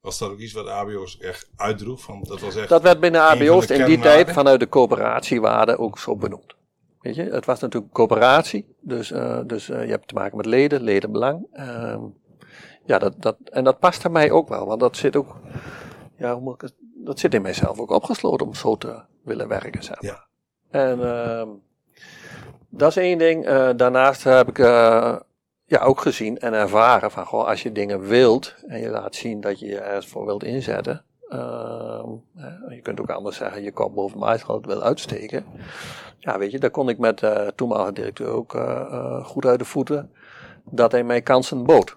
was 0.01 0.19
dat 0.19 0.31
ook 0.31 0.39
iets 0.39 0.53
wat 0.53 0.67
ABO's 0.67 1.19
echt 1.19 1.51
uitdroeg? 1.57 2.01
Van, 2.01 2.25
dat 2.29 2.41
was 2.41 2.57
echt, 2.57 2.69
Dat 2.69 2.83
werd 2.83 3.01
binnen 3.01 3.21
ABO's 3.21 3.67
in 3.67 3.85
die 3.85 3.99
tijd 3.99 4.31
vanuit 4.31 4.61
de 4.61 4.69
coöperatiewaarde 4.69 5.79
ook 5.79 5.99
zo 5.99 6.17
benoemd. 6.17 6.55
Weet 7.01 7.15
je, 7.15 7.23
het 7.23 7.45
was 7.45 7.61
natuurlijk 7.61 7.93
coöperatie, 7.93 8.75
dus, 8.81 9.11
eh, 9.11 9.41
dus 9.47 9.69
eh, 9.69 9.85
je 9.85 9.91
hebt 9.91 10.09
te 10.09 10.15
maken 10.15 10.37
met 10.37 10.47
leden, 10.47 10.83
ledenbelang. 10.83 11.47
Ehm, 11.53 12.01
ja, 12.85 12.99
dat, 12.99 13.23
dat, 13.23 13.37
en 13.45 13.65
dat 13.65 13.79
paste 13.79 14.09
mij 14.09 14.31
ook 14.31 14.49
wel, 14.49 14.67
want 14.67 14.81
dat 14.81 14.97
zit 14.97 15.17
ook, 15.17 15.37
ja, 16.17 16.33
hoe 16.33 16.43
moet 16.43 16.55
ik 16.55 16.61
het, 16.61 16.75
dat 16.95 17.19
zit 17.19 17.35
in 17.35 17.43
mijzelf 17.43 17.79
ook 17.79 17.91
opgesloten 17.91 18.47
om 18.47 18.55
zo 18.55 18.77
te 18.77 19.03
willen 19.31 19.49
werken, 19.49 19.83
zeg 19.83 20.03
maar. 20.03 20.11
Ja. 20.11 20.27
En 20.71 21.03
ehm, 21.03 21.49
dat 22.69 22.89
is 22.89 22.97
één 22.97 23.19
ding. 23.19 23.47
Eh, 23.47 23.71
daarnaast 23.77 24.25
heb 24.25 24.49
ik 24.49 24.59
eh, 24.59 25.17
ja, 25.65 25.81
ook 25.81 26.01
gezien 26.01 26.39
en 26.39 26.53
ervaren 26.53 27.11
van, 27.11 27.27
goh, 27.27 27.47
als 27.47 27.63
je 27.63 27.73
dingen 27.73 28.01
wilt 28.01 28.55
en 28.67 28.81
je 28.81 28.89
laat 28.89 29.15
zien 29.15 29.41
dat 29.41 29.59
je 29.61 29.67
je 29.67 29.81
ergens 29.81 30.07
voor 30.07 30.27
wilt 30.27 30.45
inzetten. 30.45 31.05
ehm, 31.29 32.09
je 32.69 32.81
kunt 32.83 33.01
ook 33.01 33.11
anders 33.11 33.37
zeggen, 33.37 33.63
je 33.63 33.73
kop 33.73 33.95
boven 33.95 34.19
mijn 34.19 34.31
uitschot 34.31 34.67
wil 34.67 34.83
uitsteken. 34.83 35.45
Ja, 36.19 36.39
weet 36.39 36.51
je, 36.51 36.59
daar 36.59 36.71
kon 36.71 36.89
ik 36.89 36.99
met 36.99 37.19
de 37.19 37.53
toenmalige 37.57 37.93
directeur 37.93 38.29
ook 38.29 38.53
goed 39.25 39.45
uit 39.45 39.59
de 39.59 39.65
voeten. 39.65 40.13
Dat 40.65 40.93
hij 40.93 41.05
mij 41.05 41.23
kansen 41.23 41.65
bood. 41.65 41.97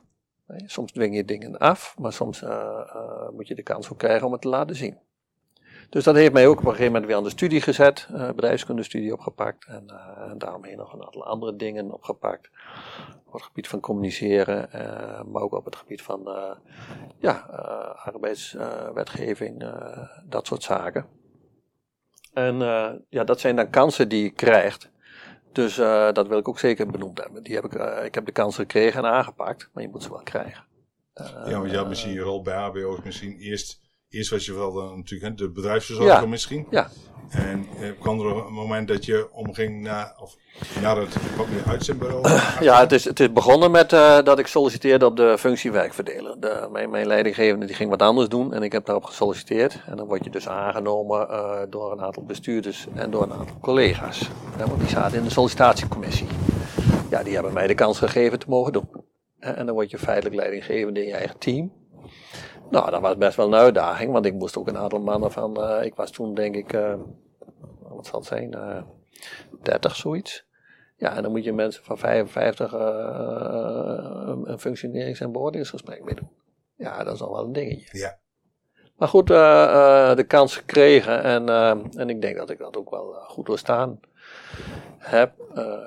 Soms 0.65 0.91
dwing 0.91 1.15
je 1.15 1.25
dingen 1.25 1.57
af, 1.57 1.95
maar 1.99 2.13
soms 2.13 2.43
moet 3.31 3.47
je 3.47 3.55
de 3.55 3.63
kans 3.63 3.91
ook 3.91 3.97
krijgen 3.97 4.25
om 4.25 4.31
het 4.31 4.41
te 4.41 4.47
laten 4.47 4.75
zien. 4.75 4.97
Dus 5.93 6.03
dat 6.03 6.15
heeft 6.15 6.33
mij 6.33 6.47
ook 6.47 6.59
op 6.59 6.63
een 6.65 6.69
gegeven 6.69 6.91
moment 6.91 7.05
weer 7.05 7.15
aan 7.15 7.23
de 7.23 7.29
studie 7.29 7.61
gezet, 7.61 8.07
eh 8.13 8.27
bedrijfskundestudie 8.27 9.13
opgepakt 9.13 9.65
en, 9.65 9.83
eh, 9.89 10.31
en 10.31 10.37
daaromheen 10.37 10.77
nog 10.77 10.93
een 10.93 11.03
aantal 11.03 11.25
andere 11.25 11.55
dingen 11.55 11.91
opgepakt. 11.91 12.49
Op 13.25 13.33
het 13.33 13.41
gebied 13.41 13.67
van 13.67 13.79
communiceren, 13.79 14.71
eh, 14.71 15.23
maar 15.23 15.41
ook 15.41 15.53
op 15.53 15.65
het 15.65 15.75
gebied 15.75 16.01
van 16.01 16.27
eh, 16.27 16.55
ja, 17.19 17.49
eh, 17.49 18.07
arbeidswetgeving, 18.07 19.61
eh, 19.63 19.97
dat 20.25 20.47
soort 20.47 20.63
zaken. 20.63 21.05
En 22.33 22.61
eh, 22.61 22.91
ja, 23.09 23.23
dat 23.23 23.39
zijn 23.39 23.55
dan 23.55 23.69
kansen 23.69 24.09
die 24.09 24.23
je 24.23 24.29
krijgt. 24.31 24.91
Dus 25.51 25.77
eh, 25.77 26.11
dat 26.11 26.27
wil 26.27 26.37
ik 26.37 26.47
ook 26.47 26.59
zeker 26.59 26.87
benoemd 26.87 27.21
hebben. 27.21 27.43
Die 27.43 27.55
heb 27.55 27.63
ik, 27.65 27.73
eh, 27.73 28.05
ik 28.05 28.15
heb 28.15 28.25
de 28.25 28.31
kans 28.31 28.55
gekregen 28.55 29.03
en 29.03 29.11
aangepakt, 29.11 29.69
maar 29.73 29.83
je 29.83 29.89
moet 29.89 30.03
ze 30.03 30.09
wel 30.09 30.23
krijgen. 30.23 30.63
Eh, 31.13 31.25
Ja, 31.45 31.57
want 31.59 31.71
je 31.71 31.77
had 31.77 31.87
misschien 31.87 32.13
je 32.13 32.19
rol 32.21 32.41
bij 32.41 32.55
HBO's 32.55 33.01
misschien 33.03 33.37
eerst... 33.37 33.81
Eerst 34.13 34.29
was 34.29 34.45
je 34.45 34.53
wel 34.53 34.73
dan 34.73 34.95
natuurlijk 34.95 35.29
hè, 35.29 35.45
de 35.45 35.51
bedrijfsverzorger 35.51 36.21
Ja. 36.21 36.25
misschien. 36.25 36.67
Ja. 36.69 36.89
En 37.29 37.65
eh, 37.79 37.89
kwam 37.99 38.19
er 38.19 38.25
een 38.25 38.53
moment 38.53 38.87
dat 38.87 39.05
je 39.05 39.27
omging 39.31 39.81
naar, 39.81 40.13
of, 40.19 40.35
naar 40.81 40.97
het 40.97 41.15
uitzendbureau? 41.67 42.27
Ja, 42.59 42.79
het 42.79 42.91
is, 42.91 43.03
het 43.03 43.19
is 43.19 43.31
begonnen 43.33 43.71
met 43.71 43.93
eh, 43.93 44.23
dat 44.23 44.39
ik 44.39 44.47
solliciteerde 44.47 45.05
op 45.05 45.17
de 45.17 45.37
functie 45.37 45.71
werkverdeler. 45.71 46.39
De, 46.39 46.67
mijn, 46.71 46.89
mijn 46.89 47.07
leidinggevende 47.07 47.65
die 47.65 47.75
ging 47.75 47.89
wat 47.89 48.01
anders 48.01 48.29
doen 48.29 48.53
en 48.53 48.63
ik 48.63 48.71
heb 48.71 48.85
daarop 48.85 49.03
gesolliciteerd. 49.03 49.79
En 49.85 49.97
dan 49.97 50.07
word 50.07 50.23
je 50.23 50.29
dus 50.29 50.47
aangenomen 50.47 51.29
eh, 51.29 51.61
door 51.69 51.91
een 51.91 52.01
aantal 52.01 52.23
bestuurders 52.23 52.87
en 52.93 53.11
door 53.11 53.23
een 53.23 53.33
aantal 53.33 53.57
collega's. 53.61 54.29
Want 54.57 54.79
die 54.79 54.89
zaten 54.89 55.17
in 55.17 55.23
de 55.23 55.29
sollicitatiecommissie. 55.29 56.27
Ja, 57.09 57.23
die 57.23 57.33
hebben 57.33 57.53
mij 57.53 57.67
de 57.67 57.75
kans 57.75 57.97
gegeven 57.97 58.39
te 58.39 58.45
mogen 58.49 58.73
doen. 58.73 58.89
En 59.39 59.65
dan 59.65 59.75
word 59.75 59.91
je 59.91 59.97
feitelijk 59.97 60.35
leidinggevende 60.35 61.01
in 61.01 61.07
je 61.07 61.13
eigen 61.15 61.37
team. 61.37 61.71
Nou, 62.73 62.91
dat 62.91 63.01
was 63.01 63.17
best 63.17 63.35
wel 63.37 63.45
een 63.47 63.55
uitdaging, 63.55 64.11
want 64.11 64.25
ik 64.25 64.33
moest 64.33 64.57
ook 64.57 64.67
een 64.67 64.77
aantal 64.77 64.99
mannen 64.99 65.31
van, 65.31 65.63
eh, 65.63 65.85
ik 65.85 65.95
was 65.95 66.11
toen 66.11 66.33
denk 66.33 66.55
ik, 66.55 66.73
eh, 66.73 66.93
wat 67.79 68.05
zal 68.07 68.19
het 68.19 68.27
zijn, 68.27 68.53
eh 68.53 68.81
30 69.61 69.95
zoiets. 69.95 70.45
Ja, 70.97 71.15
en 71.15 71.23
dan 71.23 71.31
moet 71.31 71.43
je 71.43 71.53
mensen 71.53 71.83
van 71.83 71.97
55 71.97 72.73
eh, 72.73 72.79
een- 74.25 74.49
een 74.51 74.59
functionerings- 74.59 75.19
en 75.19 75.31
beoordelingsgesprek 75.31 76.03
mee 76.03 76.15
doen. 76.15 76.29
Ja, 76.75 77.03
dat 77.03 77.13
is 77.13 77.21
al 77.21 77.31
wel 77.33 77.43
een 77.43 77.53
dingetje. 77.53 77.97
Ja. 77.97 78.17
Maar 78.97 79.07
goed, 79.07 79.27
de 79.27 80.23
kans 80.27 80.55
gekregen 80.57 81.23
en, 81.23 81.49
en 81.97 82.09
ik 82.09 82.21
denk 82.21 82.37
dat 82.37 82.49
ik 82.49 82.57
dat 82.57 82.77
ook 82.77 82.89
wel 82.89 83.13
goed 83.27 83.45
doorstaan 83.45 83.99
heb. 84.97 85.33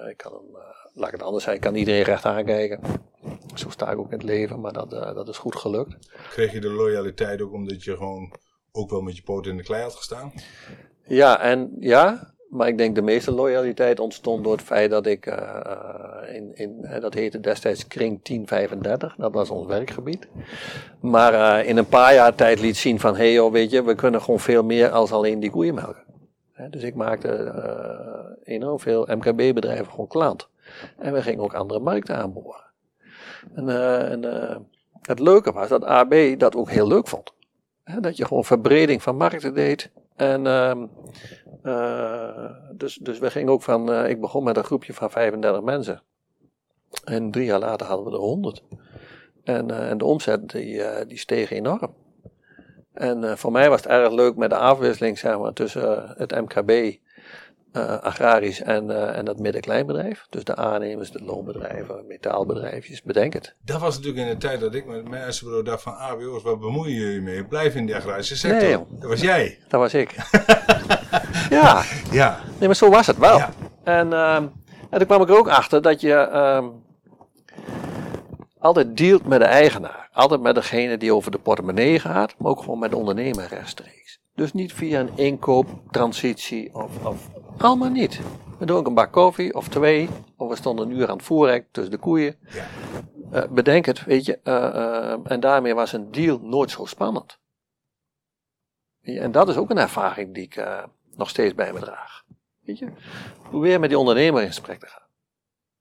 Ik 0.09 0.17
kan 0.17 0.33
hem, 0.33 0.57
eh, 0.57 0.76
laat 0.97 1.07
ik 1.07 1.15
het 1.15 1.23
anders 1.23 1.45
zeggen, 1.45 1.63
ik 1.63 1.69
kan 1.71 1.79
iedereen 1.79 2.03
recht 2.03 2.25
aankijken. 2.25 2.81
Zo 3.55 3.71
sta 3.71 3.91
ik 3.91 3.99
ook 3.99 4.11
in 4.11 4.19
het 4.19 4.27
leven, 4.27 4.61
maar 4.61 4.73
dat, 4.73 4.93
eh, 4.93 5.15
dat 5.15 5.29
is 5.29 5.39
goed 5.39 5.57
gelukt. 5.57 5.97
Kreeg 6.31 6.53
je 6.53 6.61
de 6.61 6.71
loyaliteit 6.71 7.41
ook 7.41 7.53
omdat 7.53 7.85
je 7.85 7.97
gewoon 7.97 8.33
ook 8.73 8.91
wel 8.91 9.01
met 9.01 9.17
je 9.17 9.23
poot 9.23 9.47
in 9.47 9.57
de 9.57 9.63
klei 9.63 9.83
had 9.83 9.95
gestaan? 9.95 10.33
Ja, 11.07 11.41
en 11.41 11.77
ja, 11.81 12.35
maar 12.49 12.69
ik 12.69 12.79
denk 12.79 12.95
de 12.95 13.03
meeste 13.03 13.33
loyaliteit 13.33 14.01
ontstond 14.01 14.45
door 14.45 14.53
het 14.53 14.63
feit 14.63 14.91
dat 14.91 15.07
ik, 15.07 15.27
eh, 15.27 15.37
eh, 15.37 16.35
in, 16.35 16.51
in, 16.55 17.01
dat 17.01 17.15
heette 17.15 17.41
destijds 17.41 17.87
Kring 17.87 18.23
1035, 18.23 19.15
dat 19.17 19.33
was 19.33 19.51
ons 19.51 19.67
werkgebied. 19.67 20.29
Maar 21.01 21.65
in 21.65 21.77
een 21.77 21.89
paar 21.89 22.15
jaar 22.15 22.35
tijd 22.35 22.61
liet 22.61 22.77
zien 22.77 23.01
van, 23.01 23.13
hé 23.13 23.19
hey 23.19 23.33
joh, 23.33 23.53
weet 23.53 23.71
je, 23.71 23.83
we 23.83 23.95
kunnen 23.95 24.23
gewoon 24.23 24.41
veel 24.41 24.65
meer 24.65 24.91
als 24.91 25.13
alleen 25.13 25.41
die 25.41 25.51
koeien 25.51 25.75
melken. 25.75 26.05
Dus 26.71 26.83
ik 26.83 26.95
maakte 26.95 27.29
eh, 27.29 28.55
enorm 28.55 28.81
veel 28.81 29.09
MKB-bedrijven 29.11 29.91
gewoon 29.91 30.07
klant. 30.07 30.49
En 30.99 31.13
we 31.13 31.23
gingen 31.23 31.45
ook 31.45 31.55
andere 31.55 31.81
markten 31.81 32.17
aanboren. 32.17 32.65
En, 33.55 33.69
eh, 33.69 34.11
en 34.11 34.51
eh, 34.51 34.57
het 35.01 35.19
leuke 35.19 35.53
was 35.53 35.69
dat 35.69 35.85
AB 35.85 36.39
dat 36.39 36.57
ook 36.57 36.71
heel 36.71 36.87
leuk 36.87 37.09
vond. 37.09 37.35
Dat 38.01 38.17
je 38.17 38.25
gewoon 38.25 38.45
verbreding 38.45 39.03
van 39.03 39.17
markten 39.17 39.55
deed. 39.55 39.91
En 40.17 40.47
ehm, 40.47 40.87
eh, 41.63 42.51
dus, 42.73 42.95
dus 42.95 43.19
we 43.19 43.31
gingen 43.31 43.53
ook 43.53 43.63
van, 43.63 44.07
ik 44.07 44.21
begon 44.21 44.45
met 44.45 44.57
een 44.57 44.65
groepje 44.65 44.95
van 44.95 45.11
35 45.11 45.63
mensen. 45.63 46.03
En 47.05 47.31
drie 47.31 47.45
jaar 47.45 47.59
later 47.59 47.87
hadden 47.87 48.07
we 48.07 48.13
er 48.13 48.19
100. 48.19 48.63
En, 49.45 49.71
en 49.71 49.99
de 49.99 50.05
omzet 50.05 50.51
die, 50.51 50.83
die 51.07 51.19
steeg 51.19 51.51
enorm. 51.51 51.95
En 52.93 53.39
voor 53.39 53.53
mij 53.53 53.69
was 53.69 53.83
het 53.83 53.91
erg 53.91 54.13
leuk 54.13 54.37
met 54.37 54.51
de 54.51 54.57
afwisseling 54.57 55.19
zeg 55.19 55.39
maar, 55.39 55.53
tussen 55.53 56.15
het 56.17 56.31
MKB, 56.31 56.99
eh, 57.77 57.99
agrarisch 57.99 58.63
en, 58.63 58.91
eh, 58.91 59.19
en 59.19 59.25
dat 59.25 59.39
midden-kleinbedrijf. 59.39 60.27
Dus 60.31 60.45
de 60.45 60.57
aannemers, 60.57 61.11
de 61.11 61.25
loonbedrijven, 61.25 62.07
metaalbedrijfjes, 62.09 63.03
bedenk 63.03 63.33
het. 63.33 63.55
Dat 63.65 63.81
was 63.81 63.97
natuurlijk 63.97 64.27
in 64.27 64.33
de 64.33 64.39
tijd 64.39 64.61
dat 64.61 64.75
ik 64.75 64.87
met 64.87 65.09
mijn 65.09 65.33
bureau 65.41 65.63
dacht 65.63 65.83
van 65.83 65.93
ABO's, 65.93 66.43
waar 66.43 66.59
bemoeien 66.59 66.95
jullie 66.95 67.21
mee? 67.21 67.45
Blijf 67.45 67.75
in 67.75 67.87
de 67.87 67.97
agrarische 67.97 68.37
sector. 68.37 68.61
Nee, 68.61 68.71
joh. 68.71 69.01
dat 69.01 69.09
was 69.09 69.21
jij. 69.21 69.59
Dat 69.69 69.81
was 69.81 69.95
ik. 69.95 70.15
ja, 71.51 71.83
Ja. 72.11 72.41
Nee, 72.59 72.69
maar 72.69 72.77
zo 72.77 72.91
was 72.91 73.07
het 73.07 73.19
wel. 73.19 73.39
Ja. 73.39 73.51
En, 73.85 74.13
ehm, 74.13 74.47
en 74.91 74.99
toen 74.99 75.07
kwam 75.07 75.23
ik 75.23 75.29
er 75.29 75.39
ook 75.39 75.49
achter 75.49 75.83
dat 75.83 76.01
je 76.01 76.15
ehm, 76.15 76.65
altijd 78.59 78.97
dealt 78.97 79.27
met 79.27 79.41
de 79.41 79.47
eigenaar. 79.47 80.09
Altijd 80.13 80.41
met 80.41 80.55
degene 80.55 80.97
die 80.97 81.15
over 81.15 81.31
de 81.31 81.39
portemonnee 81.39 81.99
gaat, 81.99 82.35
maar 82.39 82.51
ook 82.51 82.61
gewoon 82.61 82.79
met 82.79 82.91
de 82.91 82.97
ondernemer 82.97 83.47
rechtstreeks. 83.49 84.21
Dus 84.35 84.53
niet 84.53 84.73
via 84.73 85.01
een 85.01 85.11
inkooptransitie 85.15 86.75
of, 86.75 87.05
of 87.05 87.29
allemaal 87.59 87.91
niet. 87.91 88.21
We 88.59 88.73
ook 88.73 88.87
een 88.87 88.95
bak 88.95 89.13
koffie 89.13 89.55
of 89.55 89.69
twee, 89.69 90.09
of 90.37 90.49
we 90.49 90.57
stonden 90.57 90.89
een 90.91 90.97
uur 90.97 91.09
aan 91.09 91.17
het 91.17 91.27
voerrek 91.27 91.67
tussen 91.71 91.93
de 91.93 91.99
koeien. 91.99 92.37
Ja. 92.49 92.65
Eh, 93.31 93.49
bedenk 93.51 93.85
het, 93.85 94.05
weet 94.05 94.25
je. 94.25 94.39
eh, 94.43 94.67
eh, 94.67 95.21
en 95.25 95.41
daarmee 95.41 95.75
was 95.75 95.93
een 95.93 96.11
deal 96.11 96.39
nooit 96.43 96.71
zo 96.71 96.85
spannend. 96.85 97.39
Ja, 99.01 99.21
En 99.21 99.33
dat 99.33 99.49
is 99.49 99.57
ook 99.57 99.71
een 99.71 99.79
ervaring 99.79 100.35
die 100.35 100.43
ik 100.43 100.65
nog 101.17 101.29
steeds 101.29 101.55
bij 101.55 101.73
me 101.73 101.81
draag. 101.81 102.25
Weet 102.61 102.79
je, 102.79 102.89
probeer 103.49 103.81
met 103.81 103.89
die 103.89 103.99
ondernemer 103.99 104.41
in 104.43 104.47
gesprek 104.47 104.81
te 104.81 104.87
gaan. 104.87 105.07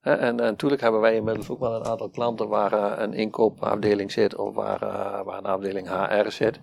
En, 0.01 0.19
en 0.19 0.35
natuurlijk 0.35 0.81
hebben 0.81 1.01
wij 1.01 1.15
inmiddels 1.15 1.49
ook 1.49 1.59
wel 1.59 1.75
een 1.75 1.85
aantal 1.85 2.09
klanten 2.09 2.47
waar 2.47 2.99
een 2.99 3.13
inkoopafdeling 3.13 4.11
zit 4.11 4.35
of 4.35 4.53
waar, 4.53 4.79
waar 5.23 5.37
een 5.37 5.45
afdeling 5.45 5.89
HR 5.89 6.29
zit. 6.29 6.59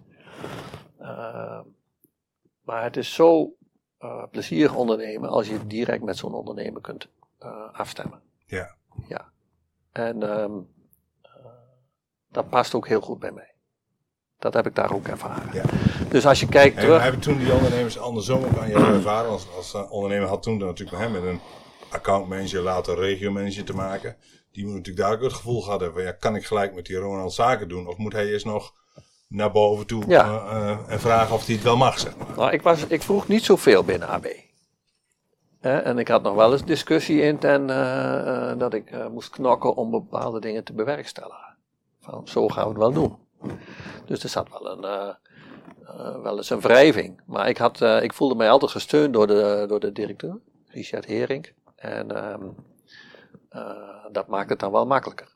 Maar 2.63 2.83
het 2.83 2.97
is 2.97 3.15
zo 3.15 3.55
eh, 4.03 4.23
plezierig 4.31 4.75
ondernemen 4.75 5.29
als 5.29 5.49
je 5.49 5.67
direct 5.67 6.03
met 6.03 6.17
zo'n 6.17 6.35
ondernemer 6.35 6.81
kunt 6.81 7.09
eh, 7.39 7.51
afstemmen. 7.73 8.21
Ja. 8.47 8.75
Ja. 9.09 9.31
En 9.93 10.23
ehm, 10.23 10.53
eh, 11.23 11.31
dat 12.31 12.49
past 12.49 12.75
ook 12.75 12.89
heel 12.89 13.01
goed 13.01 13.19
bij 13.19 13.33
mij. 13.33 13.55
Dat 14.39 14.55
heb 14.55 14.67
ik 14.67 14.75
daar 14.75 14.93
ook 14.93 15.07
ervaren. 15.07 15.53
Ja. 15.53 15.65
Dus 16.09 16.27
als 16.27 16.41
je 16.41 16.49
kijkt 16.49 16.77
En 16.77 16.83
terug. 16.83 17.03
hebben 17.03 17.21
toen 17.21 17.39
die 17.39 17.53
ondernemers 17.53 17.99
andersom 17.99 18.45
ook 18.45 18.59
aan 18.59 18.69
jou 18.69 18.93
ervaren? 18.95 19.31
Als, 19.31 19.47
als 19.57 19.75
ondernemer 19.89 20.29
had 20.29 20.43
toen 20.43 20.59
dan 20.59 20.69
natuurlijk 20.69 20.99
hè, 20.99 21.09
met 21.09 21.23
een 21.23 21.41
accountmanager, 21.91 22.61
later 22.61 22.99
regiomanager 22.99 23.65
te 23.65 23.75
maken. 23.75 24.17
Die 24.53 24.65
moet 24.65 24.75
natuurlijk 24.75 25.05
daar 25.07 25.15
ook 25.15 25.23
het 25.23 25.33
gevoel 25.33 25.63
gehad 25.63 25.81
hebben 25.81 26.03
van 26.03 26.13
ja, 26.13 26.17
kan 26.19 26.37
ik 26.37 26.47
gelijk 26.47 26.75
met 26.75 26.87
die 26.87 26.97
Ronald 26.97 27.33
zaken 27.33 27.69
doen? 27.69 27.87
Of 27.87 27.97
moet 27.97 28.13
hij 28.13 28.27
eerst 28.27 28.47
nog 28.47 28.75
naar 29.35 29.53
boven 29.53 29.87
toe 29.87 30.05
Ja. 30.07 30.25
eh, 30.25 30.71
eh, 30.71 30.79
en 30.89 31.01
vragen 31.01 31.35
of 31.35 31.47
hij 31.47 31.55
het 31.55 31.65
wel 31.65 31.77
mag, 31.77 31.99
zeg 31.99 32.17
maar. 32.17 32.27
Nou, 32.37 32.53
ik, 32.53 32.63
was, 32.63 32.87
ik 32.87 33.03
vroeg 33.03 33.29
niet 33.29 33.45
zoveel 33.45 33.85
binnen 33.85 34.09
AB. 34.09 34.27
En 35.61 35.99
ik 35.99 36.09
had 36.09 36.23
nog 36.23 36.35
wel 36.35 36.53
eens 36.53 36.65
discussie 36.65 37.23
in 37.23 37.39
ten, 37.39 37.71
eh, 37.71 38.59
dat 38.59 38.75
ik 38.75 39.09
moest 39.11 39.31
knokken 39.31 39.75
om 39.75 39.91
bepaalde 39.91 40.41
dingen 40.41 40.65
te 40.65 40.73
bewerkstelligen. 40.73 41.57
Van 42.01 42.29
zo 42.29 42.49
gaan 42.49 42.63
we 42.65 42.69
het 42.69 42.79
wel 42.79 42.93
doen. 42.93 43.17
Dus 44.07 44.23
er 44.23 44.29
zat 44.29 44.49
wel, 44.51 44.71
een, 44.71 45.17
wel 46.23 46.37
eens 46.37 46.51
een 46.51 46.61
wrijving. 46.61 47.21
Maar 47.27 47.49
ik, 47.49 47.57
had, 47.59 47.81
ik 47.81 48.13
voelde 48.13 48.35
mij 48.35 48.51
altijd 48.51 48.71
gesteund 48.71 49.13
door 49.13 49.27
de, 49.27 49.65
door 49.69 49.81
de 49.81 49.93
directeur, 49.93 50.39
Richard 50.67 51.05
Hering. 51.05 51.53
En 51.77 52.17
ehm, 52.17 52.43
eh, 53.49 54.05
dat 54.13 54.27
maakt 54.27 54.51
het 54.51 54.61
dan 54.61 54.73
wel 54.73 54.87
makkelijker. 54.87 55.35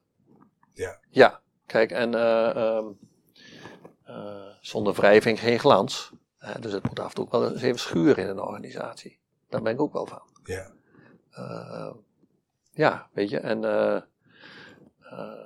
Ja. 0.72 0.98
Ja, 1.10 1.40
kijk, 1.66 1.90
en 1.90 2.14
eh, 2.14 2.48
ehm, 2.50 2.56
eh, 2.56 2.82
zonder 4.60 4.94
wrijving 4.94 5.40
geen 5.40 5.58
glans. 5.58 6.12
Hè, 6.38 6.60
dus 6.60 6.72
het 6.72 6.88
moet 6.88 7.00
af 7.00 7.08
en 7.08 7.14
toe 7.14 7.24
ook 7.24 7.30
wel 7.32 7.50
eens 7.52 7.62
even 7.62 7.78
schuren 7.78 8.24
in 8.24 8.28
een 8.30 8.40
organisatie. 8.40 9.18
Daar 9.48 9.62
ben 9.62 9.72
ik 9.72 9.80
ook 9.80 9.92
wel 9.92 10.06
van. 10.06 10.22
Ja. 10.44 10.70
Eh, 11.30 11.90
ja, 12.72 13.08
weet 13.12 13.30
je, 13.30 13.38
en. 13.38 13.64
eh, 13.64 13.96
eh, 15.00 15.44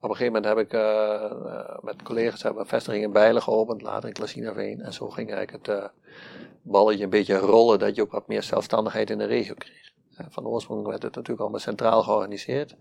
Op 0.00 0.10
een 0.10 0.16
gegeven 0.16 0.32
moment 0.42 0.44
heb 0.44 0.58
ik 0.66 0.72
eh, 0.72 1.24
eh, 1.24 1.78
met 1.80 2.02
collega's 2.02 2.42
hebben 2.42 2.62
een 2.62 2.68
vestiging 2.68 3.04
in 3.04 3.12
Bijlen 3.12 3.42
geopend, 3.42 3.82
later 3.82 4.08
in 4.08 4.14
Klasinaveen. 4.14 4.80
En 4.80 4.92
zo 4.92 5.08
ging 5.10 5.32
eigenlijk 5.32 5.66
het 5.66 5.76
uh, 5.78 5.88
balletje 6.62 7.04
een 7.04 7.10
beetje 7.10 7.36
rollen, 7.36 7.78
dat 7.78 7.94
je 7.94 8.02
ook 8.02 8.10
wat 8.12 8.28
meer 8.28 8.42
zelfstandigheid 8.42 9.10
in 9.10 9.18
de 9.18 9.24
regio 9.24 9.54
kreeg. 9.54 9.91
Van 10.28 10.46
oorsprong 10.46 10.86
werd 10.86 11.02
het 11.02 11.14
natuurlijk 11.14 11.40
allemaal 11.40 11.60
centraal 11.60 12.02
georganiseerd. 12.02 12.76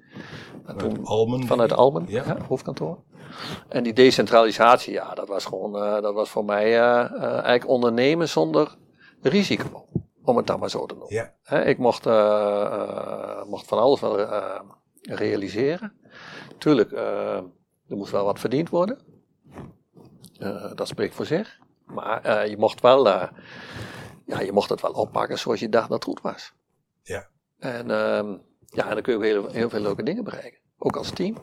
Vanuit 0.66 1.06
Almen? 1.06 1.48
Vanuit 1.48 1.74
Almen, 1.74 2.06
ja. 2.08 2.38
hoofdkantoor. 2.48 2.98
En 3.68 3.84
die 3.84 3.94
decentralisatie, 3.94 4.94
ja, 4.94 5.14
dat 5.14 5.28
was 5.28 5.46
gewoon, 5.46 5.72
dat 6.02 6.14
was 6.14 6.30
voor 6.30 6.46
mij 6.46 6.80
eigenlijk 6.80 7.68
ondernemen 7.68 8.30
zonder 8.30 8.78
risico. 9.22 9.86
Om 10.24 10.38
het 10.38 10.48
dan 10.48 10.60
maar 10.60 10.70
zo 10.70 10.86
te 10.86 10.96
noemen. 10.96 11.34
Ja. 11.48 11.58
ik 11.58 11.78
mocht, 11.78 12.06
mocht 13.46 13.68
van 13.68 13.80
alles 13.80 14.00
wel 14.00 14.28
realiseren. 15.02 15.94
Tuurlijk, 16.58 16.92
er 16.92 17.44
moest 17.88 18.12
wel 18.12 18.26
wat 18.26 18.40
verdiend 18.40 18.70
worden. 18.70 19.00
Dat 20.76 20.88
spreekt 20.88 21.16
voor 21.16 21.26
zich. 21.26 21.60
Maar 21.86 22.50
je 22.50 22.58
mocht 22.58 22.82
wel, 22.82 23.08
ja, 24.26 24.40
je 24.42 24.52
mocht 24.52 24.70
het 24.70 24.82
wel 24.82 24.92
oppakken 24.92 25.40
zoals 25.40 25.60
je 25.60 25.70
dacht 25.70 25.90
dat 25.90 26.06
het 26.06 26.10
goed 26.10 26.22
was. 26.22 26.54
Ja. 27.04 27.28
En, 27.60 27.92
ehm, 27.92 28.38
ja, 28.66 28.88
en 28.88 28.94
dan 28.94 29.02
kun 29.02 29.14
je 29.14 29.18
ook 29.18 29.24
heel, 29.24 29.52
heel 29.52 29.70
veel 29.70 29.80
leuke 29.80 30.04
dingen 30.04 30.24
bereiken. 30.24 30.60
Ook 30.78 30.96
als 30.96 31.10
team. 31.10 31.38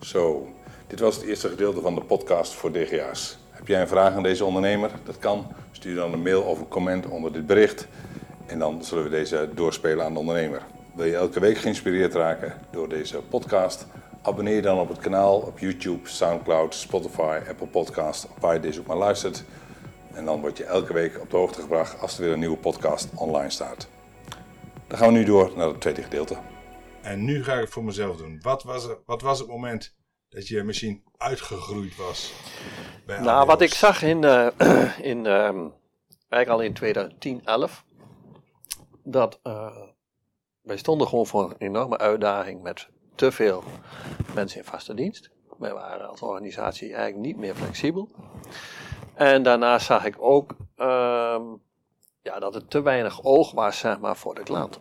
Zo, 0.00 0.48
dit 0.86 1.00
was 1.00 1.16
het 1.16 1.24
eerste 1.24 1.48
gedeelte 1.48 1.80
van 1.80 1.94
de 1.94 2.00
podcast 2.00 2.52
voor 2.52 2.72
DGA's. 2.72 3.38
Heb 3.50 3.68
jij 3.68 3.80
een 3.80 3.88
vraag 3.88 4.14
aan 4.14 4.22
deze 4.22 4.44
ondernemer? 4.44 4.90
Dat 5.04 5.18
kan. 5.18 5.46
Stuur 5.72 5.94
dan 5.94 6.12
een 6.12 6.22
mail 6.22 6.42
of 6.42 6.58
een 6.58 6.68
comment 6.68 7.06
onder 7.06 7.32
dit 7.32 7.46
bericht. 7.46 7.88
En 8.46 8.58
dan 8.58 8.84
zullen 8.84 9.04
we 9.04 9.10
deze 9.10 9.48
doorspelen 9.54 10.04
aan 10.04 10.12
de 10.12 10.18
ondernemer. 10.18 10.62
Wil 10.94 11.04
je 11.04 11.16
elke 11.16 11.40
week 11.40 11.58
geïnspireerd 11.58 12.14
raken 12.14 12.54
door 12.70 12.88
deze 12.88 13.18
podcast? 13.18 13.86
Abonneer 14.22 14.54
je 14.54 14.62
dan 14.62 14.78
op 14.78 14.88
het 14.88 14.98
kanaal 14.98 15.38
op 15.38 15.58
YouTube, 15.58 16.08
Soundcloud, 16.08 16.74
Spotify, 16.74 17.40
Apple 17.48 17.66
Podcast, 17.66 18.28
waar 18.40 18.54
je 18.54 18.60
deze 18.60 18.80
ook 18.80 18.86
maar 18.86 18.96
luistert. 18.96 19.44
En 20.12 20.24
dan 20.24 20.40
word 20.40 20.56
je 20.56 20.64
elke 20.64 20.92
week 20.92 21.20
op 21.20 21.30
de 21.30 21.36
hoogte 21.36 21.60
gebracht 21.60 22.00
als 22.00 22.16
er 22.16 22.24
weer 22.24 22.32
een 22.32 22.38
nieuwe 22.38 22.56
podcast 22.56 23.08
online 23.14 23.50
staat. 23.50 23.88
Dan 24.86 24.98
gaan 24.98 25.12
we 25.12 25.18
nu 25.18 25.24
door 25.24 25.52
naar 25.56 25.68
het 25.68 25.80
tweede 25.80 26.02
gedeelte. 26.02 26.38
En 27.02 27.24
nu 27.24 27.44
ga 27.44 27.54
ik 27.54 27.60
het 27.60 27.70
voor 27.70 27.84
mezelf 27.84 28.16
doen. 28.16 28.38
Wat 28.42 28.62
was, 28.62 28.84
er, 28.88 28.98
wat 29.06 29.22
was 29.22 29.38
het 29.38 29.48
moment 29.48 29.94
dat 30.28 30.48
je 30.48 30.62
machine 30.62 31.00
uitgegroeid 31.16 31.96
was? 31.96 32.32
Bij 33.06 33.20
nou, 33.20 33.46
wat 33.46 33.60
ik 33.60 33.74
zag 33.74 34.02
in, 34.02 34.22
uh, 34.22 34.48
in 35.12 35.18
uh, 35.24 35.50
eigenlijk 36.28 36.48
al 36.48 36.60
in 36.60 36.72
2010, 36.72 37.40
11, 37.44 37.84
dat 39.02 39.40
uh, 39.42 39.76
wij 40.62 40.76
stonden 40.76 41.08
gewoon 41.08 41.26
voor 41.26 41.44
een 41.50 41.56
enorme 41.58 41.98
uitdaging 41.98 42.62
met 42.62 42.88
te 43.14 43.32
veel 43.32 43.64
mensen 44.34 44.58
in 44.58 44.64
vaste 44.64 44.94
dienst. 44.94 45.30
Wij 45.58 45.72
waren 45.72 46.08
als 46.08 46.22
organisatie 46.22 46.94
eigenlijk 46.94 47.26
niet 47.26 47.36
meer 47.36 47.54
flexibel. 47.54 48.08
En 49.14 49.42
daarnaast 49.42 49.86
zag 49.86 50.04
ik 50.04 50.16
ook 50.18 50.56
uh, 50.76 51.40
ja, 52.26 52.38
dat 52.38 52.54
het 52.54 52.70
te 52.70 52.82
weinig 52.82 53.22
oog 53.22 53.52
was 53.52 53.78
zeg 53.78 53.98
maar, 53.98 54.16
voor 54.16 54.34
de 54.34 54.42
klant. 54.42 54.80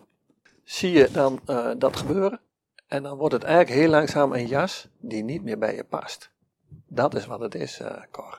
Zie 0.64 0.92
je 0.92 1.12
dan 1.12 1.40
uh, 1.48 1.72
dat 1.78 1.96
gebeuren? 1.96 2.40
En 2.88 3.04
dan 3.04 3.18
wordt 3.18 3.34
het 3.34 3.44
eigenlijk 3.44 3.80
heel 3.80 3.90
langzaam 3.90 4.34
een 4.34 4.48
jas 4.48 4.88
die 5.00 5.24
niet 5.24 5.44
meer 5.44 5.58
bij 5.58 5.76
je 5.76 5.84
past. 5.84 6.32
Dat 6.88 7.16
is 7.16 7.26
wat 7.26 7.40
het 7.40 7.56
is, 7.56 7.80
uh, 7.80 7.88
Cor. 8.12 8.38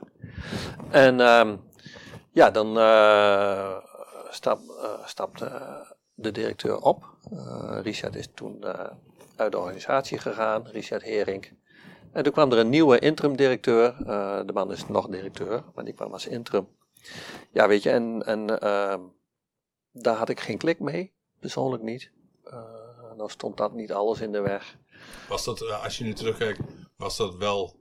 En 0.90 1.20
um, 1.20 1.60
ja, 2.30 2.50
dan 2.50 2.78
uh, 2.78 3.76
stap, 5.04 5.38
de 6.14 6.32
directeur 6.32 6.78
op. 6.78 7.04
Richard 7.82 8.14
is 8.14 8.28
toen 8.34 8.64
uit 9.36 9.52
de 9.52 9.58
organisatie 9.58 10.18
gegaan, 10.18 10.66
Richard 10.66 11.02
Hering. 11.02 11.58
En 12.12 12.22
toen 12.22 12.32
kwam 12.32 12.52
er 12.52 12.58
een 12.58 12.68
nieuwe 12.68 12.98
interim 12.98 13.36
directeur. 13.36 13.96
Uh, 14.00 14.40
de 14.46 14.52
man 14.52 14.72
is 14.72 14.88
nog 14.88 15.08
directeur, 15.08 15.62
maar 15.74 15.84
die 15.84 15.94
kwam 15.94 16.12
als 16.12 16.26
interim. 16.26 16.68
Ja, 17.52 17.68
weet 17.68 17.82
je, 17.82 17.90
en, 17.90 18.22
en 18.26 18.60
ehm, 18.60 19.00
daar 19.92 20.16
had 20.16 20.28
ik 20.28 20.40
geen 20.40 20.58
klik 20.58 20.80
mee, 20.80 21.14
persoonlijk 21.40 21.82
niet. 21.82 22.10
nou 23.16 23.30
stond 23.30 23.56
dat 23.56 23.72
niet 23.72 23.92
alles 23.92 24.20
in 24.20 24.32
de 24.32 24.40
weg. 24.40 24.76
Was 25.28 25.44
dat, 25.44 25.70
als 25.70 25.98
je 25.98 26.04
nu 26.04 26.12
terugkijkt, 26.12 26.60
was 26.96 27.16
dat 27.16 27.34
wel 27.34 27.76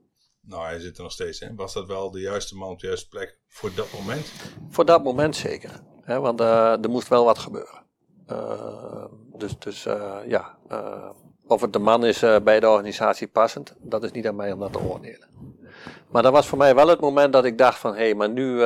nou, 0.46 0.64
hij 0.64 0.78
zit 0.78 0.96
er 0.96 1.02
nog 1.02 1.12
steeds 1.12 1.40
in. 1.40 1.56
Was 1.56 1.72
dat 1.72 1.86
wel 1.86 2.10
de 2.10 2.20
juiste 2.20 2.56
man 2.56 2.70
op 2.70 2.80
de 2.80 2.86
juiste 2.86 3.08
plek 3.08 3.38
voor 3.48 3.70
dat 3.74 3.92
moment? 3.92 4.32
Voor 4.68 4.84
dat 4.84 5.04
moment 5.04 5.36
zeker. 5.36 5.70
Hè, 6.02 6.20
want 6.20 6.40
uh, 6.40 6.82
er 6.82 6.90
moest 6.90 7.08
wel 7.08 7.24
wat 7.24 7.38
gebeuren. 7.38 7.84
Uh, 8.30 9.04
dus 9.36 9.58
dus 9.58 9.86
uh, 9.86 10.16
ja, 10.26 10.58
of 11.46 11.60
het 11.60 11.72
de 11.72 11.78
man 11.78 12.04
is 12.04 12.20
bij 12.42 12.60
de 12.60 12.68
organisatie 12.68 13.28
passend, 13.28 13.74
dat 13.78 14.04
is 14.04 14.10
niet 14.10 14.26
aan 14.26 14.36
mij 14.36 14.52
om 14.52 14.60
dat 14.60 14.72
te 14.72 14.80
oordelen. 14.80 15.28
Maar 16.10 16.22
dat 16.22 16.32
was 16.32 16.46
voor 16.46 16.58
mij 16.58 16.74
wel 16.74 16.88
het 16.88 17.00
moment 17.00 17.32
dat 17.32 17.44
ik 17.44 17.58
dacht 17.58 17.78
van, 17.78 17.92
hé, 17.92 17.98
hey, 17.98 18.14
maar 18.14 18.30
nu, 18.30 18.60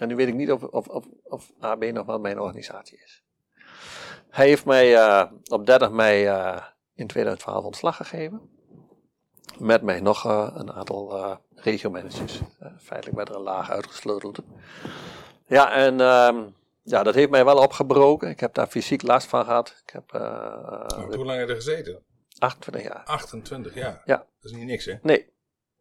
en 0.00 0.08
nu 0.08 0.16
weet 0.16 0.28
ik 0.28 0.34
niet 0.34 0.52
of, 0.52 0.62
of, 0.62 0.88
of, 0.88 1.06
of 1.22 1.52
AB 1.60 1.84
nog 1.84 2.06
wel 2.06 2.18
mijn 2.18 2.40
organisatie 2.40 3.00
is. 3.04 3.24
Hij 4.30 4.46
heeft 4.46 4.64
mij 4.64 5.22
op 5.50 5.66
30 5.66 5.90
mei 5.90 6.24
in 6.94 7.06
2012 7.06 7.64
ontslag 7.64 7.96
gegeven. 7.96 8.40
Met 9.58 9.82
mij 9.82 10.00
nog 10.00 10.24
een 10.24 10.72
aantal 10.72 11.38
regiomanagers. 11.54 12.40
feitelijk 12.78 13.16
werd 13.16 13.28
er 13.28 13.34
een 13.34 13.42
laag 13.42 13.70
uitgesleuteld. 13.70 14.38
Ja, 15.46 15.72
en 15.72 16.00
ehm, 16.00 16.42
ja, 16.82 17.02
dat 17.02 17.14
heeft 17.14 17.30
mij 17.30 17.44
wel 17.44 17.62
opgebroken. 17.62 18.28
Ik 18.28 18.40
heb 18.40 18.54
daar 18.54 18.66
fysiek 18.66 19.02
last 19.02 19.26
van 19.26 19.44
gehad. 19.44 19.82
Ik 19.86 19.92
heb, 19.92 20.12
uh, 20.14 20.86
hoe 20.88 21.24
lang 21.24 21.38
heb 21.38 21.48
je 21.48 21.54
er 21.54 21.60
gezeten? 21.60 22.02
28 22.38 22.82
jaar. 22.82 23.02
28 23.04 23.74
jaar? 23.74 24.02
Ja. 24.04 24.16
Dat 24.16 24.50
is 24.50 24.56
niet 24.56 24.66
niks, 24.66 24.84
hè? 24.84 24.94
Nee. 25.02 25.32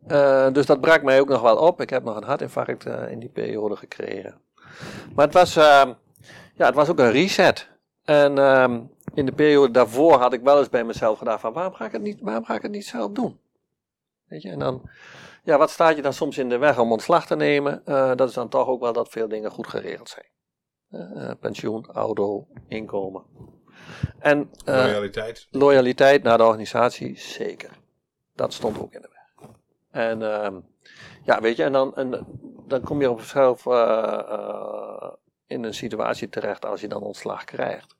Uh, 0.07 0.51
dus 0.51 0.65
dat 0.65 0.81
brak 0.81 1.03
mij 1.03 1.19
ook 1.19 1.27
nog 1.27 1.41
wel 1.41 1.57
op. 1.57 1.81
Ik 1.81 1.89
heb 1.89 2.03
nog 2.03 2.15
een 2.15 2.23
hartinfarct 2.23 2.85
uh, 2.85 3.11
in 3.11 3.19
die 3.19 3.29
periode 3.29 3.75
gekregen. 3.75 4.41
Maar 5.15 5.25
het 5.25 5.33
was, 5.33 5.53
ja, 5.53 5.95
het 6.55 6.75
was 6.75 6.89
ook 6.89 6.99
een 6.99 7.11
reset. 7.11 7.69
En 8.03 8.37
ehm, 8.37 8.81
in 9.13 9.25
de 9.25 9.31
periode 9.31 9.73
daarvoor 9.73 10.19
had 10.19 10.33
ik 10.33 10.41
wel 10.41 10.59
eens 10.59 10.69
bij 10.69 10.83
mezelf 10.83 11.17
gedacht 11.17 11.41
van 11.41 11.53
waarom 11.53 11.73
ga 11.73 11.85
ik 11.85 11.91
het 11.91 12.01
niet, 12.01 12.21
waarom 12.21 12.45
ga 12.45 12.55
ik 12.55 12.61
het 12.61 12.71
niet 12.71 12.85
zelf 12.85 13.11
doen? 13.11 13.39
Weet 14.27 14.41
je, 14.41 14.49
en 14.49 14.59
dan, 14.59 14.89
ja, 15.43 15.57
wat 15.57 15.69
staat 15.69 15.95
je 15.95 16.01
dan 16.01 16.13
soms 16.13 16.37
in 16.37 16.49
de 16.49 16.57
weg 16.57 16.79
om 16.79 16.91
ontslag 16.91 17.25
te 17.25 17.35
nemen? 17.35 17.81
dat 18.15 18.29
is 18.29 18.33
dan 18.33 18.49
toch 18.49 18.67
ook 18.67 18.81
wel 18.81 18.93
dat 18.93 19.09
veel 19.09 19.27
dingen 19.27 19.51
goed 19.51 19.67
geregeld 19.67 20.09
zijn. 20.89 21.37
Pensioen, 21.39 21.85
auto, 21.85 22.47
inkomen. 22.67 23.23
En, 24.19 24.49
loyaliteit? 24.65 25.47
Loyaliteit 25.51 26.23
naar 26.23 26.37
de 26.37 26.43
organisatie, 26.43 27.19
zeker. 27.19 27.69
Dat 28.35 28.53
stond 28.53 28.79
ook 28.79 28.93
in 28.93 29.01
de 29.01 29.09
weg. 29.11 29.18
En 29.91 30.21
uh, 30.21 30.47
ja, 31.23 31.41
weet 31.41 31.55
je, 31.55 31.63
en 31.63 31.71
dan, 31.71 31.95
en 31.95 32.25
dan 32.67 32.81
kom 32.81 33.01
je 33.01 33.09
op 33.09 33.19
zichzelf 33.19 33.65
uh, 33.65 35.11
in 35.47 35.63
een 35.63 35.73
situatie 35.73 36.29
terecht 36.29 36.65
als 36.65 36.81
je 36.81 36.87
dan 36.87 37.01
ontslag 37.01 37.43
krijgt. 37.43 37.95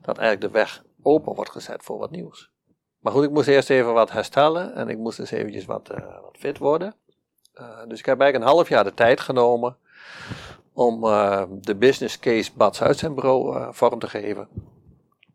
Dat 0.00 0.18
eigenlijk 0.18 0.52
de 0.52 0.58
weg 0.58 0.84
open 1.02 1.34
wordt 1.34 1.50
gezet 1.50 1.82
voor 1.82 1.98
wat 1.98 2.10
nieuws. 2.10 2.50
Maar 2.98 3.12
goed, 3.12 3.24
ik 3.24 3.30
moest 3.30 3.48
eerst 3.48 3.70
even 3.70 3.92
wat 3.92 4.10
herstellen 4.10 4.74
en 4.74 4.88
ik 4.88 4.98
moest 4.98 5.16
dus 5.16 5.30
eventjes 5.30 5.64
wat, 5.64 5.88
wat 6.22 6.36
fit 6.38 6.58
worden. 6.58 6.94
dus 7.88 7.98
ik 7.98 8.06
heb 8.06 8.20
eigenlijk 8.20 8.34
een 8.34 8.56
half 8.56 8.68
jaar 8.68 8.84
de 8.84 8.94
tijd 8.94 9.20
genomen 9.20 9.76
om 10.78 11.04
uh, 11.04 11.42
de 11.50 11.76
business 11.76 12.18
case 12.18 12.50
Bad 12.54 12.76
Zuidzendbureau 12.76 13.56
uh, 13.56 13.68
vorm 13.70 13.98
te 13.98 14.08
geven. 14.08 14.48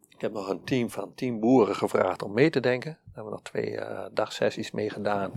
Ik 0.10 0.22
heb 0.22 0.34
nog 0.34 0.50
een 0.50 0.64
team 0.64 0.90
van 0.90 1.14
tien 1.16 1.40
boeren 1.40 1.76
gevraagd 1.76 2.24
om 2.24 2.34
mee 2.34 2.50
te 2.50 2.60
denken. 2.60 2.98
Hebben 3.14 3.26
we 3.26 3.30
nog 3.30 3.42
twee 3.42 3.72
uh, 3.72 4.06
dagsessies 4.12 4.72
mee 4.72 4.90
gedaan. 4.90 5.32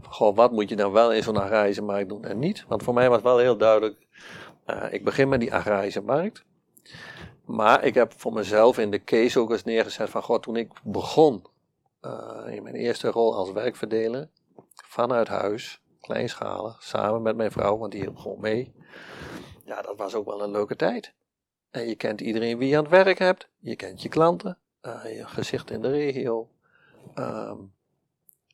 Van, 0.00 0.12
goh, 0.12 0.36
wat 0.36 0.52
moet 0.52 0.68
je 0.68 0.76
dan 0.76 0.92
wel 0.92 1.12
in 1.12 1.22
zo'n 1.22 1.36
agrarische 1.36 1.82
markt 1.82 2.08
doen 2.08 2.24
en 2.24 2.38
niet? 2.38 2.64
Want 2.68 2.82
voor 2.82 2.94
mij 2.94 3.10
was 3.10 3.22
wel 3.22 3.38
heel 3.38 3.56
duidelijk, 3.56 4.06
ik 4.90 5.04
begin 5.04 5.28
met 5.28 5.40
die 5.40 5.54
agrarische 5.54 6.02
markt. 6.02 6.44
Maar 7.44 7.84
ik 7.84 7.94
heb 7.94 8.12
voor 8.16 8.32
mezelf 8.32 8.78
in 8.78 8.90
de 8.90 9.04
case 9.04 9.40
ook 9.40 9.50
eens 9.50 9.64
neergezet 9.64 10.10
van, 10.10 10.22
goh, 10.22 10.38
toen 10.38 10.56
ik 10.56 10.72
begon 10.82 11.44
in 12.46 12.62
mijn 12.62 12.74
eerste 12.74 13.10
rol 13.10 13.34
als 13.34 13.52
werkverdeler, 13.52 14.28
vanuit 14.74 15.28
huis, 15.28 15.82
kleinschalig, 16.00 16.82
samen 16.82 17.22
met 17.22 17.36
mijn 17.36 17.50
vrouw, 17.50 17.78
want 17.78 17.92
die 17.92 18.00
hielp 18.00 18.16
gewoon 18.16 18.40
mee 18.40 18.74
ja, 19.68 19.82
dat 19.82 19.96
was 19.96 20.14
ook 20.14 20.26
wel 20.26 20.42
een 20.42 20.50
leuke 20.50 20.76
tijd. 20.76 21.14
En 21.70 21.88
je 21.88 21.94
kent 21.94 22.20
iedereen 22.20 22.58
wie 22.58 22.68
je 22.68 22.76
aan 22.76 22.82
het 22.82 22.92
werk 22.92 23.18
hebt. 23.18 23.48
Je 23.58 23.76
kent 23.76 24.02
je 24.02 24.08
klanten. 24.08 24.58
Je 24.82 25.22
gezicht 25.26 25.70
in 25.70 25.82
de 25.82 25.90
regio. 25.90 26.48
Um, 27.14 27.72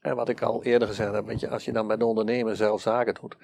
en 0.00 0.16
wat 0.16 0.28
ik 0.28 0.42
al 0.42 0.62
eerder 0.62 0.88
gezegd 0.88 1.12
heb, 1.12 1.26
weet 1.26 1.40
je, 1.40 1.48
als 1.48 1.64
je 1.64 1.72
dan 1.72 1.86
met 1.86 1.98
de 1.98 2.04
ondernemer 2.04 2.56
zelf 2.56 2.80
zaken 2.80 3.14
doet, 3.14 3.36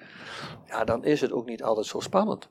ja, 0.65 0.83
dan 0.83 1.05
is 1.05 1.21
het 1.21 1.31
ook 1.31 1.45
niet 1.45 1.63
altijd 1.63 1.85
zo 1.85 1.99
spannend. 1.99 2.49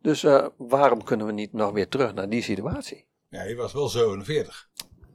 Dus 0.00 0.22
uh, 0.22 0.46
waarom 0.56 1.04
kunnen 1.04 1.26
we 1.26 1.32
niet 1.32 1.52
nog 1.52 1.72
weer 1.72 1.88
terug 1.88 2.14
naar 2.14 2.28
die 2.28 2.42
situatie? 2.42 3.06
Ja, 3.28 3.42
je 3.42 3.56
was 3.56 3.72
wel 3.72 3.88
47. 3.88 4.70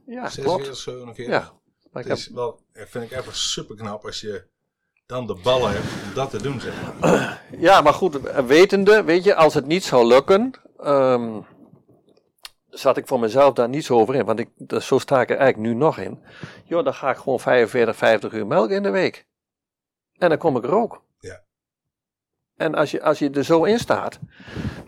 Ja, 0.06 0.28
46, 0.28 0.42
klopt. 0.42 0.78
47. 0.78 1.34
Ja, 1.34 1.52
maar 1.90 2.02
ik 2.02 2.08
heb... 2.08 2.16
is 2.16 2.28
wel, 2.28 2.60
vind 2.72 3.04
ik 3.04 3.18
even 3.18 3.34
super 3.34 3.76
knap 3.76 4.04
als 4.04 4.20
je 4.20 4.46
dan 5.06 5.26
de 5.26 5.34
ballen 5.42 5.70
hebt 5.70 5.86
om 6.08 6.14
dat 6.14 6.30
te 6.30 6.42
doen, 6.42 6.60
zeg 6.60 6.74
maar. 7.00 7.42
Ja, 7.58 7.80
maar 7.80 7.94
goed, 7.94 8.20
wetende, 8.46 9.04
weet 9.04 9.24
je, 9.24 9.34
als 9.34 9.54
het 9.54 9.66
niet 9.66 9.84
zou 9.84 10.06
lukken, 10.06 10.50
um, 10.80 11.46
zat 12.78 12.96
ik 12.96 13.06
voor 13.06 13.20
mezelf 13.20 13.54
daar 13.54 13.68
niet 13.68 13.84
zo 13.84 13.98
over 13.98 14.14
in. 14.14 14.24
Want 14.24 14.38
ik, 14.38 14.50
dus 14.56 14.86
zo 14.86 14.98
sta 14.98 15.20
ik 15.20 15.30
er 15.30 15.36
eigenlijk 15.36 15.72
nu 15.72 15.78
nog 15.78 15.98
in. 15.98 16.22
Joh, 16.64 16.84
dan 16.84 16.94
ga 16.94 17.10
ik 17.10 17.16
gewoon 17.16 17.40
45, 17.40 17.96
50 17.96 18.32
uur 18.32 18.46
melk 18.46 18.70
in 18.70 18.82
de 18.82 18.90
week. 18.90 19.26
En 20.12 20.28
dan 20.28 20.38
kom 20.38 20.56
ik 20.56 20.64
er 20.64 20.74
ook. 20.74 21.02
Ja. 21.18 21.42
En 22.56 22.74
als 22.74 22.90
je, 22.90 23.02
als 23.02 23.18
je 23.18 23.30
er 23.30 23.44
zo 23.44 23.64
in 23.64 23.78
staat, 23.78 24.18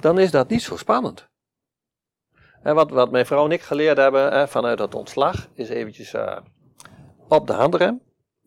dan 0.00 0.18
is 0.18 0.30
dat 0.30 0.48
niet 0.48 0.62
zo 0.62 0.76
spannend. 0.76 1.28
En 2.62 2.74
wat, 2.74 2.90
wat 2.90 3.10
mijn 3.10 3.26
vrouw 3.26 3.44
en 3.44 3.52
ik 3.52 3.62
geleerd 3.62 3.96
hebben 3.96 4.32
hè, 4.32 4.48
vanuit 4.48 4.78
dat 4.78 4.94
ontslag, 4.94 5.48
is 5.54 5.68
eventjes 5.68 6.14
uh, 6.14 6.36
op 7.28 7.46
de 7.46 7.52
handrem. 7.52 8.02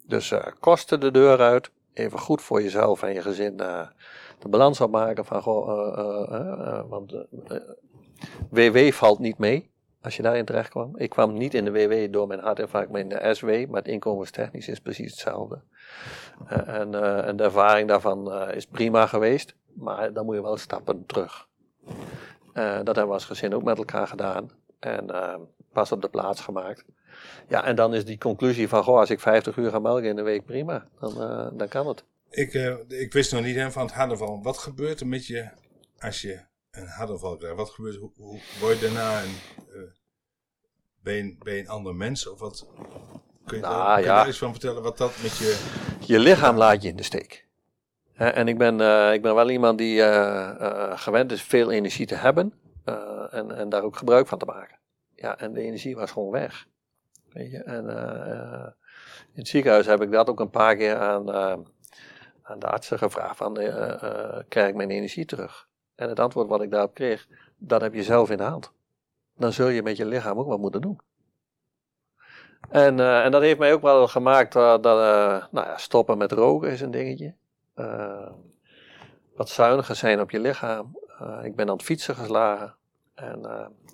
Dus 0.05 0.31
uh, 0.31 0.45
kosten 0.59 0.99
de 0.99 1.11
deur 1.11 1.39
uit. 1.39 1.71
Even 1.93 2.19
goed 2.19 2.41
voor 2.41 2.61
jezelf 2.61 3.03
en 3.03 3.13
je 3.13 3.21
gezin 3.21 3.61
uh, 3.61 3.87
de 4.39 4.49
balans 4.49 4.81
opmaken 4.81 5.25
van, 5.25 5.41
goh, 5.41 6.89
want 6.89 7.25
WW 8.49 8.91
valt 8.91 9.19
niet 9.19 9.37
mee 9.37 9.71
als 10.03 10.15
je 10.15 10.21
daarin 10.21 10.45
terecht 10.45 10.69
kwam. 10.69 10.97
Ik 10.97 11.09
kwam 11.09 11.33
niet 11.33 11.53
in 11.53 11.65
de 11.65 11.71
WW 11.71 12.13
door 12.13 12.27
mijn 12.27 12.39
hartinfarct, 12.39 12.91
maar 12.91 12.99
in 12.99 13.09
de 13.09 13.33
SW. 13.33 13.45
Maar 13.45 13.81
het 13.81 13.87
inkomenstechnisch 13.87 14.67
is 14.67 14.79
precies 14.79 15.11
hetzelfde. 15.11 15.61
Uh, 16.51 16.67
en, 16.67 16.93
uh, 16.93 17.27
en, 17.27 17.35
de 17.35 17.43
ervaring 17.43 17.87
daarvan 17.87 18.31
uh, 18.31 18.55
is 18.55 18.65
prima 18.65 19.07
geweest. 19.07 19.55
Maar 19.73 20.13
dan 20.13 20.25
moet 20.25 20.35
je 20.35 20.41
wel 20.41 20.57
stappen 20.57 21.05
terug. 21.05 21.47
dat 22.53 22.85
hebben 22.85 23.07
we 23.07 23.13
als 23.13 23.25
gezin 23.25 23.55
ook 23.55 23.63
met 23.63 23.77
elkaar 23.77 24.07
gedaan. 24.07 24.51
En 24.79 25.05
pas 25.71 25.91
op 25.91 26.01
de 26.01 26.09
plaats 26.09 26.41
gemaakt. 26.41 26.85
Ja, 27.47 27.65
en 27.65 27.75
dan 27.75 27.93
is 27.93 28.05
die 28.05 28.17
conclusie 28.17 28.67
van, 28.67 28.83
goh, 28.83 28.99
als 28.99 29.09
ik 29.09 29.19
50 29.19 29.57
uur 29.57 29.69
ga 29.69 29.79
melken 29.79 30.09
in 30.09 30.15
de 30.15 30.21
week, 30.21 30.45
prima. 30.45 30.87
Dan, 30.99 31.13
dan 31.57 31.67
kan 31.67 31.87
het. 31.87 32.03
Ik, 32.29 32.53
ik 32.87 33.13
wist 33.13 33.31
nog 33.31 33.43
niet 33.43 33.61
van 33.69 33.85
het 33.85 33.93
hardenval. 33.93 34.43
Wat 34.43 34.57
gebeurt 34.57 34.99
er 34.99 35.07
met 35.07 35.27
je 35.27 35.49
als 35.99 36.21
je 36.21 36.39
een 36.73 36.87
hardenval 36.87 37.37
krijgt? 37.37 37.57
Wat 37.57 37.69
gebeurt 37.69 37.95
hoe, 37.95 38.11
hoe 38.15 38.39
word 38.59 38.79
je 38.79 38.85
daarna 38.85 39.21
een, 39.21 39.35
ben, 41.01 41.13
je, 41.13 41.35
ben 41.43 41.53
je 41.53 41.59
een 41.59 41.67
ander 41.67 41.95
mens? 41.95 42.27
Of 42.27 42.39
wat? 42.39 42.67
Kun 43.45 43.57
je, 43.57 43.63
nou, 43.63 43.75
daar, 43.75 43.93
kun 43.93 44.03
je 44.03 44.09
daar 44.09 44.27
iets 44.27 44.37
van 44.37 44.51
vertellen 44.51 44.83
wat 44.83 44.97
dat 44.97 45.21
met 45.21 45.37
je... 45.37 45.81
Je 46.05 46.19
lichaam 46.19 46.57
laat 46.57 46.81
je 46.81 46.89
in 46.89 46.95
de 46.95 47.03
steek. 47.03 47.47
En 48.13 48.47
ik 48.47 48.57
ben, 48.57 48.79
uh, 48.79 49.13
ik 49.13 49.21
ben 49.21 49.35
wel 49.35 49.49
iemand 49.49 49.77
die 49.77 49.97
uh, 49.97 50.05
uh, 50.61 50.97
gewend 50.97 51.31
is 51.31 51.41
veel 51.41 51.71
energie 51.71 52.05
te 52.05 52.15
hebben 52.15 52.53
en, 53.29 53.51
en 53.51 53.69
daar 53.69 53.83
ook 53.83 53.97
gebruik 53.97 54.27
van 54.27 54.37
te 54.37 54.45
maken. 54.45 54.79
Ja, 55.15 55.37
en 55.37 55.53
de 55.53 55.61
energie 55.61 55.95
was 55.95 56.11
gewoon 56.11 56.31
weg. 56.31 56.67
Weet 57.29 57.51
je? 57.51 57.57
En 57.57 57.87
in 59.33 59.39
het 59.39 59.47
ziekenhuis 59.47 59.85
heb 59.85 60.01
ik 60.01 60.11
dat 60.11 60.29
ook 60.29 60.39
een 60.39 60.49
paar 60.49 60.75
keer 60.75 60.95
aan, 60.95 61.33
aan 62.41 62.59
de 62.59 62.67
artsen 62.67 62.97
gevraagd: 62.97 63.37
van, 63.37 63.53
krijg 64.47 64.67
ik 64.69 64.75
mijn 64.75 64.91
energie 64.91 65.25
terug? 65.25 65.67
En 65.95 66.09
het 66.09 66.19
antwoord 66.19 66.47
wat 66.47 66.61
ik 66.61 66.71
daarop 66.71 66.93
kreeg, 66.93 67.27
dat 67.57 67.81
heb 67.81 67.93
je 67.93 68.03
zelf 68.03 68.29
in 68.29 68.37
de 68.37 68.43
hand. 68.43 68.71
Dan 69.37 69.53
zul 69.53 69.67
je 69.67 69.83
met 69.83 69.97
je 69.97 70.05
lichaam 70.05 70.39
ook 70.39 70.47
wat 70.47 70.59
moeten 70.59 70.81
doen. 70.81 70.99
En, 72.69 72.97
uh, 72.97 73.25
en 73.25 73.31
dat 73.31 73.41
heeft 73.41 73.59
mij 73.59 73.73
ook 73.73 73.81
wel 73.81 74.07
gemaakt 74.07 74.53
dat 74.53 74.85
uh, 74.85 75.45
nou 75.51 75.67
ja, 75.67 75.77
stoppen 75.77 76.17
met 76.17 76.31
roken 76.31 76.71
is 76.71 76.81
een 76.81 76.91
dingetje. 76.91 77.33
wat 79.35 79.49
zuiniger 79.49 79.95
zijn 79.95 80.21
op 80.21 80.31
je 80.31 80.39
lichaam. 80.39 80.97
ik 81.43 81.55
ben 81.55 81.67
aan 81.67 81.75
het 81.75 81.85
fietsen 81.85 82.15
geslagen. 82.15 82.75
En 83.13 83.39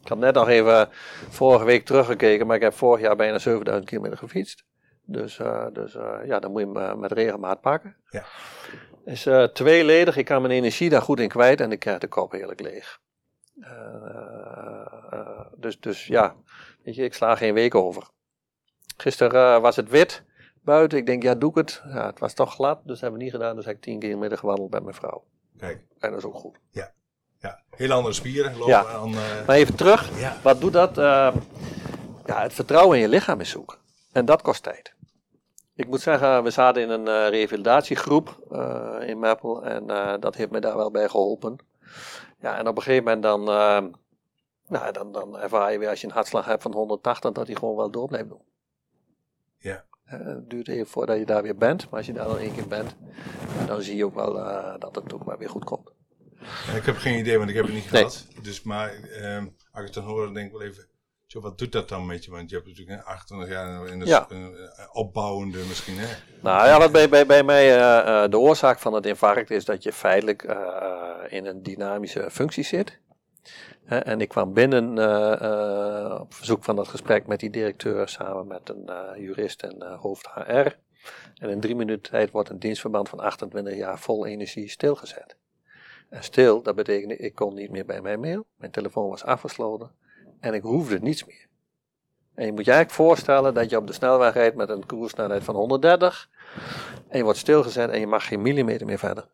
ik 0.01 0.07
had 0.07 0.17
net 0.17 0.33
nog 0.33 0.47
even 0.47 0.87
vorige 1.29 1.65
week 1.65 1.85
teruggekeken, 1.85 2.47
maar 2.47 2.55
ik 2.55 2.61
heb 2.61 2.73
vorig 2.73 3.01
jaar 3.01 3.15
bijna 3.15 3.39
7000 3.39 3.89
kilometer 3.89 4.17
gefietst. 4.17 4.63
Dus, 5.03 5.39
dus 5.73 5.97
ja, 6.25 6.39
dan 6.39 6.51
moet 6.51 6.61
je 6.61 6.95
met 6.97 7.11
regelmaat 7.11 7.61
pakken. 7.61 7.95
Ja. 8.09 8.25
Is 9.09 9.27
tweeledig, 9.53 10.17
ik 10.17 10.25
kan 10.25 10.41
mijn 10.41 10.53
energie 10.53 10.89
daar 10.89 11.01
goed 11.01 11.19
in 11.19 11.29
kwijt 11.29 11.61
en 11.61 11.71
ik 11.71 11.79
krijg 11.79 11.99
de 11.99 12.07
kop 12.07 12.31
heerlijk 12.31 12.61
leeg. 12.61 12.99
dus, 15.55 15.79
dus 15.79 16.05
ja, 16.05 16.35
weet 16.83 16.95
je, 16.95 17.03
ik 17.03 17.13
sla 17.13 17.35
geen 17.35 17.53
week 17.53 17.75
over. 17.75 18.09
Gisteren 18.97 19.55
uh, 19.55 19.61
was 19.61 19.75
het 19.75 19.89
wit 19.89 20.23
buiten. 20.61 20.97
Ik 20.97 21.05
denk, 21.05 21.23
ja, 21.23 21.35
doe 21.35 21.49
ik 21.49 21.55
het. 21.55 21.81
Ja, 21.85 22.05
het 22.05 22.19
was 22.19 22.33
toch 22.33 22.53
glad, 22.53 22.79
dus 22.85 23.01
hebben 23.01 23.17
we 23.19 23.25
niet 23.25 23.33
gedaan. 23.33 23.55
Dus 23.55 23.65
heb 23.65 23.75
ik 23.75 23.81
tien 23.81 23.99
kilometer 23.99 24.37
gewandeld 24.37 24.71
met 24.71 24.83
mijn 24.83 24.95
vrouw. 24.95 25.23
Kijk. 25.57 25.83
En 25.99 26.09
dat 26.09 26.19
is 26.19 26.25
ook 26.25 26.35
goed. 26.35 26.57
Ja. 26.71 26.91
Ja, 27.39 27.63
heel 27.75 27.91
andere 27.91 28.13
spieren. 28.13 28.51
Lopen 28.57 28.67
ja. 28.67 28.85
Aan, 28.85 29.09
uh... 29.09 29.45
Maar 29.47 29.55
even 29.55 29.75
terug. 29.75 30.19
Ja. 30.19 30.37
Wat 30.43 30.61
doet 30.61 30.73
dat? 30.73 30.97
Uh, 30.97 31.35
ja, 32.25 32.41
het 32.41 32.53
vertrouwen 32.53 32.95
in 32.95 33.01
je 33.01 33.09
lichaam 33.09 33.39
is 33.39 33.49
zoeken. 33.49 33.77
En 34.11 34.25
dat 34.25 34.41
kost 34.41 34.63
tijd. 34.63 34.93
Ik 35.79 35.87
moet 35.87 36.01
zeggen, 36.01 36.43
we 36.43 36.49
zaten 36.49 36.81
in 36.81 36.89
een 36.89 37.07
uh, 37.07 37.29
revalidatiegroep 37.29 38.29
in 39.05 39.19
Meppel. 39.19 39.63
En 39.63 39.87
dat 40.19 40.35
heeft 40.35 40.51
me 40.51 40.59
daar 40.59 40.75
wel 40.75 40.91
bij 40.91 41.09
geholpen. 41.09 41.57
Ja, 42.39 42.57
en 42.57 42.67
op 42.67 42.75
een 42.75 42.81
gegeven 42.83 43.03
moment 43.03 43.23
dan, 43.23 43.43
nou, 44.67 44.91
dan, 44.91 45.11
dan 45.11 45.39
ervaar 45.39 45.71
je 45.71 45.77
weer 45.79 45.89
als 45.89 46.01
je 46.01 46.07
een 46.07 46.13
hartslag 46.13 46.45
hebt 46.45 46.61
van 46.61 46.73
180, 46.73 47.31
dat 47.31 47.47
hij 47.47 47.55
gewoon 47.55 47.75
wel 47.75 47.91
door 47.91 48.07
blijft 48.07 48.29
doen. 48.29 48.41
Ja. 49.57 49.85
Het 50.03 50.49
duurt 50.49 50.67
even 50.67 50.87
voordat 50.87 51.17
je 51.17 51.25
daar 51.25 51.43
weer 51.43 51.57
bent, 51.57 51.89
maar 51.89 51.97
als 51.97 52.05
je 52.05 52.13
daar 52.13 52.25
al 52.25 52.39
één 52.39 52.53
keer 52.53 52.67
bent, 52.67 52.95
dan 53.67 53.81
zie 53.81 53.95
je 53.95 54.05
ook 54.05 54.15
wel 54.15 54.37
uh, 54.37 54.73
dat 54.79 54.95
het 54.95 55.13
ook 55.13 55.25
maar 55.25 55.37
weer 55.37 55.49
goed 55.49 55.63
komt. 55.63 55.91
Ja, 56.67 56.73
ik 56.73 56.85
heb 56.85 56.95
geen 56.95 57.19
idee, 57.19 57.37
want 57.37 57.49
ik 57.49 57.55
heb 57.55 57.65
het 57.65 57.73
niet 57.73 57.87
gehad. 57.87 58.25
Dus, 58.41 58.61
maar 58.63 58.93
uh, 59.21 59.37
als 59.71 59.79
ik 59.79 59.85
het 59.85 59.93
dan 59.93 60.03
hoor, 60.03 60.25
dan 60.25 60.33
denk 60.33 60.45
ik 60.45 60.51
wel 60.51 60.61
even, 60.61 60.87
zo, 61.31 61.39
wat 61.39 61.57
doet 61.57 61.71
dat 61.71 61.89
dan 61.89 62.05
met 62.05 62.25
je? 62.25 62.31
Want 62.31 62.49
je 62.49 62.55
hebt 62.55 62.67
natuurlijk 62.67 63.01
28 63.03 63.49
jaar 63.49 63.87
in 63.87 63.99
de 63.99 64.05
ja. 64.05 64.27
opbouwende 64.91 65.57
misschien. 65.57 65.97
Hè? 65.97 66.15
Nou 66.41 66.67
ja, 66.67 66.77
wat 66.79 66.91
bij, 66.91 67.09
bij, 67.09 67.25
bij 67.25 67.43
mij 67.43 67.67
de 68.27 68.37
oorzaak 68.37 68.79
van 68.79 68.93
het 68.93 69.05
infarct 69.05 69.51
is 69.51 69.65
dat 69.65 69.83
je 69.83 69.93
feitelijk 69.93 70.43
in 71.29 71.45
een 71.45 71.63
dynamische 71.63 72.31
functie 72.31 72.63
zit. 72.63 72.99
En 73.85 74.21
ik 74.21 74.29
kwam 74.29 74.53
binnen 74.53 74.89
op 76.21 76.33
verzoek 76.33 76.63
van 76.63 76.75
dat 76.75 76.87
gesprek 76.87 77.27
met 77.27 77.39
die 77.39 77.49
directeur 77.49 78.07
samen 78.07 78.47
met 78.47 78.69
een 78.69 79.21
jurist 79.21 79.63
en 79.63 79.95
hoofd 79.95 80.27
HR. 80.33 80.67
En 81.35 81.49
in 81.49 81.59
drie 81.59 81.75
minuten 81.75 82.11
tijd 82.11 82.31
wordt 82.31 82.49
een 82.49 82.59
dienstverband 82.59 83.09
van 83.09 83.19
28 83.19 83.75
jaar 83.75 83.99
vol 83.99 84.25
energie 84.25 84.69
stilgezet. 84.69 85.35
En 86.09 86.23
stil, 86.23 86.61
dat 86.61 86.75
betekende 86.75 87.17
ik 87.17 87.35
kon 87.35 87.53
niet 87.53 87.69
meer 87.69 87.85
bij 87.85 88.01
mijn 88.01 88.19
mail, 88.19 88.45
mijn 88.55 88.71
telefoon 88.71 89.09
was 89.09 89.23
afgesloten 89.23 89.91
en 90.39 90.53
ik 90.53 90.61
hoefde 90.61 90.99
niets 90.99 91.25
meer. 91.25 91.47
En 92.35 92.45
je 92.45 92.51
moet 92.51 92.65
je 92.65 92.71
eigenlijk 92.71 93.01
voorstellen 93.01 93.53
dat 93.53 93.69
je 93.69 93.77
op 93.77 93.87
de 93.87 93.93
snelweg 93.93 94.33
rijdt 94.33 94.55
met 94.55 94.69
een 94.69 94.85
koersnelheid 94.85 95.43
van 95.43 95.55
130 95.55 96.29
en 97.07 97.17
je 97.17 97.23
wordt 97.23 97.39
stilgezet 97.39 97.89
en 97.89 97.99
je 97.99 98.07
mag 98.07 98.27
geen 98.27 98.41
millimeter 98.41 98.85
meer 98.85 98.99
verder. 98.99 99.27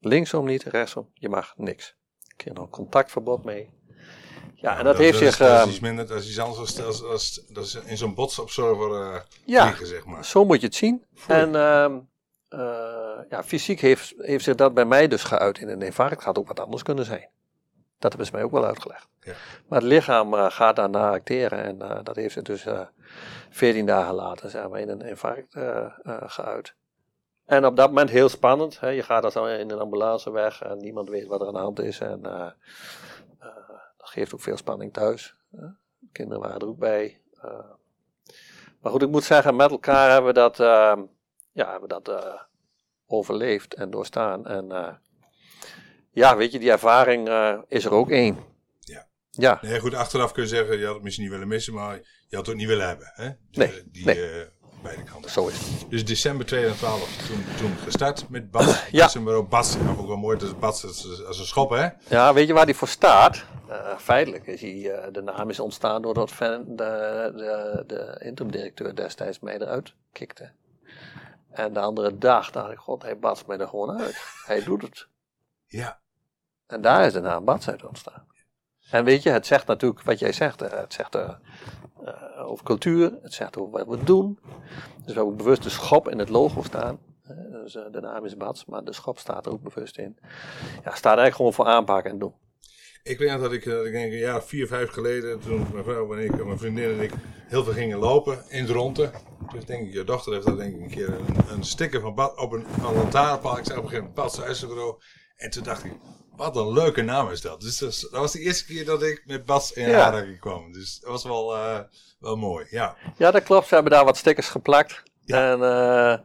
Linksom 0.00 0.46
niet, 0.46 0.62
rechtsom, 0.62 1.10
je 1.14 1.28
mag 1.28 1.54
niks. 1.56 1.94
Ik 2.28 2.36
kreeg 2.36 2.54
nog 2.54 2.64
een 2.64 2.70
contactverbod 2.70 3.44
mee. 3.44 3.70
Ja, 4.54 4.78
en 4.78 4.84
dat, 4.84 4.96
heeft 4.96 5.18
zich. 5.18 5.36
Dat 5.36 5.50
is 5.50 5.60
ehm, 5.60 5.68
iets 5.68 5.80
minder, 5.80 6.06
dat 6.06 6.18
is 6.18 6.28
iets 6.28 6.38
anders 6.38 6.82
als, 6.82 7.02
als, 7.02 7.44
dat 7.48 7.64
is 7.64 7.74
in 7.74 7.96
zo'n 7.96 8.14
botsabsorber 8.14 9.00
uh, 9.00 9.20
ja, 9.44 9.64
liggen, 9.64 9.86
zeg 9.86 10.04
maar. 10.04 10.24
Zo 10.24 10.44
moet 10.44 10.60
je 10.60 10.66
het 10.66 10.74
zien. 10.74 11.04
En 11.26 11.48
uh, 11.48 11.86
uh, 12.50 12.60
ja, 13.30 13.44
fysiek 13.44 13.80
heeft, 13.80 14.14
heeft 14.16 14.44
zich 14.44 14.54
dat 14.54 14.74
bij 14.74 14.84
mij 14.84 15.08
dus 15.08 15.22
geuit 15.22 15.58
in 15.58 15.68
een 15.68 15.82
infarct. 15.82 16.14
Het 16.14 16.22
gaat 16.22 16.38
ook 16.38 16.48
wat 16.48 16.60
anders 16.60 16.82
kunnen 16.82 17.04
zijn. 17.04 17.28
Dat 17.98 18.10
hebben 18.10 18.26
ze 18.26 18.32
mij 18.32 18.42
ook 18.42 18.50
wel 18.50 18.66
uitgelegd. 18.66 19.08
Ja. 19.20 19.32
Maar 19.68 19.78
het 19.80 19.88
lichaam 19.88 20.34
uh, 20.34 20.50
gaat 20.50 20.76
daarna 20.76 21.10
acteren 21.10 21.62
en 21.62 21.76
uh, 21.82 21.98
dat 22.02 22.16
heeft 22.16 22.32
zich 22.32 22.42
dus 22.42 22.66
14 23.50 23.86
dagen 23.86 24.14
later 24.14 24.50
zeg 24.50 24.68
maar, 24.68 24.80
in 24.80 24.88
een 24.88 25.00
infarct 25.00 25.56
geuit. 26.26 26.74
En 27.44 27.66
op 27.66 27.76
dat 27.76 27.88
moment 27.88 28.10
heel 28.10 28.28
spannend. 28.28 28.80
Hè. 28.80 28.88
Je 28.88 29.02
gaat 29.02 29.24
als 29.24 29.34
in 29.34 29.70
een 29.70 29.78
ambulance 29.78 30.30
weg 30.30 30.62
en 30.62 30.78
niemand 30.78 31.08
weet 31.08 31.26
wat 31.26 31.40
er 31.40 31.46
aan 31.46 31.52
de 31.52 31.58
hand 31.58 31.80
is. 31.80 32.00
En 32.00 32.20
geeft 33.96 34.34
ook 34.34 34.40
veel 34.40 34.56
spanning 34.56 34.92
thuis. 34.92 35.34
kinderen 36.12 36.42
waren 36.42 36.60
er 36.60 36.66
ook 36.66 36.78
bij. 36.78 37.20
Maar 38.80 38.92
goed, 38.92 39.02
ik 39.02 39.08
moet 39.08 39.24
zeggen, 39.24 39.56
met 39.56 39.70
elkaar 39.70 40.10
hebben 40.10 40.34
we 40.34 40.40
dat, 40.40 40.56
ja, 41.52 41.70
hebben 41.70 41.88
we 41.88 42.00
dat 42.02 42.46
overleefd 43.06 43.74
en 43.74 43.90
doorstaan. 43.90 44.46
En 44.46 45.00
ja, 46.16 46.36
weet 46.36 46.52
je, 46.52 46.58
die 46.58 46.70
ervaring 46.70 47.28
is 47.68 47.84
er 47.84 47.92
ook 47.92 48.10
één. 48.10 48.38
Ja. 48.80 49.06
ja. 49.30 49.58
Nee, 49.62 49.80
goed, 49.80 49.94
achteraf 49.94 50.32
kun 50.32 50.42
je 50.42 50.48
zeggen, 50.48 50.78
je 50.78 50.84
had 50.84 50.94
het 50.94 51.02
misschien 51.02 51.24
niet 51.24 51.34
willen 51.34 51.48
missen, 51.48 51.74
maar 51.74 51.94
je 52.28 52.36
had 52.36 52.46
het 52.46 52.48
ook 52.48 52.60
niet 52.60 52.68
willen 52.68 52.86
hebben. 52.86 53.12
Hè? 53.14 53.30
nee, 53.50 53.82
die, 53.92 54.04
nee 54.04 54.54
beide 54.86 55.02
kanten. 55.02 55.30
Zo 55.30 55.46
is 55.46 55.58
het. 55.58 55.90
Dus 55.90 56.04
december 56.04 56.46
2012 56.46 57.26
toen, 57.26 57.44
toen 57.56 57.76
gestart 57.76 58.28
met 58.28 58.50
Bas. 58.50 58.88
ja. 58.90 59.10
ook 59.24 59.48
Bas, 59.48 59.76
ook 59.98 60.06
wel 60.06 60.16
mooi, 60.16 60.38
dat 60.38 60.60
Bas 60.60 60.84
als 61.26 61.38
een 61.38 61.46
schop 61.46 61.70
hè? 61.70 61.88
Ja, 62.08 62.34
weet 62.34 62.46
je 62.46 62.52
waar 62.52 62.66
die 62.66 62.74
voor 62.74 62.88
staat? 62.88 63.44
Uh, 63.68 63.98
feitelijk 63.98 64.46
is 64.46 64.60
hij, 64.60 65.10
de 65.12 65.22
naam 65.22 65.50
is 65.50 65.60
ontstaan 65.60 66.02
doordat 66.02 66.30
fan, 66.30 66.64
de, 66.66 67.32
de, 67.36 67.84
de 67.86 68.24
interim-directeur 68.24 68.94
destijds 68.94 69.40
mij 69.40 69.54
eruit 69.54 69.94
kikte. 70.12 70.50
En 71.50 71.72
de 71.72 71.80
andere 71.80 72.18
dag 72.18 72.50
dacht 72.50 72.72
ik, 72.72 72.78
god, 72.78 73.02
hij 73.02 73.18
Bas 73.18 73.44
mij 73.44 73.58
er 73.58 73.68
gewoon 73.68 74.00
uit. 74.00 74.16
Hij 74.44 74.64
doet 74.64 74.82
het. 74.82 75.06
Ja. 75.66 76.00
En 76.66 76.80
daar 76.80 77.06
is 77.06 77.12
de 77.12 77.20
naam 77.20 77.48
uit 77.48 77.84
ontstaan. 77.84 78.26
En 78.90 79.04
weet 79.04 79.22
je, 79.22 79.30
het 79.30 79.46
zegt 79.46 79.66
natuurlijk 79.66 80.02
wat 80.02 80.18
jij 80.18 80.32
zegt. 80.32 80.60
Het 80.60 80.92
zegt 80.92 81.14
uh, 81.14 81.30
uh, 82.02 82.48
over 82.50 82.64
cultuur, 82.64 83.18
het 83.22 83.34
zegt 83.34 83.58
over 83.58 83.72
wat 83.72 83.98
we 83.98 84.04
doen. 84.04 84.38
Dus 85.04 85.14
we 85.14 85.20
hebben 85.20 85.36
bewust 85.36 85.62
de 85.62 85.68
schop 85.68 86.08
in 86.08 86.18
het 86.18 86.28
logo 86.28 86.62
staan. 86.62 86.98
dus, 87.62 87.72
de 87.72 88.00
naam 88.00 88.24
is 88.24 88.36
Bats, 88.36 88.64
maar 88.64 88.84
de 88.84 88.92
schop 88.92 89.18
staat 89.18 89.46
er 89.46 89.52
ook 89.52 89.74
bewust 89.74 89.98
in. 89.98 90.18
Ja, 90.84 90.94
staat 90.94 91.04
eigenlijk 91.04 91.34
gewoon 91.34 91.52
voor 91.52 91.66
aanpakken 91.66 92.10
en 92.10 92.18
doen. 92.18 92.34
Ik 93.02 93.18
weet 93.18 93.40
dat 93.40 93.52
ik, 93.52 93.64
ik 93.64 93.92
denk 93.92 94.12
een 94.12 94.18
jaar 94.18 94.42
vier, 94.42 94.66
vijf 94.66 94.90
geleden, 94.90 95.40
toen 95.40 95.66
mijn 95.72 95.84
vrouw 95.84 96.14
en 96.14 96.24
ik, 96.24 96.44
mijn 96.44 96.58
vriendin 96.58 96.90
en 96.90 97.00
ik 97.00 97.12
heel 97.46 97.64
veel 97.64 97.72
gingen 97.72 97.98
lopen 97.98 98.44
in 98.48 98.62
het 98.62 98.70
ronde. 98.70 99.10
Dus 99.52 99.64
denk 99.64 99.86
ik, 99.86 99.92
je 99.92 100.04
dochter 100.04 100.32
heeft 100.32 100.46
dat 100.46 100.58
denk 100.58 100.74
ik 100.74 100.80
een 100.80 100.90
keer 100.90 101.08
een, 101.08 101.36
een 101.48 101.64
sticker 101.64 102.00
van 102.00 102.14
Bad 102.14 102.38
op 102.38 102.52
een, 102.52 102.66
een 102.84 102.94
lantaarnpaal. 102.94 103.58
Ik 103.58 103.64
zei 103.64 103.78
op 103.78 103.84
een 103.84 103.90
gegeven 103.90 104.12
moment 104.14 104.14
Bad. 104.14 104.96
En 105.36 105.50
toen 105.50 105.62
dacht 105.62 105.84
ik, 105.84 105.92
wat 106.36 106.56
een 106.56 106.72
leuke 106.72 107.02
naam 107.02 107.30
is 107.30 107.40
dat. 107.40 107.60
Dus 107.60 107.78
dat, 107.78 108.08
was 108.10 108.32
de 108.32 108.40
eerste 108.40 108.64
keer 108.64 108.84
dat 108.84 109.02
ik 109.02 109.22
met 109.26 109.44
Bas 109.44 109.72
in 109.72 109.88
Ja. 109.88 110.04
aanraking 110.04 110.40
kwam. 110.40 110.72
Dus 110.72 110.98
dat 111.00 111.10
was 111.10 111.24
wel, 111.24 111.56
eh, 111.56 111.80
wel 112.18 112.36
mooi, 112.36 112.66
ja. 112.70 112.96
Ja, 113.16 113.30
dat 113.30 113.42
klopt. 113.42 113.68
Ze 113.68 113.74
hebben 113.74 113.92
daar 113.92 114.04
wat 114.04 114.16
stickers 114.16 114.48
geplakt. 114.48 115.02
Ja. 115.24 115.50
En 115.52 115.62
eh, 115.62 116.18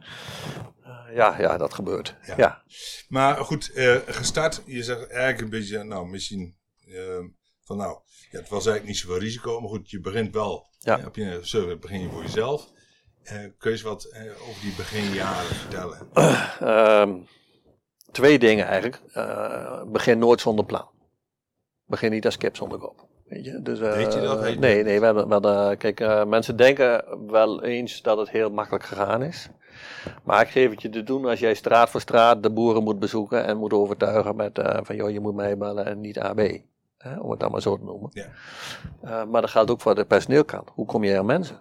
ja, 1.14 1.36
ja, 1.38 1.56
dat 1.56 1.74
gebeurt. 1.74 2.16
Ja. 2.26 2.34
Ja. 2.36 2.62
Maar 3.08 3.36
goed, 3.36 3.70
gestart. 4.06 4.62
Je 4.66 4.82
zegt 4.82 5.06
eigenlijk 5.08 5.40
een 5.40 5.50
beetje, 5.58 5.82
nou 5.82 6.08
misschien 6.08 6.56
van 7.64 7.76
nou, 7.76 7.98
ja, 8.30 8.38
het 8.38 8.48
was 8.48 8.66
eigenlijk 8.66 8.84
niet 8.86 8.96
zoveel 8.96 9.18
risico. 9.18 9.60
Maar 9.60 9.68
goed, 9.70 9.90
je 9.90 10.00
begint 10.00 10.34
wel. 10.34 10.70
Ja. 10.78 11.00
op 11.06 11.16
je 11.16 11.38
server 11.42 11.78
begin 11.78 12.00
je 12.00 12.08
voor 12.08 12.22
jezelf. 12.22 12.68
Kun 13.24 13.54
je 13.58 13.70
eens 13.70 13.82
wat 13.82 14.14
over 14.48 14.60
die 14.60 14.74
beginjaren 14.76 15.54
vertellen? 15.54 16.08
Ehm, 16.60 17.14
twee 18.12 18.38
dingen 18.38 18.66
eigenlijk. 18.66 19.00
Eh, 19.12 19.82
begin 19.86 20.18
nooit 20.18 20.40
zonder 20.40 20.64
plan. 20.64 20.86
Begin 21.86 22.10
niet 22.10 22.24
als 22.24 22.36
kip 22.36 22.56
zonder 22.56 22.78
kop. 22.78 23.06
Weet 23.26 23.44
je? 23.44 23.62
Dus, 23.62 23.78
Weet 23.78 24.12
je 24.12 24.20
dat? 24.20 24.40
Nee, 24.58 24.82
nee. 24.82 24.98
We 25.00 25.04
hebben, 25.04 25.26
we 25.26 25.32
hadden- 25.32 25.76
kijk, 25.76 26.00
eh, 26.00 26.24
mensen 26.24 26.56
denken 26.56 27.04
wel 27.30 27.62
eens 27.62 28.02
dat 28.02 28.18
het 28.18 28.30
heel 28.30 28.50
makkelijk 28.50 28.84
gegaan 28.84 29.22
is. 29.22 29.48
Maar 30.24 30.40
ik 30.42 30.48
geef 30.48 30.70
het 30.70 30.82
je 30.82 30.88
te 30.88 31.02
doen 31.02 31.24
als 31.26 31.38
jij 31.40 31.54
straat 31.54 31.90
voor 31.90 32.00
straat 32.00 32.42
de 32.42 32.50
boeren 32.50 32.82
moet 32.82 32.98
bezoeken 32.98 33.44
en 33.44 33.56
moet 33.56 33.72
overtuigen 33.72 34.36
met 34.36 34.58
van 34.82 34.96
joh, 34.96 35.10
je 35.10 35.20
moet 35.20 35.34
mij 35.34 35.56
bellen 35.58 35.86
en 35.86 36.00
niet 36.00 36.18
AB. 36.18 36.40
Hè, 36.98 37.18
om 37.20 37.30
het 37.30 37.40
dan 37.40 37.50
maar 37.50 37.62
zo 37.62 37.76
te 37.78 37.84
noemen. 37.84 38.10
Ja. 38.12 39.24
Maar 39.24 39.40
dat 39.40 39.50
geldt 39.50 39.70
ook 39.70 39.80
voor 39.80 39.94
de 39.94 40.04
personeelkant. 40.04 40.68
Hoe 40.74 40.86
kom 40.86 41.04
je 41.04 41.18
aan 41.18 41.26
mensen? 41.26 41.58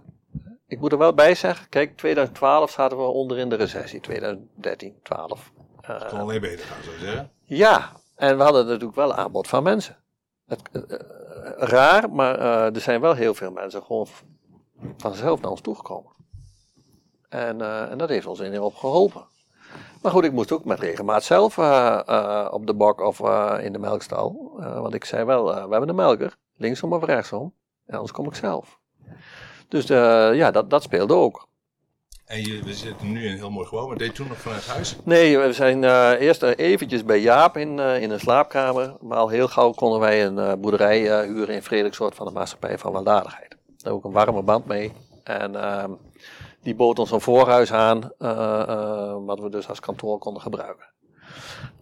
Ik 0.68 0.80
moet 0.80 0.92
er 0.92 0.98
wel 0.98 1.14
bij 1.14 1.36
zeggen, 1.36 1.70
kijk, 1.70 1.98
2012 1.98 2.72
zaten 2.72 2.98
we 2.98 3.04
onder 3.04 3.38
in 3.38 3.50
de 3.50 3.56
recessie. 3.56 4.00
2013, 4.00 4.96
12. 5.04 5.52
Eh, 5.96 6.00
Het 6.02 6.10
kon 6.10 6.20
alleen 6.20 6.42
beter 6.42 6.66
gaan, 6.66 6.84
zou 6.84 6.96
je 6.96 7.02
zeggen. 7.06 7.32
ja, 7.46 7.92
en 8.16 8.38
we 8.38 8.44
hadden 8.44 8.66
natuurlijk 8.66 8.96
wel 8.96 9.14
aanbod 9.14 9.48
van 9.48 9.64
mensen. 9.64 9.96
Het, 10.48 10.62
eh, 10.72 10.82
eh, 10.82 11.00
raar, 11.58 12.10
maar 12.12 12.40
eh, 12.40 12.76
er 12.76 12.82
zijn 12.82 13.02
wel 13.02 13.14
heel 13.14 13.34
veel 13.34 13.52
mensen 13.52 13.84
gewoon 13.84 14.08
vanzelf 14.98 15.42
naar 15.42 15.52
ons 15.52 15.62
toegekomen. 15.62 16.12
En, 17.30 17.62
eh, 17.62 17.92
en 17.92 17.98
dat 17.98 18.10
heeft 18.10 18.26
ons 18.26 18.40
enorm 18.40 18.74
geholpen. 18.76 19.26
Maar 20.02 20.12
goed, 20.12 20.24
ik 20.24 20.32
moest 20.32 20.52
ook 20.52 20.66
met 20.66 20.80
regelmaat 20.80 21.24
zelf 21.24 21.58
eh, 21.58 22.00
eh, 22.06 22.48
op 22.52 22.68
de 22.68 22.74
bok 22.74 23.02
of 23.02 23.20
eh, 23.20 23.58
in 23.62 23.74
de 23.74 23.80
melkstal. 23.80 24.52
Eh, 24.60 24.80
want 24.82 24.94
ik 24.94 25.06
zei 25.06 25.24
wel, 25.26 25.56
eh, 25.56 25.64
we 25.66 25.72
hebben 25.72 25.90
een 25.90 25.96
melker, 25.96 26.38
linksom 26.56 26.94
of 26.94 27.04
rechtsom. 27.04 27.54
En 27.86 27.94
anders 27.94 28.12
kom 28.12 28.26
ik 28.28 28.36
zelf. 28.36 28.80
Dus 29.68 29.90
eh, 29.90 30.34
ja, 30.34 30.52
dat, 30.52 30.70
dat 30.70 30.84
speelde 30.84 31.14
ook. 31.14 31.48
En 32.32 32.64
we 32.64 32.74
zitten 32.74 33.12
nu 33.12 33.26
in 33.26 33.32
een 33.32 33.38
heel 33.38 33.50
mooi 33.50 33.68
gebouw, 33.68 33.88
maar 33.88 33.98
deed 33.98 34.16
toen 34.16 34.28
nog 34.28 34.38
vanuit 34.38 34.68
huis? 34.68 34.96
Nee, 35.04 35.38
we 35.38 35.54
zijn 35.54 35.84
eh, 35.84 36.12
eerst 36.12 36.44
eh, 36.44 36.52
eventjes 36.56 37.06
bij 37.06 37.20
Jaap 37.20 37.58
in, 37.58 37.80
eh, 37.80 38.02
in 38.02 38.12
een 38.12 38.20
slaapkamer. 38.20 38.96
Maar 39.02 39.18
al 39.18 39.30
heel 39.30 39.48
gauw 39.48 39.72
konden 39.72 40.00
wij 40.00 40.26
een 40.26 40.60
boerderij 40.62 41.26
huren 41.26 41.56
in 41.56 41.64
Frederiksoort 41.64 42.16
van 42.16 42.26
de 42.26 42.32
Maatschappij 42.32 42.78
van 42.78 42.92
Weldadigheid. 42.92 43.50
Daar 43.50 43.60
hebben 43.76 43.94
ook 43.94 44.04
een 44.04 44.12
warme 44.12 44.42
band 44.42 44.66
mee. 44.66 44.92
En 45.24 45.56
ehm, 45.56 45.92
die 46.62 46.76
bood 46.76 47.00
ons 47.00 47.12
een 47.12 47.22
voorhuis 47.22 47.74
aan, 47.74 48.00
wat 49.26 49.40
we 49.40 49.50
dus 49.50 49.70
als 49.70 49.80
kantoor 49.80 50.18
konden 50.18 50.42
gebruiken. 50.42 50.86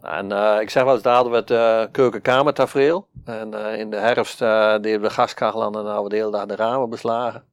En 0.02 0.26
ik 0.62 0.70
zeg 0.70 0.84
wel 0.84 0.94
eens, 0.94 1.04
daar 1.04 1.16
hadden 1.16 1.32
we 1.32 1.54
het 1.54 1.92
keukenkamertafereel. 1.92 3.08
En 3.26 3.54
in 3.54 3.90
de 3.90 3.98
herfst 3.98 4.40
deden 4.82 5.02
we 5.02 5.10
gaskachel 5.10 5.64
aan 5.64 5.78
en 5.78 5.84
nou 5.84 6.04
we 6.04 6.10
de 6.10 6.16
hele 6.16 6.32
dag 6.32 6.46
de 6.46 6.56
ramen 6.56 6.90
beslagen. 6.90 7.44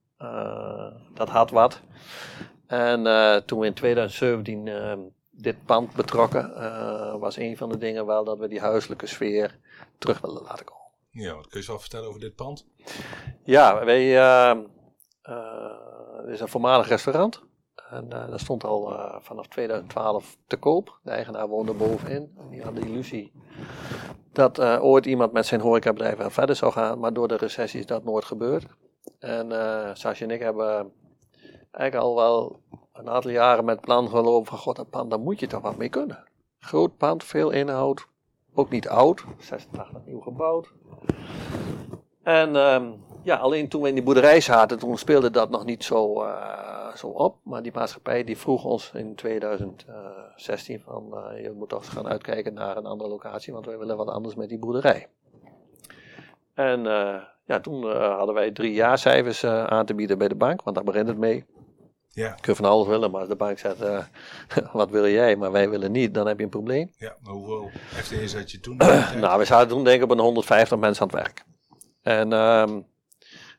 Dat 1.15 1.29
had 1.29 1.51
wat. 1.51 1.81
En 2.67 3.07
eh, 3.07 3.37
toen 3.37 3.59
we 3.61 3.67
in 3.67 3.75
2017 3.75 4.69
eh, 4.69 4.93
dit 5.31 5.65
pand 5.65 5.95
betrokken, 5.95 6.57
eh, 6.57 7.17
was 7.19 7.37
een 7.37 7.57
van 7.57 7.69
de 7.69 7.79
dingen 7.79 8.07
wel 8.07 8.25
dat 8.25 8.39
we 8.39 8.49
die 8.49 8.61
huiselijke 8.61 9.07
sfeer 9.07 9.59
terug 9.99 10.21
wilden 10.21 10.43
laten 10.43 10.65
komen. 10.65 10.85
Ja, 11.11 11.35
wat 11.35 11.49
kun 11.49 11.61
je 11.61 11.67
wat 11.67 11.81
vertellen 11.81 12.09
over 12.09 12.21
dit 12.21 12.35
pand? 12.35 12.67
Ja, 13.45 13.85
wij, 13.85 14.17
eh, 14.17 14.51
eh, 15.23 15.73
het 16.17 16.29
is 16.29 16.41
een 16.41 16.49
voormalig 16.49 16.89
restaurant. 16.89 17.43
En 17.91 18.13
eh, 18.13 18.31
dat 18.31 18.41
stond 18.41 18.65
al 18.65 18.93
eh, 18.93 19.17
vanaf 19.21 19.47
2012 19.47 20.37
te 20.47 20.57
koop. 20.57 20.99
De 21.03 21.11
eigenaar 21.11 21.49
woonde 21.49 21.73
bovenin. 21.73 22.35
En 22.39 22.49
die 22.51 22.63
had 22.63 22.75
de 22.75 22.81
illusie 22.81 23.33
dat 24.33 24.59
eh, 24.59 24.85
ooit 24.85 25.07
iemand 25.07 25.33
met 25.33 25.47
zijn 25.47 25.61
horecabedrijf 25.61 26.17
wel 26.17 26.31
verder 26.31 26.57
zou 26.57 26.73
gaan. 26.73 26.99
Maar 26.99 27.13
door 27.13 27.29
de 27.29 27.37
recessie 27.37 27.81
is 27.81 27.87
dat 27.87 28.05
nooit 28.05 28.25
gebeurd. 28.25 28.67
En 29.19 29.53
eh 29.53 29.91
Sascha 29.95 30.25
en 30.25 30.31
ik 30.31 30.41
hebben 30.41 30.93
eigenlijk 31.77 32.09
al 32.09 32.15
wel 32.15 32.61
een 32.93 33.09
aantal 33.09 33.31
jaren 33.31 33.65
met 33.65 33.81
plan 33.81 34.09
gelopen 34.09 34.47
van... 34.47 34.59
God, 34.59 34.77
dat 34.77 34.91
pand, 34.91 35.11
daar 35.11 35.21
moet 35.21 35.41
je 35.41 35.47
toch 35.47 35.63
wat 35.63 35.77
mee 35.77 35.89
kunnen. 35.89 36.25
Groot 36.59 36.97
pand, 36.97 37.25
veel 37.25 37.51
inhoud. 37.51 38.07
Ook 38.55 38.71
niet 38.71 38.89
oud. 38.89 39.25
86 39.39 40.05
nieuw 40.05 40.21
gebouwd. 40.21 40.73
En 42.23 42.57
ehm, 42.57 42.93
ja, 43.23 43.37
alleen 43.37 43.69
toen 43.69 43.83
we 43.83 43.89
in 43.89 43.95
die 43.95 44.03
boerderij 44.03 44.41
zaten, 44.41 44.79
toen 44.79 44.99
speelde 44.99 45.31
dat 45.31 45.51
nog 45.51 45.65
niet 45.65 45.85
zo, 45.85 46.23
eh, 46.23 46.95
zo 46.95 47.07
op. 47.07 47.37
Maar 47.43 47.63
die 47.63 47.73
maatschappij 47.75 48.25
die 48.25 48.39
vroeg 48.39 48.65
ons 48.65 48.91
in 48.95 49.15
2016 49.15 50.81
van, 50.81 51.17
eh, 51.17 51.43
je 51.43 51.53
moet 51.53 51.69
toch 51.69 51.93
gaan 51.93 52.09
uitkijken 52.09 52.55
naar 52.55 52.77
een 52.77 52.87
andere 52.87 53.11
locatie, 53.11 53.53
want 53.53 53.67
wij 53.67 53.79
willen 53.79 53.97
wat 53.97 54.09
anders 54.09 54.35
met 54.35 54.49
die 54.49 54.59
boerderij. 54.59 55.09
En 56.55 56.87
eh, 56.87 57.23
ja, 57.45 57.61
toen 57.61 57.91
hadden 57.93 58.35
wij 58.35 58.51
drie 58.51 58.73
jaarcijfers 58.73 59.45
aan 59.45 59.87
te 59.87 59.95
bieden 59.95 60.19
bij 60.19 60.29
de 60.29 60.35
bank, 60.35 60.63
want 60.63 60.77
daar 60.77 60.85
begint 60.85 61.09
het 61.09 61.19
mee. 61.19 61.45
Ja, 62.17 62.33
Je 62.37 62.41
kunt 62.41 62.57
van 62.57 62.67
alles 62.67 62.87
willen, 62.87 63.11
maar 63.11 63.21
als 63.21 63.29
de 63.29 63.37
bank 63.37 63.59
zegt, 63.59 63.81
eh, 63.81 64.05
wat 64.73 64.91
wil 64.91 65.09
jij, 65.09 65.37
maar 65.37 65.53
wij 65.53 65.71
willen 65.71 65.93
niet, 65.93 66.15
dan 66.15 66.27
heb 66.27 66.39
je 66.39 66.45
een 66.45 66.51
probleem. 66.51 66.91
ja 66.99 67.17
maar 67.23 67.33
hoeveel 67.33 67.71
FTE's 67.89 68.35
had 68.35 68.51
je 68.51 68.61
toen? 68.61 68.77
Nou, 69.21 69.39
we 69.39 69.45
zaten 69.45 69.69
toen 69.69 69.85
denk 69.85 69.97
ik 69.97 70.05
op 70.05 70.11
een 70.11 70.19
150 70.19 70.79
mensen 70.79 71.03
aan 71.03 71.09
het 71.09 71.17
werk. 71.17 71.45
En 72.03 72.33
ehm, 72.33 72.81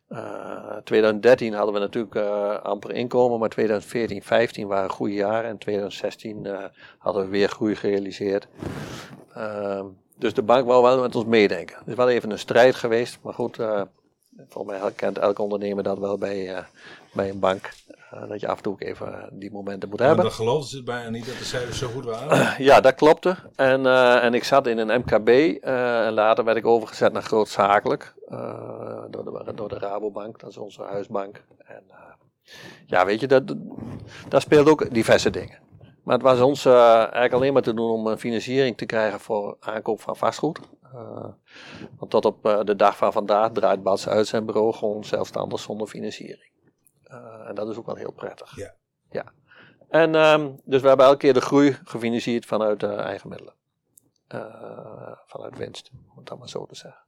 eh, 0.08 0.78
2013 0.84 1.54
hadden 1.54 1.74
we 1.74 1.80
natuurlijk 1.80 2.16
eh, 2.16 2.60
amper 2.62 2.92
inkomen, 2.92 3.40
maar 3.40 3.50
2014, 3.50 4.24
15 4.24 4.68
waren 4.68 4.90
goede 4.90 5.14
jaren. 5.14 5.50
En 5.50 5.58
2016 5.58 6.46
eh, 6.46 6.64
hadden 6.98 7.24
we 7.24 7.30
weer 7.30 7.50
groei 7.50 7.76
gerealiseerd. 7.76 8.48
Ehm, 9.34 9.86
dus 10.18 10.34
de 10.34 10.44
bank 10.44 10.68
wou 10.68 10.84
wel 10.84 11.02
met 11.02 11.16
ons 11.16 11.26
meedenken. 11.26 11.78
Het 11.78 11.88
is 11.88 11.96
wel 11.96 12.10
even 12.10 12.32
een 12.32 12.40
strijd 12.40 12.76
geweest, 12.76 13.20
maar 13.22 13.34
goed, 13.34 13.60
eh, 13.60 13.82
volgens 14.48 14.80
mij 14.80 14.92
kent 14.92 15.18
elke 15.18 15.42
ondernemer 15.42 15.84
dat 15.84 15.98
wel 15.98 16.18
bij, 16.18 16.56
eh, 16.56 16.64
bij 17.14 17.30
een 17.30 17.40
bank. 17.40 17.70
Eh, 18.10 18.28
dat 18.28 18.40
je 18.40 18.48
af 18.48 18.58
en 18.58 18.64
toe 18.64 18.74
ook 18.74 18.82
even 18.82 19.30
die 19.32 19.52
momenten 19.52 19.90
moet 19.90 20.00
Maar 20.00 20.08
hebben. 20.08 20.26
dan 20.26 20.34
geloofden 20.34 20.70
ze 20.70 20.76
het 20.76 20.86
bijna 20.86 21.10
niet 21.10 21.26
dat 21.26 21.38
de 21.38 21.44
cijfers 21.44 21.78
zo 21.78 21.88
goed 21.88 22.06
waren. 22.06 22.56
Ja, 22.66 22.82
dat 22.82 22.96
klopte. 22.96 23.36
En, 23.56 23.86
eh, 23.86 24.24
en 24.24 24.34
ik 24.34 24.44
zat 24.44 24.68
in 24.68 24.78
een 24.78 25.00
MKB 25.00 25.28
eh, 25.28 26.06
en 26.06 26.14
later 26.14 26.44
werd 26.44 26.58
ik 26.58 26.66
overgezet 26.66 27.14
naar 27.14 27.22
grootzakelijk 27.22 28.16
door, 29.10 29.24
de, 29.24 29.52
door 29.56 29.70
de 29.70 29.78
Rabobank, 29.78 30.40
dat 30.40 30.50
is 30.50 30.58
onze 30.58 30.82
huisbank. 30.84 31.44
En 31.66 31.84
ja, 32.86 33.06
weet 33.06 33.20
je, 33.20 33.28
dat, 33.28 33.56
daar 34.30 34.42
speelde 34.42 34.70
ook 34.70 34.94
diverse 34.94 35.30
dingen. 35.30 35.60
Maar 36.04 36.16
het 36.16 36.24
was 36.24 36.40
ons 36.40 36.66
eigenlijk 36.66 37.34
alleen 37.34 37.54
maar 37.54 37.62
te 37.62 37.74
doen 37.74 37.90
om 37.92 38.08
een 38.08 38.18
financiering 38.20 38.78
te 38.78 38.86
krijgen 38.86 39.20
voor 39.20 39.58
aankoop 39.60 40.02
van 40.02 40.16
vastgoed. 40.16 40.60
Want 41.98 42.12
tot 42.12 42.26
op 42.26 42.62
de 42.66 42.76
dag 42.76 42.98
van 42.98 43.12
vandaag 43.12 43.52
draait 43.52 43.84
Bas 43.84 44.08
uit 44.08 44.28
zijn 44.28 44.46
bureau 44.46 44.74
gewoon 44.74 45.04
zelfstandig 45.04 45.60
zonder 45.60 45.88
financiering. 45.88 46.56
Eh, 47.08 47.48
en 47.48 47.56
dat 47.56 47.70
is 47.70 47.78
ook 47.78 47.86
wel 47.86 47.96
heel 47.96 48.12
prettig. 48.12 48.56
Ja. 48.56 48.74
ja. 49.12 49.26
En 49.90 50.16
ehm, 50.16 50.52
dus 50.64 50.82
we 50.82 50.88
hebben 50.88 51.06
elke 51.06 51.18
keer 51.18 51.34
de 51.34 51.42
groei 51.42 51.78
gefinancierd 51.84 52.46
vanuit 52.46 52.84
eh, 52.84 53.00
eigen 53.00 53.30
middelen. 53.30 53.54
Eh, 54.28 55.12
vanuit 55.26 55.58
winst, 55.58 55.90
om 56.10 56.18
het 56.18 56.28
dan 56.28 56.38
maar 56.38 56.50
zo 56.50 56.66
te 56.66 56.76
zeggen. 56.76 57.02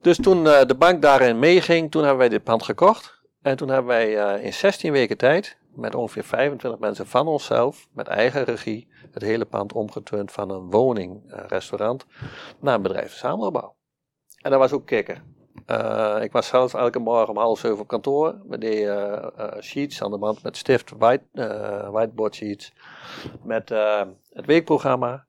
Dus 0.00 0.16
toen 0.16 0.44
de 0.44 0.74
bank 0.78 1.02
daarin 1.02 1.38
meeging, 1.38 1.90
toen 1.90 2.00
hebben 2.00 2.18
wij 2.18 2.28
dit 2.28 2.42
pand 2.42 2.62
gekocht. 2.62 3.22
En 3.42 3.56
toen 3.56 3.68
hebben 3.68 3.86
wij 3.86 4.40
in 4.40 4.52
16 4.52 4.92
weken 4.92 5.16
tijd, 5.16 5.58
met 5.76 5.94
ongeveer 5.94 6.24
25 6.24 6.80
mensen 6.80 7.06
van 7.06 7.26
onszelf, 7.26 7.88
met 7.92 8.06
eigen 8.06 8.44
regie, 8.44 8.88
het 9.10 9.22
hele 9.22 9.44
pand 9.44 9.72
omgeturnd 9.72 10.32
van 10.32 10.50
een 10.50 10.70
woning, 10.70 11.32
eh, 11.32 11.44
restaurant, 11.46 12.06
naar 12.60 12.74
een 12.74 12.82
bedrijfsverzamelbouw. 12.82 13.74
En 14.42 14.50
dat 14.50 14.60
was 14.60 14.72
ook 14.72 14.86
kicken. 14.86 15.43
Eh, 15.66 16.16
ik 16.20 16.32
was 16.32 16.46
zelf 16.46 16.74
elke 16.74 16.98
morgen 16.98 17.28
om 17.28 17.36
half 17.36 17.58
zeven 17.58 17.78
op 17.78 17.86
kantoor. 17.86 18.34
We 18.48 18.58
deden 18.58 19.22
eh, 19.36 19.46
eh, 19.46 19.60
sheets 19.62 20.02
aan 20.02 20.10
de 20.10 20.18
wand 20.18 20.42
met 20.42 20.56
stift, 20.56 20.92
white, 20.98 21.24
whiteboard 21.90 22.34
sheets. 22.34 22.72
Met 23.42 23.68
het 24.32 24.46
weekprogramma. 24.46 25.24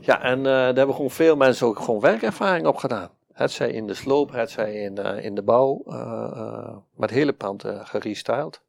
Ja, 0.00 0.22
en 0.22 0.42
daar 0.42 0.74
hebben 0.74 0.94
gewoon 0.94 1.10
veel 1.10 1.36
mensen 1.36 1.66
ook 1.66 1.78
gewoon 1.78 2.00
werkervaring 2.00 2.66
op 2.66 2.76
gedaan. 2.76 3.10
Het 3.32 3.50
zij 3.50 3.70
in 3.70 3.86
de 3.86 3.94
sloop, 3.94 4.32
het 4.32 4.50
zij 4.50 4.74
in, 4.74 4.96
in 4.96 5.34
de 5.34 5.42
bouw. 5.42 5.82
maar 5.84 7.08
het 7.08 7.10
hele 7.10 7.32
pand 7.32 7.64
gerestyled. 7.66 8.62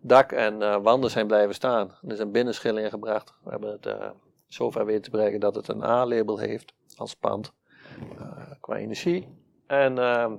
Dak 0.00 0.32
en 0.32 0.82
wanden 0.82 1.10
zijn 1.10 1.26
blijven 1.26 1.54
staan. 1.54 1.90
Er 2.02 2.12
is 2.12 2.18
een 2.18 2.32
binnenschil 2.32 2.76
ingebracht. 2.76 3.34
We 3.44 3.50
hebben 3.50 3.70
het 3.70 3.94
zover 4.46 4.84
weten 4.84 5.02
te 5.02 5.10
brengen 5.10 5.40
dat 5.40 5.54
het 5.54 5.68
een 5.68 5.82
A-label 5.82 6.38
heeft 6.38 6.72
als 6.96 7.14
pand. 7.14 7.52
Qua 8.60 8.76
energie. 8.76 9.39
En 9.70 9.98
ehm, 9.98 10.32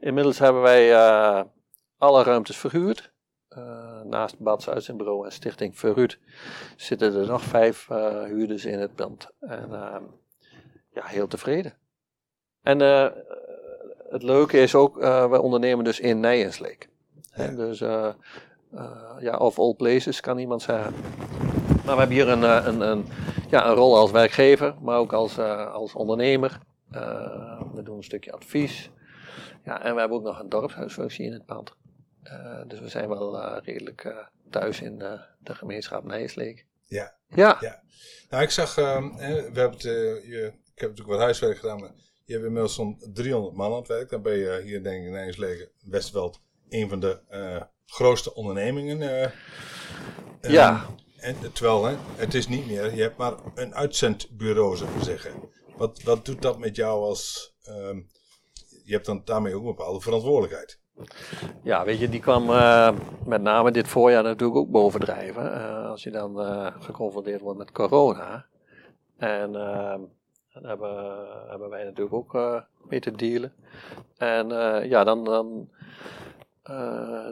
inmiddels 0.00 0.38
hebben 0.38 0.62
wij 0.62 0.94
eh, 0.94 1.42
alle 1.98 2.22
ruimtes 2.22 2.56
verhuurd. 2.56 3.12
Uh, 3.58 4.00
naast 4.04 4.38
Bad 4.38 4.68
Uitzendbureau 4.68 5.24
en 5.24 5.32
Stichting 5.32 5.78
Verhuurd 5.78 6.18
zitten 6.76 7.14
er 7.14 7.26
nog 7.26 7.42
vijf 7.42 7.88
uh, 7.92 8.22
huurders 8.22 8.64
in 8.64 8.78
het 8.78 8.94
pand. 8.94 9.28
En 9.40 9.72
ehm, 9.72 10.02
ja, 10.90 11.04
heel 11.04 11.26
tevreden. 11.26 11.74
En 12.62 12.80
het 14.10 14.22
leuke 14.22 14.58
is 14.58 14.74
ook, 14.74 14.98
we 15.30 15.40
ondernemen 15.40 15.84
dus 15.84 16.00
in 16.00 16.20
Nijensleek. 16.20 16.88
Ja. 17.34 17.48
Dus 17.48 17.78
ja, 19.18 19.36
of 19.38 19.58
all 19.58 19.74
places 19.74 20.20
kan 20.20 20.38
iemand 20.38 20.62
zeggen. 20.62 20.94
Maar 21.84 21.94
we 21.94 22.00
hebben 22.00 22.16
hier 22.16 22.28
een, 22.28 22.42
een, 22.42 22.80
een, 22.80 23.06
ja, 23.50 23.66
een 23.66 23.74
rol 23.74 23.96
als 23.96 24.10
werkgever, 24.10 24.74
maar 24.80 24.98
ook 24.98 25.12
als, 25.12 25.38
als 25.72 25.94
ondernemer. 25.94 26.60
We 26.88 27.80
doen 27.84 27.96
een 27.96 28.02
stukje 28.02 28.32
advies. 28.32 28.90
Ja, 29.64 29.82
en 29.82 29.94
we 29.94 30.00
hebben 30.00 30.18
ook 30.18 30.24
nog 30.24 30.40
een 30.40 30.48
dorpshuisfunctie 30.48 31.24
in 31.24 31.32
het 31.32 31.46
pand. 31.46 31.74
Uh, 32.24 32.60
dus 32.66 32.80
we 32.80 32.88
zijn 32.88 33.08
wel 33.08 33.36
uh, 33.36 33.56
redelijk 33.62 34.28
thuis 34.50 34.80
in 34.80 34.98
de 34.98 35.54
gemeenschap 35.54 36.04
Nijsleek. 36.04 36.66
Ja. 36.86 37.14
Ja. 37.28 37.56
ja. 37.60 37.82
Nou, 38.30 38.42
ik 38.42 38.50
zag, 38.50 38.78
ehm, 38.78 39.16
we 39.16 39.24
hebben 39.52 39.70
het, 39.70 39.82
je, 39.82 40.52
ik 40.74 40.80
heb 40.80 40.88
natuurlijk 40.88 41.16
wat 41.16 41.18
huiswerk 41.18 41.58
gedaan, 41.58 41.80
maar 41.80 41.92
je 42.24 42.32
hebt 42.32 42.44
inmiddels 42.44 42.74
zo'n 42.74 42.98
300 43.12 43.56
man 43.56 43.72
aan 43.72 43.78
het 43.78 43.88
werk. 43.88 44.10
Dan 44.10 44.22
ben 44.22 44.36
je 44.36 44.60
hier 44.64 44.82
denk 44.82 45.00
ik 45.00 45.06
in 45.06 45.12
Nijsleek, 45.12 45.70
Westveld, 45.84 46.40
een 46.68 46.88
van 46.88 47.00
de 47.00 47.20
grootste 47.86 48.34
ondernemingen. 48.34 49.32
ja. 50.40 50.86
En, 51.16 51.52
terwijl, 51.52 51.84
hè, 51.84 51.96
het 52.16 52.34
is 52.34 52.48
niet 52.48 52.66
meer, 52.66 52.94
je 52.94 53.02
hebt 53.02 53.16
maar 53.16 53.34
een 53.54 53.74
uitzendbureau, 53.74 54.76
zou 54.76 54.90
ik 54.96 55.02
zeggen. 55.02 55.32
Wat, 55.76 56.02
wat 56.02 56.24
doet 56.24 56.42
dat 56.42 56.58
met 56.58 56.76
jou 56.76 57.02
als... 57.04 57.54
Um, 57.68 58.08
je 58.84 58.92
hebt 58.92 59.06
dan 59.06 59.22
daarmee 59.24 59.54
ook 59.54 59.60
een 59.60 59.74
bepaalde 59.76 60.00
verantwoordelijkheid. 60.00 60.78
Ja, 61.62 61.84
weet 61.84 61.98
je, 61.98 62.08
die 62.08 62.20
kwam 62.20 62.50
uh, 62.50 62.92
met 63.24 63.42
name 63.42 63.70
dit 63.70 63.88
voorjaar 63.88 64.22
natuurlijk 64.22 64.58
ook 64.58 64.70
bovendrijven. 64.70 65.44
Uh, 65.44 65.90
als 65.90 66.02
je 66.02 66.10
dan 66.10 66.40
uh, 66.40 66.66
geconfronteerd 66.78 67.40
wordt 67.40 67.58
met 67.58 67.72
corona. 67.72 68.46
En 69.16 69.52
daar 69.52 69.98
hebben, 70.52 71.26
hebben 71.48 71.68
wij 71.68 71.84
natuurlijk 71.84 72.14
ook 72.14 72.62
mee 72.88 73.00
te 73.00 73.12
dealen. 73.12 73.52
En 74.16 74.48
ja, 74.88 75.04
dan, 75.04 75.24
dan 75.24 75.68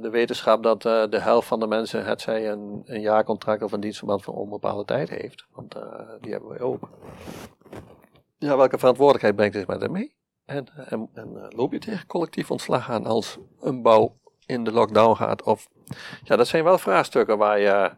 de 0.02 0.08
wetenschap 0.10 0.62
dat 0.62 0.82
de 0.82 1.20
helft 1.20 1.48
van 1.48 1.60
de 1.60 1.66
mensen, 1.66 2.04
het 2.04 2.20
zij 2.20 2.50
een, 2.50 2.82
een 2.84 3.00
jaarcontract 3.00 3.62
of 3.62 3.72
een 3.72 3.80
dienstverband 3.80 4.22
voor 4.22 4.34
onbepaalde 4.34 4.84
tijd 4.84 5.08
heeft. 5.08 5.46
Want 5.52 5.76
die 6.20 6.32
hebben 6.32 6.50
wij 6.50 6.60
ook. 6.60 6.88
Ja, 8.44 8.56
welke 8.56 8.78
verantwoordelijkheid 8.78 9.36
brengt 9.36 9.54
dit 9.54 9.66
met 9.66 9.80
hem 9.80 9.92
mee? 9.92 10.14
En, 10.44 10.66
en, 10.88 11.08
en 11.14 11.36
eh, 11.36 11.46
loop 11.48 11.72
je 11.72 11.78
tegen 11.78 12.06
collectief 12.06 12.50
ontslag 12.50 12.90
aan 12.90 13.06
als 13.06 13.38
een 13.60 13.82
bouw 13.82 14.18
in 14.46 14.64
de 14.64 14.72
lockdown 14.72 15.16
gaat? 15.16 15.42
Of, 15.42 15.68
ja, 16.22 16.36
dat 16.36 16.48
zijn 16.48 16.64
wel 16.64 16.78
vraagstukken 16.78 17.38
waar, 17.38 17.60
je, 17.60 17.90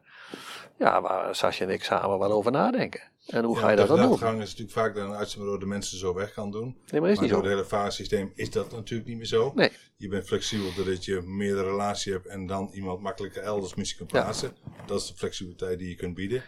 ja, 0.79 1.01
waar 1.01 1.35
Sasje 1.35 1.65
en 1.65 1.71
ik 1.71 1.85
samen 1.85 2.19
wel 2.19 2.33
over 2.33 2.53
nadenken. 2.53 3.01
En 3.27 3.45
hoe 3.45 3.59
ga 3.59 3.71
je 3.71 3.77
dat 3.77 3.89
dan 3.89 4.01
doen? 4.01 4.11
De 4.11 4.19
gang 4.19 4.43
is 4.43 4.49
natuurlijk 4.49 4.79
vaak 4.79 4.95
dat 4.95 5.05
een 5.05 5.15
uitzendbureau 5.15 5.61
de 5.61 5.67
mensen 5.67 5.99
zo 5.99 6.15
weg 6.15 6.33
kan 6.33 6.51
doen. 6.51 6.77
Nee, 6.87 7.01
maar 7.01 7.11
is 7.11 7.19
niet 7.19 7.31
door 7.31 7.43
het 7.43 7.49
hele 7.49 7.65
fasesysteem 7.65 8.33
is 8.35 8.51
dat 8.51 8.73
natuurlijk 8.73 9.09
niet 9.09 9.17
meer 9.17 9.27
zo. 9.27 9.53
Nee. 9.55 9.71
Je 9.97 10.09
bent 10.09 10.27
flexibel 10.27 10.75
doordat 10.75 11.05
je 11.05 11.23
meerdere 11.23 11.71
relatie 11.71 12.13
hebt 12.13 12.27
en 12.27 12.47
dan 12.47 12.71
iemand 12.73 13.01
makkelijker 13.01 13.43
elders 13.43 13.75
misschien 13.75 14.07
kan 14.07 14.23
plaatsen. 14.23 14.57
Dat 14.87 15.01
is 15.01 15.07
de 15.07 15.15
flexibiliteit 15.15 15.79
die 15.79 15.89
je 15.89 15.95
kunt 15.95 16.15
bieden. 16.15 16.43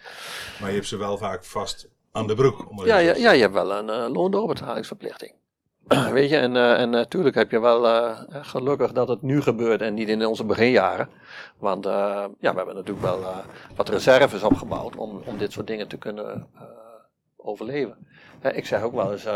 Maar 0.60 0.68
je 0.68 0.74
hebt 0.74 0.88
ze 0.88 0.96
wel 0.96 1.18
vaak 1.18 1.44
vast 1.44 1.88
aan 2.18 2.26
de 2.26 2.34
broek. 2.34 2.66
ja, 2.84 2.98
ja, 2.98 3.14
ja, 3.14 3.30
je 3.30 3.40
hebt 3.40 3.54
wel 3.54 3.72
een 3.72 3.88
uh, 3.88 4.14
loondoorbetalingsverplichting. 4.14 5.32
Weet 6.12 6.30
je, 6.30 6.36
en, 6.36 6.54
uh, 6.54 6.80
en 6.80 6.90
natuurlijk 6.90 7.34
heb 7.34 7.50
je 7.50 7.60
wel 7.60 7.84
uh, 7.84 8.18
gelukkig 8.30 8.92
dat 8.92 9.08
het 9.08 9.22
nu 9.22 9.42
gebeurt 9.42 9.80
en 9.80 9.94
niet 9.94 10.08
in 10.08 10.26
onze 10.26 10.44
beginjaren. 10.44 11.08
Want 11.58 11.86
uh, 11.86 11.92
ja, 12.38 12.50
we 12.50 12.56
hebben 12.56 12.74
natuurlijk 12.74 13.06
wel 13.06 13.20
wat 13.76 13.88
reserves 13.88 14.42
opgebouwd 14.42 14.96
om, 14.96 15.22
om 15.24 15.38
dit 15.38 15.52
soort 15.52 15.66
dingen 15.66 15.88
te 15.88 15.96
kunnen 15.96 16.46
overleven. 17.36 17.96
ik 18.52 18.66
zeg 18.66 18.82
ook 18.82 18.94
wel 18.94 19.12
eens, 19.12 19.26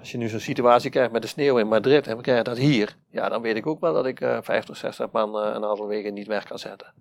als 0.00 0.12
je 0.12 0.18
nu 0.18 0.28
zo'n 0.28 0.40
situatie 0.40 0.90
krijgt 0.90 1.12
met 1.12 1.22
de 1.22 1.28
sneeuw 1.28 1.58
in 1.58 1.68
Madrid 1.68 2.06
en 2.06 2.16
we 2.16 2.22
krijgen 2.22 2.44
dat 2.44 2.56
hier, 2.56 2.96
ja, 3.10 3.28
dan 3.28 3.42
weet 3.42 3.56
ik 3.56 3.66
ook 3.66 3.80
wel 3.80 3.92
dat 3.92 4.06
ik 4.06 4.18
50, 4.42 4.76
60 4.76 5.10
man 5.10 5.34
een 5.34 5.64
aantal 5.64 5.86
weken 5.86 6.14
niet 6.14 6.26
weg 6.26 6.44
kan 6.44 6.58
zetten. 6.58 6.92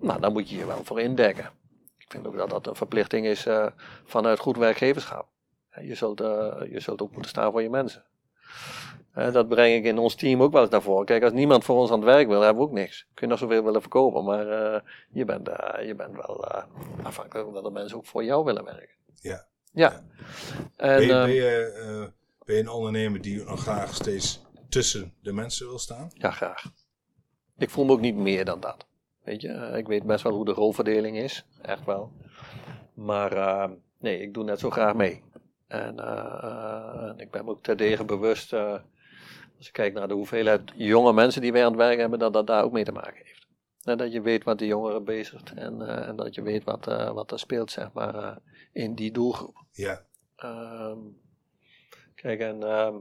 Nou, 0.00 0.20
dan 0.20 0.32
moet 0.32 0.50
je 0.50 0.56
je 0.56 0.66
wel 0.66 0.84
voor 0.84 1.00
indekken. 1.00 1.50
Ik 2.08 2.14
vind 2.14 2.26
ook 2.26 2.36
dat 2.36 2.50
dat 2.50 2.66
een 2.66 2.74
verplichting 2.74 3.26
is 3.26 3.46
vanuit 4.04 4.38
goed 4.38 4.56
werkgeverschap. 4.56 5.28
Je 5.80 5.94
zult, 5.94 6.18
je 6.18 6.80
zult 6.80 7.02
ook 7.02 7.12
moeten 7.12 7.30
staan 7.30 7.52
voor 7.52 7.62
je 7.62 7.70
mensen. 7.70 8.04
Uh, 9.16 9.32
dat 9.32 9.48
breng 9.48 9.74
ik 9.74 9.84
in 9.84 9.98
ons 9.98 10.14
team 10.14 10.42
ook 10.42 10.52
wel 10.52 10.62
eens 10.62 10.70
naar 10.70 10.82
voren. 10.82 11.06
Kijk, 11.06 11.22
als 11.22 11.32
niemand 11.32 11.64
voor 11.64 11.76
ons 11.76 11.90
aan 11.90 11.96
het 11.96 12.08
werk 12.08 12.28
wil, 12.28 12.40
hebben 12.40 12.62
we 12.62 12.68
ook 12.68 12.74
niks. 12.74 13.06
Kun 13.14 13.26
je 13.26 13.32
nog 13.32 13.38
zoveel 13.38 13.64
willen 13.64 13.80
verkopen, 13.80 14.24
maar 14.24 14.46
uh, 14.46 14.80
je, 15.10 15.24
bent, 15.24 15.46
je 15.86 15.94
bent 15.96 16.16
wel 16.16 16.44
afhankelijk 17.02 17.52
dat 17.52 17.64
de 17.64 17.70
mensen 17.70 17.96
ook 17.96 18.06
voor 18.06 18.24
jou 18.24 18.44
willen 18.44 18.64
werken. 18.64 18.94
Ja. 19.20 19.46
Ja. 19.72 20.02
En, 20.76 20.96
ben, 20.96 21.00
je, 21.00 21.06
ben, 21.06 21.30
je, 21.30 22.12
ben 22.44 22.54
je 22.56 22.60
een 22.62 22.68
ondernemer 22.68 23.20
die 23.20 23.44
nog 23.44 23.60
graag 23.60 23.94
steeds 23.94 24.42
tussen 24.68 25.14
de 25.22 25.32
mensen 25.32 25.66
wil 25.66 25.78
staan? 25.78 26.10
Ja, 26.14 26.30
graag. 26.30 26.64
Ik 27.58 27.70
voel 27.70 27.84
me 27.84 27.92
ook 27.92 28.00
niet 28.00 28.16
meer 28.16 28.44
dan 28.44 28.60
dat. 28.60 28.86
Weet 29.28 29.40
je, 29.40 29.72
ik 29.76 29.86
weet 29.86 30.02
best 30.02 30.22
wel 30.22 30.32
hoe 30.32 30.44
de 30.44 30.52
rolverdeling 30.52 31.18
is. 31.18 31.44
Echt 31.62 31.84
wel. 31.84 32.12
Maar 32.94 33.70
nee, 33.98 34.20
ik 34.20 34.34
doe 34.34 34.44
net 34.44 34.58
zo 34.58 34.70
graag 34.70 34.94
mee. 34.94 35.22
En 35.66 35.94
uh, 35.98 37.12
ik 37.16 37.30
ben 37.30 37.44
me 37.44 37.50
ook 37.50 37.62
terdege 37.62 38.04
bewust, 38.04 38.52
als 38.52 39.66
ik 39.66 39.72
kijk 39.72 39.94
naar 39.94 40.08
de 40.08 40.14
hoeveelheid 40.14 40.72
jonge 40.74 41.12
mensen 41.12 41.42
die 41.42 41.52
wij 41.52 41.64
aan 41.64 41.72
het 41.72 41.80
werk 41.80 41.98
hebben, 41.98 42.18
dat 42.18 42.32
dat 42.32 42.46
daar 42.46 42.64
ook 42.64 42.72
mee 42.72 42.84
te 42.84 42.92
maken 42.92 43.22
heeft. 43.24 43.46
En 43.82 43.96
dat 43.96 44.12
je 44.12 44.20
weet 44.20 44.44
wat 44.44 44.58
de 44.58 44.66
jongeren 44.66 45.04
bezigt 45.04 45.52
en, 45.54 46.06
en 46.06 46.16
dat 46.16 46.34
je 46.34 46.42
weet 46.42 46.64
wat, 46.64 46.84
wat 47.14 47.30
er 47.32 47.38
speelt, 47.38 47.70
zeg 47.70 47.92
maar, 47.92 48.38
in 48.72 48.94
die 48.94 49.12
doelgroep. 49.12 49.64
Ja. 49.72 50.04
Ehm, 50.36 50.98
kijk, 52.14 52.40
en 52.40 52.62
ehm, 52.62 52.94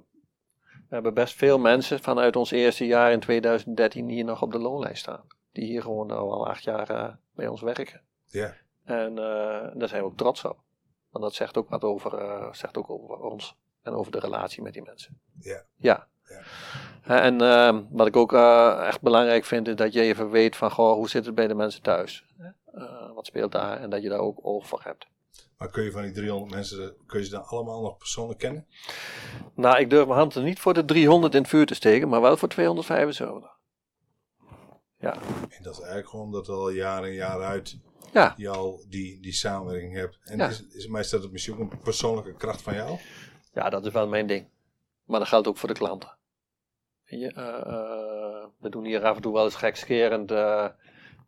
we 0.63 0.95
hebben 0.95 1.13
best 1.13 1.35
veel 1.35 1.59
mensen 1.59 1.99
vanuit 1.99 2.35
ons 2.35 2.51
eerste 2.51 2.85
jaar 2.85 3.11
in 3.11 3.19
2013 3.19 4.09
hier 4.09 4.25
nog 4.25 4.41
op 4.41 4.51
de 4.51 4.59
loonlijst 4.59 5.01
staan. 5.01 5.23
Die 5.57 5.65
hier 5.65 5.81
gewoon 5.81 6.11
al 6.11 6.47
acht 6.47 6.63
jaar 6.63 7.17
bij 7.35 7.47
ons 7.47 7.61
werken. 7.61 8.01
Ja. 8.25 8.53
En 8.83 9.15
daar 9.75 9.87
zijn 9.87 10.01
we 10.01 10.07
ook 10.07 10.17
trots 10.17 10.45
op. 10.45 10.57
Want 11.09 11.23
dat 11.23 11.33
zegt 11.33 11.57
ook 11.57 11.69
wat 11.69 11.83
over, 11.83 12.21
uh, 12.21 12.53
zegt 12.53 12.77
ook 12.77 12.89
over 12.89 13.19
ons 13.19 13.55
en 13.81 13.93
over 13.93 14.11
de 14.11 14.19
relatie 14.19 14.61
met 14.61 14.73
die 14.73 14.81
mensen. 14.81 15.19
Ja. 15.39 15.63
Ja. 15.75 16.07
ja. 17.03 17.21
En 17.21 17.41
uh, 17.41 17.79
wat 17.89 18.07
ik 18.07 18.15
ook 18.15 18.33
uh, 18.33 18.87
echt 18.87 19.01
belangrijk 19.01 19.45
vind, 19.45 19.67
is 19.67 19.75
dat 19.75 19.93
je 19.93 20.01
even 20.01 20.29
weet 20.29 20.55
van, 20.55 20.71
goh, 20.71 20.93
hoe 20.93 21.09
zit 21.09 21.25
het 21.25 21.35
bij 21.35 21.47
de 21.47 21.53
mensen 21.53 21.81
thuis? 21.81 22.25
Uh, 22.75 23.13
wat 23.13 23.25
speelt 23.25 23.51
daar? 23.51 23.81
En 23.81 23.89
dat 23.89 24.01
je 24.01 24.09
daar 24.09 24.19
ook 24.19 24.39
oog 24.41 24.67
voor 24.67 24.81
hebt. 24.83 25.07
Maar 25.57 25.69
kun 25.69 25.83
je 25.83 25.91
van 25.91 26.01
die 26.01 26.11
300 26.11 26.51
mensen, 26.51 26.95
kun 27.05 27.19
je 27.19 27.25
ze 27.25 27.31
dan 27.31 27.45
allemaal 27.45 27.81
nog 27.81 27.97
persoonlijk 27.97 28.39
kennen? 28.39 28.67
Nou, 29.55 29.79
ik 29.79 29.89
durf 29.89 30.05
mijn 30.05 30.19
hand 30.19 30.35
er 30.35 30.43
niet 30.43 30.59
voor 30.59 30.73
de 30.73 30.85
300 30.85 31.33
in 31.33 31.41
het 31.41 31.49
vuur 31.49 31.65
te 31.65 31.75
steken, 31.75 32.09
maar 32.09 32.21
wel 32.21 32.37
voor 32.37 32.49
275. 32.49 33.56
Ja. 34.99 35.13
En 35.49 35.63
dat 35.63 35.73
is 35.73 35.79
eigenlijk 35.79 36.09
gewoon 36.09 36.31
dat 36.31 36.49
al 36.49 36.69
jaar 36.69 37.07
in 37.07 37.13
jaar 37.13 37.41
uit 37.41 37.77
ja. 38.11 38.33
je 38.37 38.49
al 38.49 38.85
die, 38.89 39.19
die 39.19 39.33
samenwerking 39.33 39.93
hebt. 39.93 40.19
En 40.23 40.39
is, 40.39 41.09
dat 41.09 41.31
misschien 41.31 41.53
ook 41.53 41.59
een 41.59 41.79
persoonlijke 41.79 42.33
kracht 42.33 42.61
van 42.61 42.73
jou? 42.73 42.99
Ja, 43.53 43.69
dat 43.69 43.85
is 43.85 43.91
wel 43.91 44.07
mijn 44.07 44.27
ding. 44.27 44.47
Maar 45.05 45.19
dat 45.19 45.27
geldt 45.27 45.47
ook 45.47 45.57
voor 45.57 45.69
de 45.69 45.75
klanten. 45.75 46.17
Weet 47.05 47.19
je, 47.19 47.33
uh, 47.37 48.45
we 48.59 48.69
doen 48.69 48.85
hier 48.85 49.03
af 49.03 49.15
en 49.15 49.21
toe 49.21 49.33
wel 49.33 49.43
eens 49.43 49.55
gekscherend 49.55 50.31
uh, 50.31 50.67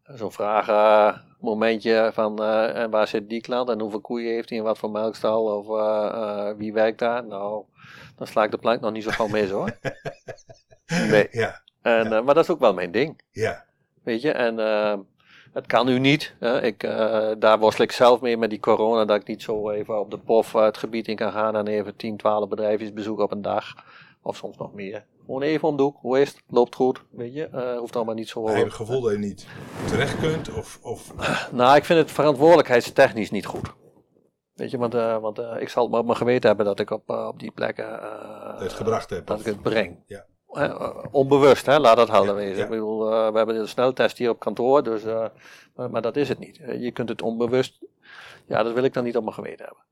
zo'n 0.04 0.32
vragenmomentje 0.32 2.12
van 2.14 2.44
en 2.44 2.90
waar 2.90 3.08
zit 3.08 3.30
die 3.30 3.42
klant 3.42 3.70
en 3.70 3.80
hoeveel 3.80 4.02
koeien 4.02 4.34
heeft 4.34 4.50
hij 4.50 4.58
en 4.58 4.64
wat 4.64 4.78
voor 4.78 4.92
melkstal 4.92 5.58
of 5.58 5.68
wie 6.58 6.74
werkt 6.74 7.00
daar. 7.00 7.26
Nou, 7.26 7.66
dan 8.16 8.28
sla 8.28 8.44
ik 8.44 8.52
de 8.52 8.58
plank 8.58 8.82
nog 8.82 8.92
niet 8.92 9.04
zo 9.04 9.10
van 9.10 9.32
mis 9.32 9.50
hoor. 9.50 9.78
Nee. 11.10 11.28
Ja. 11.32 11.62
En, 11.82 12.10
ja. 12.10 12.22
maar 12.22 12.34
dat 12.34 12.44
is 12.44 12.50
ook 12.50 12.60
wel 12.60 12.74
mijn 12.74 12.92
ding. 12.92 13.22
Ja. 13.32 13.66
Weet 14.04 14.22
je, 14.22 14.32
en 14.32 14.58
het 15.54 15.66
kan 15.66 15.86
nu 15.86 16.00
niet. 16.00 16.36
Hè. 16.40 16.62
Ik, 16.64 16.84
uh, 16.84 17.32
daar 17.38 17.60
worstel 17.60 17.84
ik 17.84 17.92
zelf 17.92 18.22
mee 18.22 18.38
met 18.38 18.50
die 18.50 18.60
corona, 18.60 19.06
dat 19.06 19.22
ik 19.22 19.28
niet 19.28 19.42
zo 19.42 19.70
even 19.70 20.00
op 20.00 20.12
de 20.12 20.18
pof 20.18 20.54
het 20.54 20.78
gebied 20.78 21.08
in 21.08 21.16
kan 21.16 21.32
gaan 21.32 21.56
en 21.56 21.68
even 21.68 21.96
10, 21.96 22.18
12 22.18 22.50
bedrijfjes 22.50 22.94
bezoeken 22.94 23.24
op 23.24 23.32
een 23.32 23.42
dag. 23.42 23.74
Of 24.22 24.36
soms 24.36 24.58
nog 24.58 24.74
meer. 24.74 25.06
Gewoon 25.26 25.42
even 25.42 25.68
om 25.68 25.78
de 25.78 25.84
hoek. 25.84 25.98
Hoe 26.02 26.20
is 26.20 26.30
het? 26.30 26.42
Loopt 26.48 26.76
goed? 26.76 27.04
Weet 27.10 27.34
je, 27.34 27.50
uh, 27.54 27.78
hoeft 27.78 27.96
allemaal 27.96 28.16
niet 28.16 28.30
zo... 28.30 28.48
Heb 28.48 28.58
je 28.58 28.64
het 28.64 28.74
gevoel 28.74 29.02
dat 29.02 29.12
je 29.12 29.18
niet 29.18 29.48
terecht 29.88 30.20
kunt? 30.20 30.54
Of, 30.54 30.80
of... 30.82 31.14
Nou, 31.52 31.76
ik 31.76 31.86
vind 31.86 32.00
het 32.00 32.12
verantwoordelijkheidstechnisch 32.12 33.32
niet 33.32 33.46
goed. 33.46 33.74
Weet 34.54 34.72
je, 34.72 34.78
want, 34.78 34.96
uh, 34.96 35.18
want 35.18 35.40
uh, 35.40 35.56
ik 35.60 35.70
zal 35.70 35.82
het 35.82 35.92
maar 35.92 36.00
op 36.00 36.06
mijn 36.06 36.18
geweten 36.18 36.48
hebben 36.48 36.66
dat 36.66 36.80
ik 36.80 36.90
op, 36.92 37.10
op 37.10 37.40
die 37.40 37.52
plekken... 37.52 38.00
het 38.58 38.74
gebracht 38.74 39.10
heb. 39.10 39.26
Dat 39.28 39.40
of... 39.40 39.46
ik 39.46 39.54
het 39.54 39.62
breng. 39.62 39.98
Ja. 40.06 40.26
Uh, 40.52 41.04
onbewust, 41.12 41.66
hè? 41.66 41.80
laat 41.80 41.98
dat 41.98 42.10
helder 42.10 42.34
ja, 42.34 42.40
wezen. 42.40 42.58
Ja. 42.58 42.64
Ik 42.64 42.70
bedoel, 42.70 43.12
uh, 43.12 43.32
we 43.32 43.38
hebben 43.38 43.56
de 43.56 43.68
sneltest 43.68 44.18
hier 44.18 44.30
op 44.30 44.40
kantoor, 44.40 44.84
dus, 44.84 45.06
uh, 45.06 45.26
maar, 45.76 45.90
maar, 45.90 46.02
dat 46.02 46.16
is 46.16 46.30
het 46.30 46.40
niet. 46.40 46.58
Je 46.80 46.92
kunt 46.92 47.10
het 47.10 47.22
onbewust, 47.22 47.86
ja, 48.46 48.64
dat 48.64 48.74
wil 48.74 48.84
ik 48.84 48.94
dan 48.94 49.04
niet 49.04 49.18
op 49.18 49.24
mijn 49.24 49.36
geweten 49.36 49.66
hebben. 49.66 49.84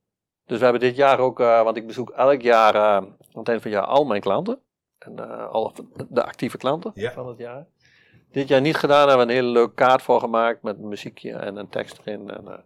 Dus 0.45 0.57
we 0.57 0.63
hebben 0.63 0.81
dit 0.81 0.95
jaar 0.95 1.19
ook, 1.19 1.39
eh, 1.39 1.63
want 1.63 1.77
ik 1.77 1.87
bezoek 1.87 2.09
elk 2.09 2.41
jaar 2.41 2.75
eh, 2.75 2.81
aan 2.81 3.17
het 3.33 3.47
eind 3.47 3.61
van 3.61 3.71
het 3.71 3.79
jaar 3.79 3.85
al 3.85 4.05
mijn 4.05 4.21
klanten. 4.21 4.59
En 4.99 5.19
eh, 5.19 5.47
al 5.49 5.73
de 6.09 6.23
actieve 6.23 6.57
klanten 6.57 6.91
Ja. 6.95 7.11
van 7.11 7.27
het 7.27 7.37
jaar. 7.37 7.65
Dit 8.31 8.47
jaar 8.47 8.61
niet 8.61 8.75
gedaan, 8.75 9.07
hebben 9.07 9.27
we 9.27 9.31
een 9.33 9.39
hele 9.39 9.51
leuke 9.51 9.73
kaart 9.73 10.01
voor 10.01 10.19
gemaakt 10.19 10.61
met 10.61 10.77
een 10.77 10.87
muziekje 10.87 11.33
en 11.33 11.55
een 11.55 11.69
tekst 11.69 11.99
erin. 12.05 12.29
En, 12.29 12.47
eh, 12.47 12.57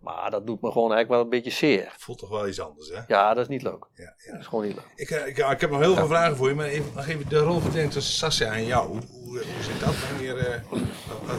maar 0.00 0.30
dat 0.30 0.46
doet 0.46 0.60
me 0.60 0.72
gewoon 0.72 0.92
eigenlijk 0.92 1.08
wel 1.08 1.20
een 1.20 1.42
beetje 1.42 1.58
zeer. 1.58 1.94
Voelt 1.96 2.18
toch 2.18 2.28
wel 2.28 2.48
iets 2.48 2.60
anders, 2.60 2.88
hè? 2.88 3.00
Ja, 3.06 3.34
dat 3.34 3.42
is 3.42 3.48
niet 3.48 3.62
leuk. 3.62 3.86
Ja, 3.94 4.14
ja. 4.16 4.32
Dat 4.32 4.40
is 4.40 4.46
gewoon 4.46 4.64
niet 4.64 4.74
leuk. 4.74 4.92
Ik, 4.94 5.10
eh, 5.10 5.26
ik, 5.26 5.38
ik 5.38 5.60
heb 5.60 5.70
nog 5.70 5.80
heel 5.80 5.94
veel 5.94 6.06
vragen 6.06 6.36
voor 6.36 6.48
je, 6.48 6.54
maar 6.54 6.66
even, 6.66 6.92
nog 6.94 7.06
even 7.06 7.28
de 7.28 7.38
rolverdeling 7.38 7.92
tussen 7.92 8.14
Sascha 8.14 8.52
en 8.54 8.64
jou. 8.64 8.88
Hoe, 8.88 9.00
hoe, 9.10 9.28
hoe 9.28 9.62
zit 9.62 9.80
dat? 9.80 10.08
Wanneer, 10.10 10.36
eh, 10.36 10.60
wat, 10.70 10.80
wat, 11.26 11.36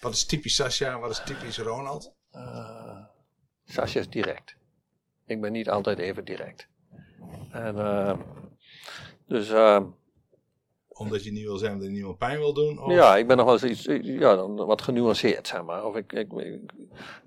wat 0.00 0.12
is 0.12 0.24
typisch 0.24 0.54
Sascha 0.54 0.92
en 0.92 1.00
wat 1.00 1.10
is 1.10 1.22
typisch 1.24 1.58
Ronald? 1.58 2.12
Eh 2.30 3.10
Sascha 3.64 4.00
is 4.00 4.08
direct. 4.08 4.56
Ik 5.26 5.40
ben 5.40 5.52
niet 5.52 5.70
altijd 5.70 5.98
even 5.98 6.24
direct. 6.24 6.68
En, 7.50 7.78
eh, 7.78 8.18
dus 9.26 9.50
eh, 9.50 9.82
Omdat 11.02 11.24
je 11.24 11.32
niet 11.32 11.44
wil 11.44 11.56
zijn 11.56 11.78
dat 11.78 11.86
je 11.86 11.92
niemand 11.92 12.18
pijn 12.18 12.38
wil 12.38 12.52
doen? 12.52 12.82
Of? 12.82 12.92
ja, 12.92 13.16
ik 13.16 13.26
ben 13.26 13.36
nog 13.36 13.46
wel 13.46 13.54
eens 13.60 13.86
iets, 13.86 14.02
ja, 14.02 14.36
dan 14.36 14.56
wat 14.56 14.82
genuanceerd, 14.82 15.46
zeg 15.48 15.62
maar. 15.62 15.84
Of 15.84 15.96
ik, 15.96 16.12
ik, 16.12 16.32
ik, 16.32 16.60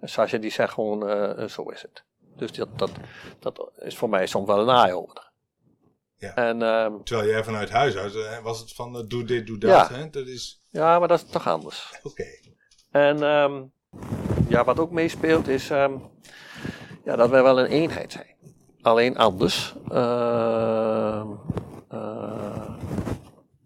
Sascha 0.02 0.38
die 0.38 0.52
zegt 0.52 0.74
gewoon, 0.74 1.10
eh, 1.10 1.48
zo 1.48 1.64
is 1.70 1.82
het. 1.82 2.04
Dus 2.36 2.52
dat, 2.52 2.70
dat, 2.76 2.92
dat 3.40 3.72
is 3.80 3.98
voor 3.98 4.10
mij 4.10 4.28
soms 4.28 4.48
wel 4.48 4.60
een 4.60 4.76
eye-opener. 4.76 5.32
Ja. 6.18 6.36
En 6.36 6.62
ehm, 6.62 6.94
Terwijl 7.04 7.30
jij 7.30 7.44
vanuit 7.44 7.70
huis 7.70 7.96
uit 7.96 8.16
eh, 8.16 8.40
was 8.44 8.60
het 8.60 8.74
van 8.74 9.06
doe 9.08 9.24
dit, 9.24 9.48
doe 9.48 9.58
dat. 9.58 9.90
Ja. 9.90 9.96
Hè? 9.96 10.10
Dat 10.10 10.28
is 10.28 10.62
ja, 10.70 11.00
maar 11.00 11.08
dat 11.08 11.24
is 11.24 11.30
toch 11.30 11.48
anders. 11.48 12.00
oké. 12.04 12.26
En 12.92 13.24
ehm, 13.24 13.64
ja, 14.48 14.64
wat 14.64 14.80
ook 14.80 14.92
meespeelt 14.92 15.48
is 15.48 15.70
ehm, 15.70 15.94
ja, 17.04 17.16
dat 17.16 17.30
wij 17.30 17.44
wel 17.44 17.60
een 17.60 17.66
eenheid 17.66 18.12
zijn. 18.12 18.36
Alleen 18.82 19.18
anders. 19.18 19.76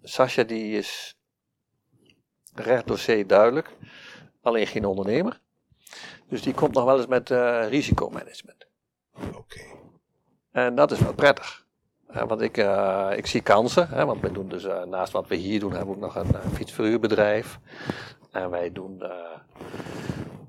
Sascha 0.10 0.44
die 0.44 0.78
is 0.78 1.18
recht 2.54 2.88
door 2.88 2.98
zee 2.98 3.26
duidelijk. 3.26 3.76
Alleen 4.42 4.68
geen 4.68 4.86
ondernemer. 4.86 5.40
Dus 6.28 6.42
die 6.42 6.54
komt 6.54 6.74
nog 6.74 6.84
wel 6.86 6.98
eens 6.98 7.08
met 7.08 7.32
eh, 7.32 7.68
risicomanagement. 7.68 8.68
Oké. 9.36 9.62
En 10.52 10.76
dat 10.76 10.92
is 10.92 11.00
wel 11.00 11.14
prettig. 11.14 11.66
Eh, 12.08 12.24
want 12.28 12.42
ik, 12.42 12.58
eh, 12.58 13.10
ik 13.16 13.26
zie 13.26 13.42
kansen. 13.42 13.90
Hè, 13.90 14.06
want 14.06 14.22
we 14.22 14.32
doen 14.32 14.48
dus 14.50 14.68
naast 14.86 15.12
wat 15.12 15.28
we 15.28 15.36
hier 15.36 15.60
doen, 15.60 15.74
hebben 15.74 16.00
we 16.00 16.06
ook 16.06 16.14
nog 16.14 16.16
een 16.16 16.52
fietsverhuurbedrijf. 16.54 17.60
En 18.32 18.50
wij 18.50 18.72
doen 18.72 19.04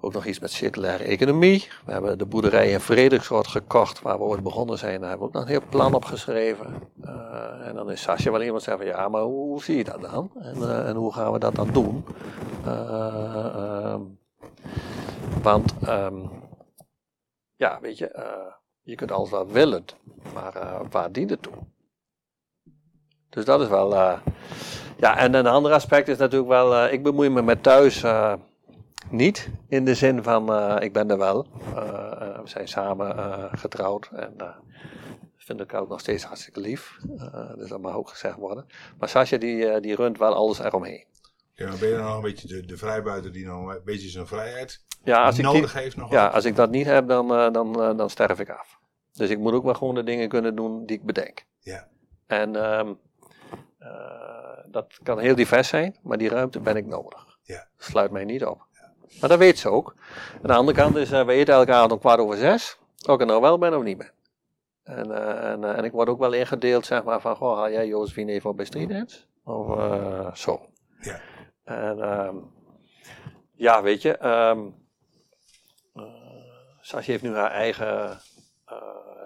ook 0.01 0.13
nog 0.13 0.27
iets 0.27 0.39
met 0.39 0.51
circulaire 0.51 1.05
economie. 1.05 1.69
We 1.85 1.93
hebben 1.93 2.19
de 2.19 2.27
boerderij 2.27 2.71
in 2.71 2.81
Frederiksrood 2.81 3.47
gekocht, 3.47 4.03
waar 4.03 4.19
we 4.19 4.25
ooit 4.25 4.43
begonnen 4.43 4.79
zijn. 4.79 5.01
Daar 5.01 5.09
hebben 5.09 5.29
we 5.29 5.35
ook 5.35 5.41
nog 5.41 5.43
een 5.43 5.61
heel 5.61 5.69
plan 5.69 5.95
op 5.95 6.05
geschreven. 6.05 6.75
Eh, 7.03 7.67
en 7.67 7.75
dan 7.75 7.91
is 7.91 8.03
Sascha 8.03 8.31
wel 8.31 8.43
iemand 8.43 8.63
zegt 8.63 8.77
van 8.77 8.87
ja, 8.87 9.09
maar 9.09 9.23
hoe, 9.23 9.63
zie 9.63 9.77
je 9.77 9.85
dat 9.85 10.01
dan? 10.01 10.31
En, 10.39 10.63
eh, 10.63 10.89
en 10.89 10.97
hoe 10.97 11.13
gaan 11.13 11.33
we 11.33 11.39
dat 11.39 11.55
dan 11.55 11.73
doen? 11.73 12.05
Eh, 12.65 13.97
want 15.43 15.75
ehm, 15.83 16.19
ja, 17.57 17.79
weet 17.81 17.99
je, 17.99 18.23
je 18.83 18.95
kunt 18.95 19.13
alles 19.13 19.31
wel 19.31 19.47
willen, 19.47 19.85
maar 20.35 20.83
waar 20.91 21.13
dient 21.13 21.31
het 21.31 21.43
toe? 21.43 21.53
Dus 23.29 23.45
dat 23.45 23.61
is 23.61 23.69
wel. 23.69 23.95
ja, 24.97 25.17
en 25.17 25.35
een 25.35 25.47
ander 25.47 25.73
aspect 25.73 26.09
is 26.09 26.19
natuurlijk 26.19 26.51
wel. 26.51 26.87
ik 26.87 27.03
bemoei 27.03 27.29
me 27.29 27.43
met 27.43 27.63
thuis 27.63 28.05
niet. 29.11 29.51
In 29.69 29.85
de 29.85 29.95
zin 29.95 30.23
van. 30.23 30.53
eh, 30.53 30.77
ik 30.85 30.93
ben 30.93 31.11
er 31.11 31.19
wel. 31.19 31.47
Eh, 31.75 31.79
eh, 31.79 32.41
we 32.43 32.49
zijn 32.49 32.69
samen 32.69 33.49
getrouwd. 33.59 34.11
En. 34.13 34.35
vind 35.37 35.61
ik 35.61 35.75
ook 35.75 35.89
nog 35.89 36.01
steeds 36.01 36.25
hartstikke 36.25 36.61
lief. 36.61 36.97
Dus 37.57 37.69
dat 37.69 37.81
mag 37.81 37.95
ook 37.95 38.09
gezegd 38.09 38.37
worden. 38.37 38.67
Maar 38.99 39.09
Sascha 39.09 39.37
die, 39.37 39.81
die 39.81 39.95
runt 39.95 40.19
wel 40.19 40.35
alles 40.35 40.59
eromheen. 40.59 41.05
Ja, 41.55 41.69
maar 41.69 41.79
ben 41.79 41.89
je 41.89 41.95
dan 41.97 42.05
nog 42.05 42.15
een 42.17 42.23
beetje 42.23 42.49
de, 42.49 42.67
de 42.67 42.77
vrijbuiter 42.77 43.33
die 43.33 43.47
nog 43.47 43.75
een 43.75 43.81
beetje 43.85 44.09
zijn 44.09 44.27
vrijheid 44.27 44.85
Ja, 45.05 45.25
als 45.25 45.39
ik 45.39 45.45
die- 45.45 45.53
nodig 45.55 45.73
heeft 45.73 45.97
nog? 45.97 46.11
Ja, 46.11 46.27
als 46.27 46.45
ik 46.45 46.57
dat 46.57 46.71
niet 46.71 46.87
heb, 46.87 47.09
dan, 47.09 47.29
dan, 47.53 47.73
dan 47.97 48.11
sterf 48.11 48.41
ik 48.41 48.51
af. 48.51 48.79
Dus 49.13 49.31
ik 49.31 49.39
moet 49.39 49.53
ook 49.53 49.65
wel 49.65 49.75
gewoon 49.75 49.95
de 49.95 50.03
dingen 50.05 50.29
kunnen 50.29 50.57
doen 50.57 50.87
die 50.87 50.97
ik 50.97 51.05
bedenk. 51.05 51.45
Ja. 51.59 51.89
En 52.27 52.57
ehm, 52.57 52.93
eh, 53.79 53.89
dat 54.67 54.99
kan 55.03 55.19
heel 55.19 55.35
divers 55.35 55.69
zijn, 55.69 55.97
maar 56.03 56.19
die 56.19 56.29
ruimte 56.29 56.61
ben 56.61 56.77
ik 56.77 56.87
nodig. 56.87 57.39
Ja. 57.43 57.67
Sluit 57.77 58.11
mij 58.11 58.25
niet 58.25 58.45
op. 58.45 58.67
Maar 59.21 59.29
dat 59.29 59.39
weet 59.39 59.59
ze 59.59 59.69
ook. 59.69 59.95
Aan 60.35 60.41
de 60.43 60.53
andere 60.53 60.77
kant 60.77 60.97
is, 60.97 61.13
eh, 61.13 61.25
we 61.25 61.33
eten 61.33 61.55
elke 61.55 61.73
avond 61.73 61.93
om 61.93 61.99
kwart 61.99 62.21
over 62.21 62.37
zes. 62.37 62.79
Of 63.07 63.15
ik 63.15 63.21
er 63.21 63.27
nou 63.27 63.41
wel 63.41 63.59
ben 63.59 63.77
of 63.77 63.83
niet 63.83 63.99
ben. 63.99 64.13
En, 64.83 65.11
eh, 65.11 65.51
en, 65.51 65.65
eh, 65.65 65.79
en 65.79 65.85
ik 65.85 65.93
word 65.93 66.09
ook 66.09 66.19
wel 66.19 66.33
ingedeeld, 66.33 66.87
zeg 66.87 67.05
maar, 67.05 67.21
van, 67.21 67.37
goh, 67.37 67.57
haal 67.57 67.71
jij 67.71 67.87
Josephine 67.87 68.33
even 68.33 68.51
op 68.51 68.57
bij 68.57 68.65
Street 68.65 68.89
Dance? 68.89 69.19
Of 69.45 70.39
zo. 70.39 70.67
Ja. 71.01 71.21
En 71.65 72.01
ehm, 72.01 72.37
ja, 73.55 73.83
weet 73.83 74.03
je, 74.03 74.17
ehm 74.17 74.61
eh, 75.95 76.03
Sasje 76.81 77.11
heeft 77.11 77.23
nu 77.23 77.35
haar 77.35 77.51
eigen 77.51 78.21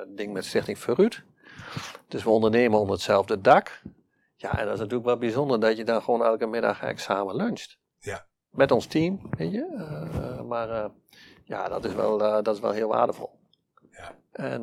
ding 0.08 0.32
met 0.32 0.44
Stichting 0.44 0.78
Verruut. 0.78 1.22
Dus 2.08 2.24
we 2.24 2.30
ondernemen 2.30 2.78
onder 2.78 2.94
hetzelfde 2.94 3.40
dak. 3.40 3.82
Ja, 4.36 4.58
en 4.58 4.64
dat 4.64 4.74
is 4.74 4.80
natuurlijk 4.80 5.04
wel 5.04 5.18
bijzonder 5.18 5.60
dat 5.60 5.76
je 5.76 5.84
dan 5.84 6.02
gewoon 6.02 6.24
elke 6.24 6.46
middag 6.46 6.82
samen 6.94 7.36
luncht. 7.36 7.78
Ja. 7.98 8.26
Met 8.54 8.70
ons 8.70 8.86
team, 8.86 9.20
weet 9.30 9.52
je. 9.52 9.74
Eh, 9.76 10.42
maar 10.42 10.70
eh, 10.70 10.90
ja, 11.44 11.68
dat 11.68 11.84
is, 11.84 11.94
wel, 11.94 12.24
eh, 12.24 12.42
dat 12.42 12.54
is 12.54 12.60
wel 12.60 12.70
heel 12.70 12.88
waardevol. 12.88 13.30
Ja. 13.90 14.14
En 14.32 14.60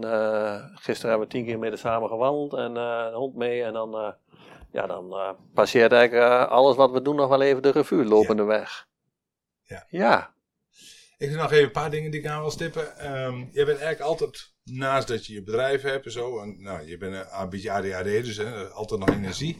gisteren 0.75 1.09
hebben 1.09 1.27
we 1.27 1.33
tien 1.33 1.45
kilometer 1.45 1.77
samen 1.77 2.09
gewandeld 2.09 2.53
en 2.53 2.73
de 2.73 3.11
hond 3.13 3.35
mee. 3.35 3.63
En 3.63 3.73
dan, 3.73 4.15
ja, 4.71 4.87
dan 4.87 5.35
passeert 5.53 5.91
eigenlijk 5.91 6.49
alles 6.49 6.75
wat 6.75 6.91
we 6.91 7.01
doen 7.01 7.15
nog 7.15 7.29
wel 7.29 7.41
even 7.41 7.61
de 7.61 7.71
revue 7.71 8.05
lopende 8.05 8.43
weg. 8.43 8.87
Ja. 9.63 9.85
Ja, 9.89 10.33
Ik 11.17 11.29
wil 11.29 11.37
nog 11.37 11.51
even 11.51 11.63
een 11.63 11.71
paar 11.71 11.91
dingen 11.91 12.11
die 12.11 12.19
ik 12.19 12.27
aan 12.27 12.41
wil 12.41 12.51
stippen. 12.51 12.97
Ehm 12.97 13.37
jij 13.37 13.65
bent 13.65 13.79
eigenlijk 13.79 14.01
altijd, 14.01 14.53
naast 14.63 15.07
dat 15.07 15.25
je 15.25 15.33
je 15.33 15.43
bedrijf 15.43 15.81
hebt 15.81 16.05
en 16.05 16.11
zo, 16.11 16.39
en, 16.39 16.61
nou, 16.61 16.87
je 16.87 16.97
bent 16.97 17.25
een, 17.31 17.49
beetje 17.49 17.71
ADHD, 17.71 18.03
dus 18.03 18.37
hè, 18.37 18.69
altijd 18.69 18.99
nog 18.99 19.09
energie. 19.09 19.57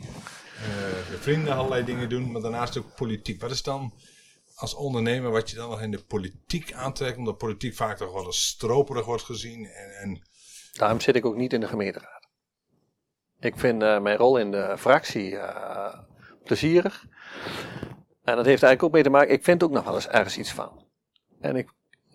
Je 1.10 1.18
vrienden 1.20 1.54
allerlei 1.54 1.84
dingen 1.86 2.10
doen, 2.10 2.32
maar 2.32 2.42
daarnaast 2.42 2.78
ook 2.78 2.96
politiek. 2.96 3.42
Wat 3.42 3.52
is 3.52 3.64
dan 3.64 3.94
als 4.62 4.76
ondernemer 4.76 5.32
wat 5.32 5.50
je 5.50 5.56
dan 5.56 5.70
nog 5.70 5.82
in 5.82 5.92
de 5.92 6.04
politiek 6.04 6.74
aantrekt, 6.74 7.18
omdat 7.18 7.38
politiek 7.38 7.76
vaak 7.76 7.98
toch 7.98 8.14
wel 8.14 8.26
eens 8.26 8.48
stroperig 8.48 9.06
wordt 9.06 9.24
gezien 9.24 9.66
en, 9.66 9.92
en 9.92 10.22
Daarom 10.72 11.00
zit 11.00 11.16
ik 11.16 11.26
ook 11.26 11.36
niet 11.36 11.54
in 11.54 11.60
de 11.60 11.68
gemeenteraad. 11.68 12.30
Ik 13.40 13.58
vind 13.58 13.82
eh, 13.82 14.00
mijn 14.00 14.18
rol 14.18 14.38
in 14.38 14.52
de 14.52 14.76
fractie 14.78 15.38
eh, 15.38 16.00
plezierig. 16.44 17.06
En 18.24 18.36
dat 18.36 18.46
heeft 18.46 18.64
eigenlijk 18.64 18.84
ook 18.84 18.92
mee 18.92 19.04
te 19.04 19.10
maken, 19.10 19.34
ik 19.34 19.44
vind 19.44 19.64
ook 19.64 19.72
nog 19.72 19.84
wel 19.84 19.96
eens 19.96 20.08
ergens 20.08 20.38
iets 20.38 20.54
van. 20.54 20.86
En 21.40 21.56
ik, 21.56 21.70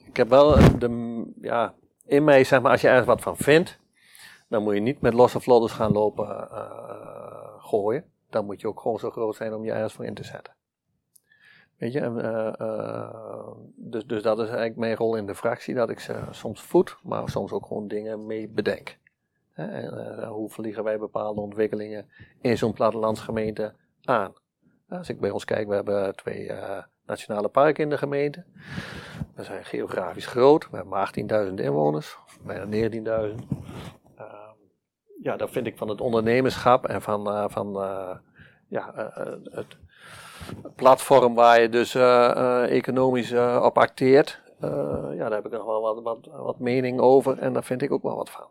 ik 0.07 0.17
heb 0.17 0.29
wel 0.29 0.79
de, 0.79 1.25
ja, 1.41 1.75
in 2.05 2.25
mij, 2.25 2.45
zeg 2.45 2.61
maar, 2.61 2.71
als 2.71 2.81
je 2.81 2.89
ergens 2.89 3.07
wat 3.07 3.21
van 3.21 3.37
vindt, 3.37 3.79
dan 4.49 4.63
moet 4.63 4.75
je 4.75 4.81
niet 4.81 5.01
met 5.01 5.15
losse 5.15 5.41
vlodders 5.41 5.73
gaan 5.73 5.93
lopen 5.93 6.51
eh, 6.51 7.65
gooien. 7.65 8.13
Dan 8.31 8.45
moet 8.45 8.61
je 8.61 8.69
ook 8.69 8.81
gewoon 8.81 8.99
zo 8.99 9.11
groot 9.11 9.37
zijn 9.37 9.55
om 9.55 9.65
je 9.65 9.73
ergens 9.73 9.93
voor 9.93 10.05
in 10.05 10.15
te 10.15 10.25
zetten. 10.25 10.55
Eh, 11.79 12.61
eh, 12.61 13.53
dus, 13.77 14.07
dus 14.07 14.23
dat 14.23 14.39
is 14.39 14.45
eigenlijk 14.45 14.77
mijn 14.77 14.97
rol 14.97 15.17
in 15.17 15.27
de 15.27 15.35
fractie, 15.35 15.75
dat 15.75 15.91
ik 15.91 16.01
ze 16.01 16.15
soms 16.31 16.63
voed, 16.63 16.97
maar 17.03 17.29
soms 17.29 17.53
ook 17.53 17.67
gewoon 17.67 17.89
dingen 17.89 18.27
mee 18.27 18.49
bedenk. 18.49 18.99
Hè, 19.53 19.67
en, 19.67 20.19
eh, 20.19 20.29
hoe 20.29 20.51
vliegen 20.51 20.85
wij 20.85 20.99
bepaalde 20.99 21.41
ontwikkelingen 21.41 22.11
in 22.41 22.59
zo'n 22.59 22.73
plattelandsgemeente 22.73 23.73
aan? 24.05 24.33
Als 24.89 25.09
ik 25.09 25.21
bij 25.21 25.31
ons 25.31 25.45
kijk, 25.45 25.69
we 25.69 25.75
hebben 25.75 26.17
twee 26.17 26.53
eh, 26.53 26.83
nationale 27.07 27.49
parken 27.49 27.85
in 27.85 27.91
de 27.91 27.99
gemeente. 27.99 28.45
We 29.35 29.45
zijn 29.45 29.65
geografisch 29.65 30.27
groot, 30.27 30.71
we 30.71 30.77
hebben 30.77 30.95
maar 30.95 31.13
18.000 31.49 31.55
inwoners, 31.55 32.19
bijna 32.45 32.65
19.000. 32.65 33.47
Ehm, 34.17 34.55
ja, 35.23 35.37
dat 35.37 35.51
vind 35.51 35.67
ik 35.67 35.77
van 35.77 35.89
het 35.89 36.01
ondernemerschap 36.01 36.87
en 36.87 37.03
van, 37.03 37.27
eh, 37.27 37.45
van 37.49 37.83
eh, 37.83 38.17
ja, 38.69 38.95
eh, 38.95 39.27
eh, 39.27 39.33
het 39.45 39.77
platform 40.77 41.35
waar 41.35 41.61
je 41.61 41.69
dus 41.69 41.95
eh, 41.95 42.31
eh, 42.31 42.71
economisch 42.77 43.31
eh, 43.31 43.61
op 43.65 43.79
acteert. 43.79 44.41
ja, 44.61 45.17
daar 45.29 45.31
heb 45.33 45.47
ik 45.47 45.53
nog 45.53 45.65
wel 45.65 45.81
wat, 45.81 46.03
wat, 46.03 46.29
wat 46.43 46.59
mening 46.59 47.01
over 47.01 47.39
en 47.39 47.53
daar 47.53 47.65
vind 47.65 47.83
ik 47.83 47.93
ook 47.93 48.03
wel 48.03 48.17
wat 48.17 48.31
van. 48.31 48.47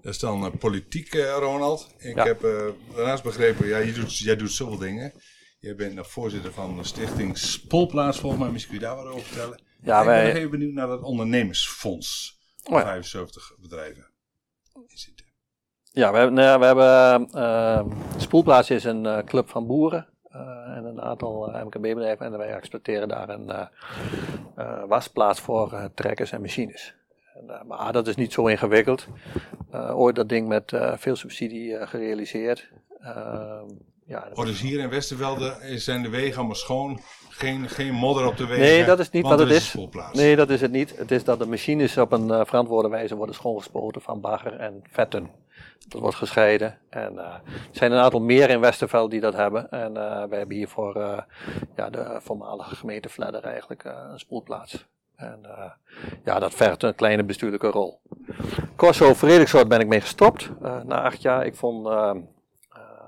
dat 0.00 0.12
is 0.12 0.18
dan 0.18 0.52
politiek, 0.58 1.14
Ronald. 1.38 1.88
Ik 1.98 2.16
Ja. 2.16 2.24
heb 2.24 2.44
eh, 2.44 2.66
daarnaast 2.94 3.22
begrepen, 3.22 3.66
ja, 3.66 3.78
je 3.78 3.92
doet, 3.92 4.18
jij 4.18 4.36
doet 4.36 4.50
zoveel 4.52 4.78
dingen. 4.78 5.12
Jij 5.58 5.74
bent 5.74 5.94
nog 5.94 6.10
voorzitter 6.10 6.52
van 6.52 6.76
de 6.76 6.84
stichting 6.84 7.38
Spolplaats, 7.38 8.18
volgens 8.20 8.42
mij. 8.42 8.50
Misschien 8.50 8.78
kun 8.78 8.88
je 8.88 8.94
daar 8.94 9.04
wat 9.04 9.12
over 9.14 9.26
vertellen. 9.26 9.62
Ja, 9.82 9.98
ik 9.98 10.04
ben 10.06 10.14
wij- 10.14 10.26
nog 10.26 10.36
even 10.36 10.50
benieuwd 10.50 10.72
naar 10.72 10.86
dat 10.86 11.02
ondernemersfonds. 11.02 12.38
Oh 12.64 12.78
ja. 12.78 12.84
75 12.84 13.52
bedrijven 13.60 14.06
in 14.74 14.98
zitten. 14.98 15.26
Ja, 15.92 16.10
we 16.12 16.16
hebben, 16.18 16.34
nou 16.34 16.46
ja, 16.48 16.58
we 16.76 16.82
hebben 16.82 17.96
Spoelplaats 18.20 18.70
is 18.70 18.84
een 18.84 19.24
club 19.24 19.48
van 19.48 19.66
boeren 19.66 20.08
en 20.76 20.84
een 20.84 21.00
aantal 21.02 21.52
eh, 21.52 21.64
MKB-bedrijven. 21.64 22.26
En 22.26 22.38
wij 22.38 22.52
exploiteren 22.52 23.08
daar 23.08 23.28
een 23.28 23.50
eh, 23.50 23.66
eh, 24.56 24.82
wasplaats 24.86 25.40
voor 25.40 25.72
eh, 25.72 25.84
trekkers 25.94 26.32
en 26.32 26.40
machines. 26.40 26.94
En, 27.34 27.44
uh, 27.48 27.62
maar 27.62 27.92
dat 27.92 28.06
is 28.06 28.16
niet 28.16 28.32
zo 28.32 28.46
ingewikkeld. 28.46 29.06
Uh, 29.74 29.98
ooit 29.98 30.16
dat 30.16 30.28
ding 30.28 30.48
met 30.48 30.72
uh, 30.72 30.92
veel 30.96 31.16
subsidie 31.16 31.86
gerealiseerd. 31.86 32.68
Ehm, 33.00 33.64
ja, 34.06 34.28
oh, 34.34 34.44
dus 34.44 34.60
hier 34.60 34.78
in 34.80 34.88
Westervelde 34.88 35.56
zijn 35.74 36.02
de 36.02 36.08
wegen 36.08 36.36
allemaal 36.36 36.54
schoon. 36.54 37.00
Geen, 37.30 37.68
geen 37.68 37.94
modder 37.94 38.26
op 38.26 38.36
de 38.36 38.46
wegen. 38.46 38.62
Nee, 38.62 38.84
dat 38.84 38.98
is 38.98 39.10
niet 39.10 39.22
wat 39.22 39.38
het 39.38 39.50
is. 39.50 39.76
Nee, 40.12 40.36
dat 40.36 40.50
is 40.50 40.60
het 40.60 40.70
niet. 40.70 40.96
Het 40.96 41.10
is 41.10 41.24
dat 41.24 41.38
de 41.38 41.46
machines 41.46 41.98
op 41.98 42.12
een 42.12 42.46
verantwoorde 42.46 42.88
wijze 42.88 43.16
worden 43.16 43.34
schoongespoten 43.34 44.00
van 44.00 44.20
bagger 44.20 44.52
en 44.52 44.82
vetten. 44.90 45.30
Dat 45.88 46.00
wordt 46.00 46.16
gescheiden. 46.16 46.78
En 46.88 47.18
er 47.18 47.40
zijn 47.70 47.92
een 47.92 47.98
aantal 47.98 48.20
meer 48.20 48.50
in 48.50 48.60
Westerveld 48.60 49.10
die 49.10 49.20
dat 49.20 49.34
hebben. 49.34 49.70
En 49.70 49.92
wij 50.28 50.38
hebben 50.38 50.56
hier 50.56 50.68
voor 50.68 50.98
ja, 51.76 51.90
de 51.90 52.16
voormalige 52.20 52.76
gemeente 52.76 53.08
Vledder 53.08 53.44
eigenlijk 53.44 53.84
een 53.84 54.18
spoelplaats. 54.18 54.86
En 55.16 55.40
ja, 56.24 56.38
dat 56.38 56.54
vergt 56.54 56.82
een 56.82 56.94
kleine 56.94 57.24
bestuurlijke 57.24 57.66
rol. 57.66 58.00
Corso 58.76 59.14
Frederikssoort 59.14 59.68
ben 59.68 59.80
ik 59.80 59.86
mee 59.86 60.00
gestopt. 60.00 60.50
Na 60.60 61.02
acht 61.02 61.22
jaar, 61.22 61.46
ik 61.46 61.54
vond, 61.54 61.86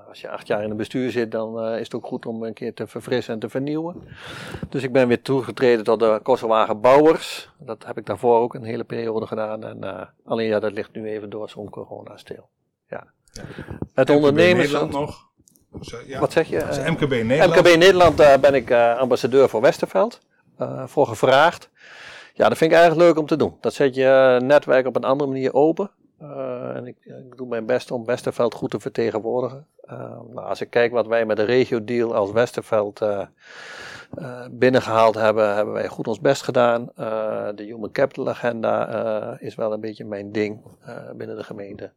als 0.07 0.21
je 0.21 0.29
acht 0.29 0.47
jaar 0.47 0.63
in 0.63 0.71
een 0.71 0.77
bestuur 0.77 1.11
zit, 1.11 1.31
dan 1.31 1.63
is 1.65 1.83
het 1.83 1.95
ook 1.95 2.05
goed 2.05 2.25
om 2.25 2.43
een 2.43 2.53
keer 2.53 2.73
te 2.73 2.87
verfrissen 2.87 3.33
en 3.33 3.39
te 3.39 3.49
vernieuwen. 3.49 4.07
Dus 4.69 4.83
ik 4.83 4.91
ben 4.91 5.07
weer 5.07 5.21
toegetreden 5.21 5.83
tot 5.83 5.99
de 5.99 6.19
Kosowagen 6.23 6.81
Bouwers. 6.81 7.49
Dat 7.57 7.85
heb 7.85 7.97
ik 7.97 8.05
daarvoor 8.05 8.39
ook 8.39 8.53
een 8.53 8.63
hele 8.63 8.83
periode 8.83 9.27
gedaan. 9.27 9.63
En 9.63 10.09
alleen 10.25 10.47
ja, 10.47 10.59
dat 10.59 10.71
ligt 10.71 10.91
nu 10.93 11.07
even 11.07 11.29
door 11.29 11.49
zo'n 11.49 11.69
corona 11.69 12.17
stil. 12.17 12.49
Ja. 12.89 13.07
ja. 13.31 13.43
Het 13.93 14.09
ondernemers... 14.09 14.71
Nederland 14.71 14.91
nog? 14.91 15.27
Ja. 16.05 16.19
Wat 16.19 16.31
zeg 16.31 16.47
je? 16.47 16.85
MKB 16.89 17.09
Nederland. 17.09 17.55
MKB 17.55 17.65
Nederland, 17.65 18.17
daar 18.17 18.39
ben 18.39 18.53
ik 18.53 18.71
ambassadeur 18.71 19.49
voor 19.49 19.61
Westerveld. 19.61 20.19
voor 20.85 21.07
gevraagd. 21.07 21.69
Ja, 22.33 22.49
dat 22.49 22.57
vind 22.57 22.71
ik 22.71 22.77
eigenlijk 22.77 23.07
leuk 23.07 23.19
om 23.19 23.25
te 23.27 23.35
doen. 23.35 23.57
Dat 23.61 23.73
zet 23.73 23.95
je 23.95 24.39
netwerk 24.43 24.87
op 24.87 24.95
een 24.95 25.03
andere 25.03 25.29
manier 25.29 25.53
open. 25.53 25.91
Uh, 26.21 26.75
en 26.75 26.87
ik, 26.87 26.95
ik, 27.03 27.37
doe 27.37 27.47
mijn 27.47 27.65
best 27.65 27.91
om 27.91 28.05
Westerveld 28.05 28.53
goed 28.53 28.71
te 28.71 28.79
vertegenwoordigen. 28.79 29.67
Uh, 29.85 29.99
nou, 30.33 30.47
als 30.47 30.61
ik 30.61 30.69
kijk 30.69 30.91
wat 30.91 31.07
wij 31.07 31.25
met 31.25 31.37
de 31.37 31.43
regio-deal 31.43 32.15
als 32.15 32.31
Westerveld 32.31 33.01
uh, 33.01 33.25
binnengehaald 34.51 35.15
hebben, 35.15 35.55
hebben 35.55 35.73
wij 35.73 35.87
goed 35.87 36.07
ons 36.07 36.19
best 36.19 36.41
gedaan. 36.41 36.91
de 37.55 37.63
Human 37.63 37.91
Capital 37.91 38.29
Agenda 38.29 39.37
is 39.39 39.55
wel 39.55 39.73
een 39.73 39.79
beetje 39.79 40.05
mijn 40.05 40.31
ding 40.31 40.61
binnen 41.15 41.37
de 41.37 41.43
gemeente. 41.43 41.91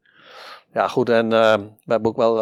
Ja, 0.73 0.89
goed, 0.89 1.09
en 1.09 1.29
we 1.29 1.70
hebben 1.87 2.11
ook 2.11 2.16
wel 2.16 2.37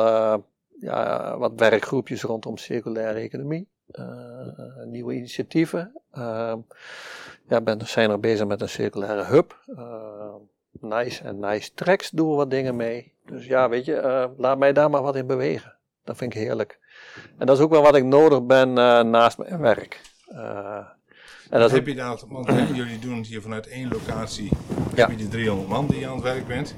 ja, 0.81 1.39
wat 1.39 1.53
werkgroepjes 1.57 2.23
rondom 2.23 2.57
circulaire 2.57 3.19
economie. 3.19 3.69
nieuwe 4.85 5.15
initiatieven 5.15 5.93
ja, 7.49 7.61
ben, 7.63 7.87
zijn 7.87 8.11
er 8.11 8.21
bezig 8.21 8.47
met 8.47 8.61
een 8.61 8.69
circulaire 8.69 9.25
hub. 9.25 9.59
Nice 10.71 11.25
en 11.25 11.39
Nice 11.39 11.75
Tracks 11.75 12.11
doen 12.11 12.31
we 12.31 12.37
wat 12.37 12.51
dingen 12.51 12.77
mee. 12.77 13.13
Dus 13.27 13.47
ja, 13.47 13.69
weet 13.69 13.85
je, 13.85 14.29
laat 14.37 14.59
mij 14.59 14.73
daar 14.73 14.91
maar 14.91 15.03
wat 15.03 15.17
in 15.17 15.27
bewegen. 15.27 15.75
Dat 16.05 16.17
vind 16.17 16.35
ik 16.35 16.41
heerlijk. 16.41 16.79
En 17.39 17.47
dat 17.47 17.57
is 17.57 17.63
ook 17.63 17.71
wel 17.71 17.83
wat 17.83 17.97
ik 17.97 18.05
nodig 18.05 18.43
ben 18.43 18.73
naast 19.11 19.39
mijn 19.39 19.61
werk. 19.61 20.01
en 21.51 21.61
dat 21.61 21.71
heb 21.71 21.87
je 21.87 21.95
daar, 21.95 22.19
want 22.29 22.49
jullie 22.75 22.99
doen 22.99 23.17
het 23.17 23.27
hier 23.27 23.43
vanuit 23.43 23.67
één 23.67 23.89
locatie. 23.89 24.51
Ja. 24.95 25.07
Heb 25.07 25.11
je 25.11 25.17
die 25.17 25.29
300 25.29 25.69
man 25.69 25.87
die 25.87 25.99
je 25.99 26.07
aan 26.07 26.15
het 26.15 26.23
werk 26.23 26.47
bent. 26.47 26.77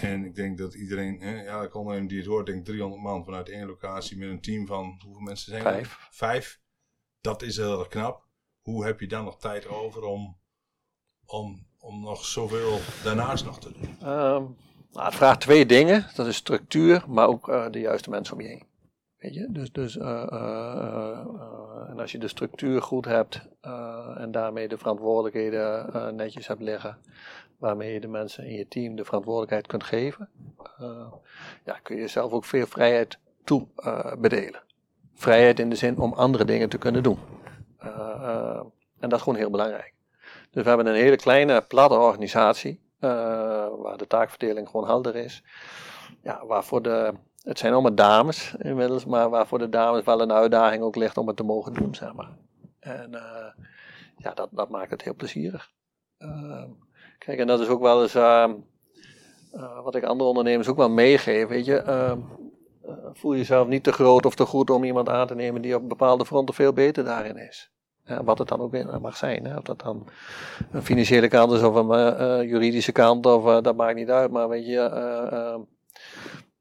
En 0.00 0.24
ik 0.24 0.34
denk 0.34 0.58
dat 0.58 0.74
iedereen, 0.74 1.22
ik 1.64 1.74
ondernemer 1.74 2.08
die 2.08 2.18
het 2.18 2.26
hoort, 2.26 2.46
denkt 2.46 2.64
300 2.64 3.02
man 3.02 3.24
vanuit 3.24 3.48
één 3.48 3.66
locatie 3.66 4.18
met 4.18 4.28
een 4.28 4.40
team 4.40 4.66
van, 4.66 5.00
hoeveel 5.04 5.22
mensen 5.22 5.52
zijn 5.52 5.64
er? 5.64 5.72
Vijf. 5.72 6.08
Vijf. 6.10 6.60
Dat 7.20 7.42
is 7.42 7.56
heel 7.56 7.78
erg 7.78 7.88
knap 7.88 8.26
hoe 8.66 8.84
heb 8.84 9.00
je 9.00 9.06
dan 9.06 9.24
nog 9.24 9.38
tijd 9.38 9.68
over 9.68 10.02
om, 10.02 10.36
om, 11.26 11.66
om 11.78 12.00
nog 12.00 12.24
zoveel 12.24 12.78
daarnaast 13.04 13.44
nog 13.44 13.58
te 13.58 13.72
doen? 13.72 14.12
Um, 14.12 14.56
nou, 14.92 15.06
het 15.06 15.14
vraagt 15.14 15.40
twee 15.40 15.66
dingen. 15.66 16.06
Dat 16.14 16.26
is 16.26 16.36
structuur, 16.36 17.04
maar 17.08 17.26
ook 17.26 17.48
uh, 17.48 17.70
de 17.70 17.80
juiste 17.80 18.10
mensen 18.10 18.34
om 18.34 18.40
je 18.40 18.48
heen. 18.48 18.66
Weet 19.16 19.34
je? 19.34 19.46
Dus, 19.50 19.72
dus, 19.72 19.96
uh, 19.96 20.02
uh, 20.32 21.18
en 21.88 22.00
als 22.00 22.12
je 22.12 22.18
de 22.18 22.28
structuur 22.28 22.82
goed 22.82 23.04
hebt 23.04 23.48
en 24.16 24.30
daarmee 24.30 24.68
de 24.68 24.78
verantwoordelijkheden 24.78 26.16
netjes 26.16 26.46
hebt 26.46 26.62
liggen, 26.62 26.98
waarmee 27.58 27.92
je 27.92 28.00
de 28.00 28.08
mensen 28.08 28.44
in 28.44 28.56
je 28.56 28.68
team 28.68 28.96
de 28.96 29.04
verantwoordelijkheid 29.04 29.66
kunt 29.66 29.84
geven, 29.84 30.28
ja, 31.64 31.78
kun 31.82 31.94
je 31.94 32.00
jezelf 32.00 32.32
ook 32.32 32.44
veel 32.44 32.66
vrijheid 32.66 33.18
toe 33.44 33.66
bedelen. 34.18 34.62
Vrijheid 35.14 35.58
in 35.58 35.70
de 35.70 35.76
zin 35.76 35.98
om 35.98 36.12
andere 36.12 36.44
dingen 36.44 36.68
te 36.68 36.78
kunnen 36.78 37.02
doen. 37.02 37.18
Eh, 37.78 37.88
eh, 38.20 38.60
en 38.98 39.08
dat 39.08 39.12
is 39.12 39.22
gewoon 39.22 39.38
heel 39.38 39.50
belangrijk. 39.50 39.94
Dus 40.50 40.62
we 40.62 40.68
hebben 40.68 40.86
een 40.86 40.94
hele 40.94 41.16
kleine, 41.16 41.60
platte 41.60 41.94
organisatie, 41.94 42.80
eh, 42.98 43.10
waar 43.78 43.96
de 43.96 44.06
taakverdeling 44.06 44.68
gewoon 44.68 44.86
helder 44.86 45.16
is. 45.16 45.42
Ja, 46.22 46.46
waarvoor 46.46 46.82
de, 46.82 47.12
het 47.42 47.58
zijn 47.58 47.72
allemaal 47.72 47.94
dames 47.94 48.54
inmiddels, 48.58 49.04
maar 49.04 49.30
waarvoor 49.30 49.58
de 49.58 49.68
dames 49.68 50.04
wel 50.04 50.20
een 50.20 50.32
uitdaging 50.32 50.82
ook 50.82 50.96
ligt 50.96 51.16
om 51.16 51.26
het 51.26 51.36
te 51.36 51.42
mogen 51.42 51.74
doen, 51.74 51.94
zeg 51.94 52.12
maar. 52.12 52.30
En 52.80 53.10
ja, 54.16 54.34
dat, 54.34 54.48
dat 54.50 54.68
maakt 54.68 54.90
het 54.90 55.02
heel 55.02 55.14
plezierig. 55.14 55.72
Kijk, 57.18 57.38
en 57.38 57.46
dat 57.46 57.60
is 57.60 57.68
ook 57.68 57.80
wel 57.80 58.02
eens 58.02 58.14
uh, 58.14 58.50
wat 59.84 59.94
ik 59.94 60.04
andere 60.04 60.28
ondernemers 60.28 60.68
ook 60.68 60.76
wel 60.76 60.90
meegeef. 60.90 61.48
Weet 61.48 61.64
je, 61.64 62.16
voel 63.12 63.36
jezelf 63.36 63.68
niet 63.68 63.84
te 63.84 63.92
groot 63.92 64.26
of 64.26 64.34
te 64.34 64.46
goed 64.46 64.70
om 64.70 64.84
iemand 64.84 65.08
aan 65.08 65.26
te 65.26 65.34
nemen 65.34 65.62
die 65.62 65.74
op 65.74 65.88
bepaalde 65.88 66.26
fronten 66.26 66.54
veel 66.54 66.72
beter 66.72 67.04
daarin 67.04 67.36
is 67.36 67.70
wat 68.24 68.38
het 68.38 68.48
dan 68.48 68.60
ook 68.60 69.00
mag 69.00 69.16
zijn. 69.16 69.44
Hè? 69.44 69.56
Of 69.56 69.62
dat 69.62 69.80
dan 69.80 70.08
een 70.70 70.82
financiële 70.82 71.28
kant 71.28 71.52
is 71.52 71.62
of 71.62 71.74
een 71.74 72.20
uh, 72.20 72.50
juridische 72.50 72.92
kant, 72.92 73.26
of, 73.26 73.60
dat 73.62 73.76
maakt 73.76 73.96
niet 73.96 74.10
uit. 74.10 74.30
Maar 74.30 74.48
weet 74.48 74.66
je, 74.66 74.88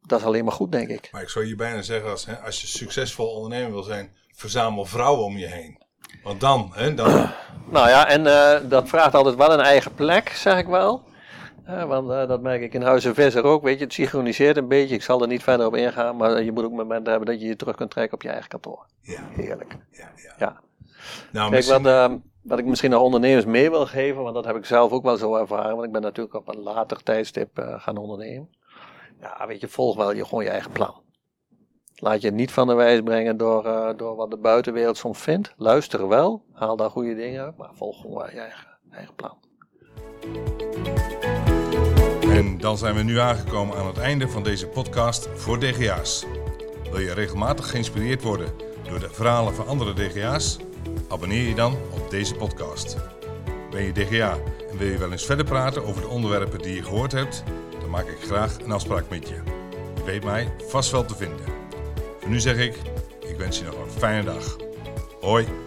dat 0.02 0.20
is 0.20 0.26
alleen 0.26 0.44
maar 0.44 0.54
goed, 0.54 0.72
denk 0.72 0.90
ik. 0.90 1.10
Maar 1.12 1.22
ik 1.22 1.30
zou 1.30 1.46
je 1.46 1.56
bijna 1.56 1.82
zeggen, 1.82 2.10
als, 2.10 2.26
hè, 2.26 2.36
als 2.36 2.62
je 2.62 2.68
succesvol 2.68 3.28
ondernemer 3.28 3.72
wil 3.72 3.84
zijn, 3.84 4.16
verzamel 4.32 4.86
vrouwen 4.86 5.26
om 5.26 5.38
je 5.38 5.48
heen. 5.48 5.84
Want 6.24 6.40
dan, 6.40 6.72
hè, 6.74 6.94
dan... 6.94 7.08
nou 7.76 7.90
ja, 7.90 8.08
en 8.08 8.24
dat 8.70 8.90
vraagt 8.90 9.16
altijd 9.16 9.36
wel 9.36 9.54
een 9.54 9.60
eigen 9.60 9.94
plek, 9.94 10.30
zeg 10.30 10.58
ik 10.58 10.68
wel. 10.68 11.04
want 11.88 12.08
dat 12.08 12.42
merk 12.42 12.62
ik 12.62 12.74
in 12.74 12.82
Huizen 12.82 13.14
Visser 13.14 13.44
ook. 13.44 13.64
Weet 13.64 13.78
je, 13.78 13.84
het 13.84 13.94
synchroniseert 13.94 14.58
een 14.58 14.68
beetje. 14.68 14.96
Ik 14.96 15.04
zal 15.04 15.22
er 15.22 15.28
niet 15.28 15.44
verder 15.44 15.66
op 15.66 15.76
ingaan. 15.76 16.18
Maar 16.18 16.44
je 16.44 16.52
moet 16.52 16.64
ook 16.64 16.72
momenten 16.72 17.12
hebben 17.12 17.32
dat 17.32 17.42
je 17.42 17.48
je 17.48 17.56
terug 17.56 17.76
kunt 17.76 17.92
trekken 17.92 18.14
op 18.14 18.22
je 18.22 18.30
eigen 18.30 18.50
kantoor. 18.50 18.86
Ja. 19.02 19.20
Heerlijk. 19.36 19.78
Ja, 19.92 20.12
ja. 20.16 20.34
ja. 20.38 20.60
Nou, 21.32 21.52
Kijk, 21.52 21.66
wat, 21.66 21.86
uh, 21.86 22.14
wat 22.42 22.60
ik 22.60 22.66
misschien 22.66 22.90
naar 22.90 23.00
ondernemers 23.00 23.46
mee 23.46 23.70
wil 23.70 23.86
geven, 23.86 24.22
want 24.22 24.36
dat 24.36 24.46
heb 24.46 24.56
ik 24.56 24.66
zelf 24.66 24.92
ook 24.92 25.04
wel 25.04 25.18
zo 25.18 25.36
ervaren, 25.36 25.76
want 25.76 25.86
ik 25.86 25.92
ben 25.92 26.02
natuurlijk 26.02 26.36
op 26.36 26.48
een 26.48 26.60
later 26.60 27.04
tijdstip 27.04 27.50
gaan 27.78 27.98
ondernemen. 27.98 28.50
Ja, 29.22 29.48
weet 29.48 29.62
je, 29.62 29.68
volg 29.68 29.96
wel 29.96 30.12
je, 30.12 30.26
gewoon 30.26 30.44
je 30.44 30.50
eigen 30.50 30.72
plan. 30.72 31.04
Laat 32.06 32.22
je 32.22 32.32
niet 32.32 32.52
van 32.52 32.68
de 32.68 32.74
wijs 32.74 33.02
brengen 33.02 33.38
door, 33.38 33.66
uh, 33.66 33.90
door 33.98 34.16
wat 34.16 34.32
de 34.32 34.38
buitenwereld 34.38 34.98
soms 34.98 35.20
vindt. 35.20 35.54
Luister 35.58 36.08
wel, 36.08 36.44
haal 36.54 36.76
daar 36.76 36.90
goede 36.90 37.16
dingen 37.16 37.44
uit, 37.44 37.58
maar 37.58 37.70
volg 37.74 38.02
gewoon 38.02 38.30
je 38.34 38.40
eigen, 38.40 38.68
eigen 38.92 39.16
plan. 39.16 39.38
En 42.30 42.58
dan 42.58 42.78
zijn 42.78 42.96
we 42.96 43.04
nu 43.04 43.20
aangekomen 43.20 43.78
aan 43.78 43.88
het 43.88 43.98
einde 43.98 44.28
van 44.28 44.44
deze 44.44 44.68
podcast 44.68 45.30
voor 45.34 45.60
DGA's. 45.60 46.26
Wil 46.92 47.00
je 47.00 47.14
regelmatig 47.14 47.70
geïnspireerd 47.70 48.24
worden 48.24 48.48
door 48.90 49.00
de 49.00 49.10
verhalen 49.10 49.54
van 49.54 49.68
andere 49.68 49.94
DGA's? 49.94 50.58
Abonneer 51.10 51.48
je 51.48 51.56
dan 51.56 51.74
op 51.74 52.10
deze 52.10 52.36
podcast. 52.36 52.98
Ben 53.72 53.84
je 53.84 53.92
DGA 53.92 54.38
en 54.72 54.78
wil 54.78 54.88
je 54.88 54.98
wel 54.98 55.12
eens 55.12 55.26
verder 55.26 55.46
praten 55.46 55.86
over 55.86 56.02
de 56.02 56.08
onderwerpen 56.08 56.60
die 56.60 56.76
je 56.76 56.84
gehoord 56.84 57.12
hebt? 57.12 57.44
Dan 57.80 57.90
maak 57.90 58.08
ik 58.08 58.20
graag 58.20 58.60
een 58.60 58.72
afspraak 58.72 59.10
met 59.10 59.28
je. 59.28 59.36
Je 59.96 60.04
weet 60.04 60.24
mij 60.24 60.54
vast 60.68 60.92
wel 60.92 61.06
te 61.06 61.16
vinden. 61.16 61.55
Nu 62.28 62.40
zeg 62.40 62.58
ik, 62.58 62.76
ik 63.30 63.38
wens 63.38 63.60
je 63.60 63.66
nog 63.66 63.80
een 63.80 63.92
fijne 63.92 64.24
dag. 64.24 64.56
Hoi! 65.22 65.65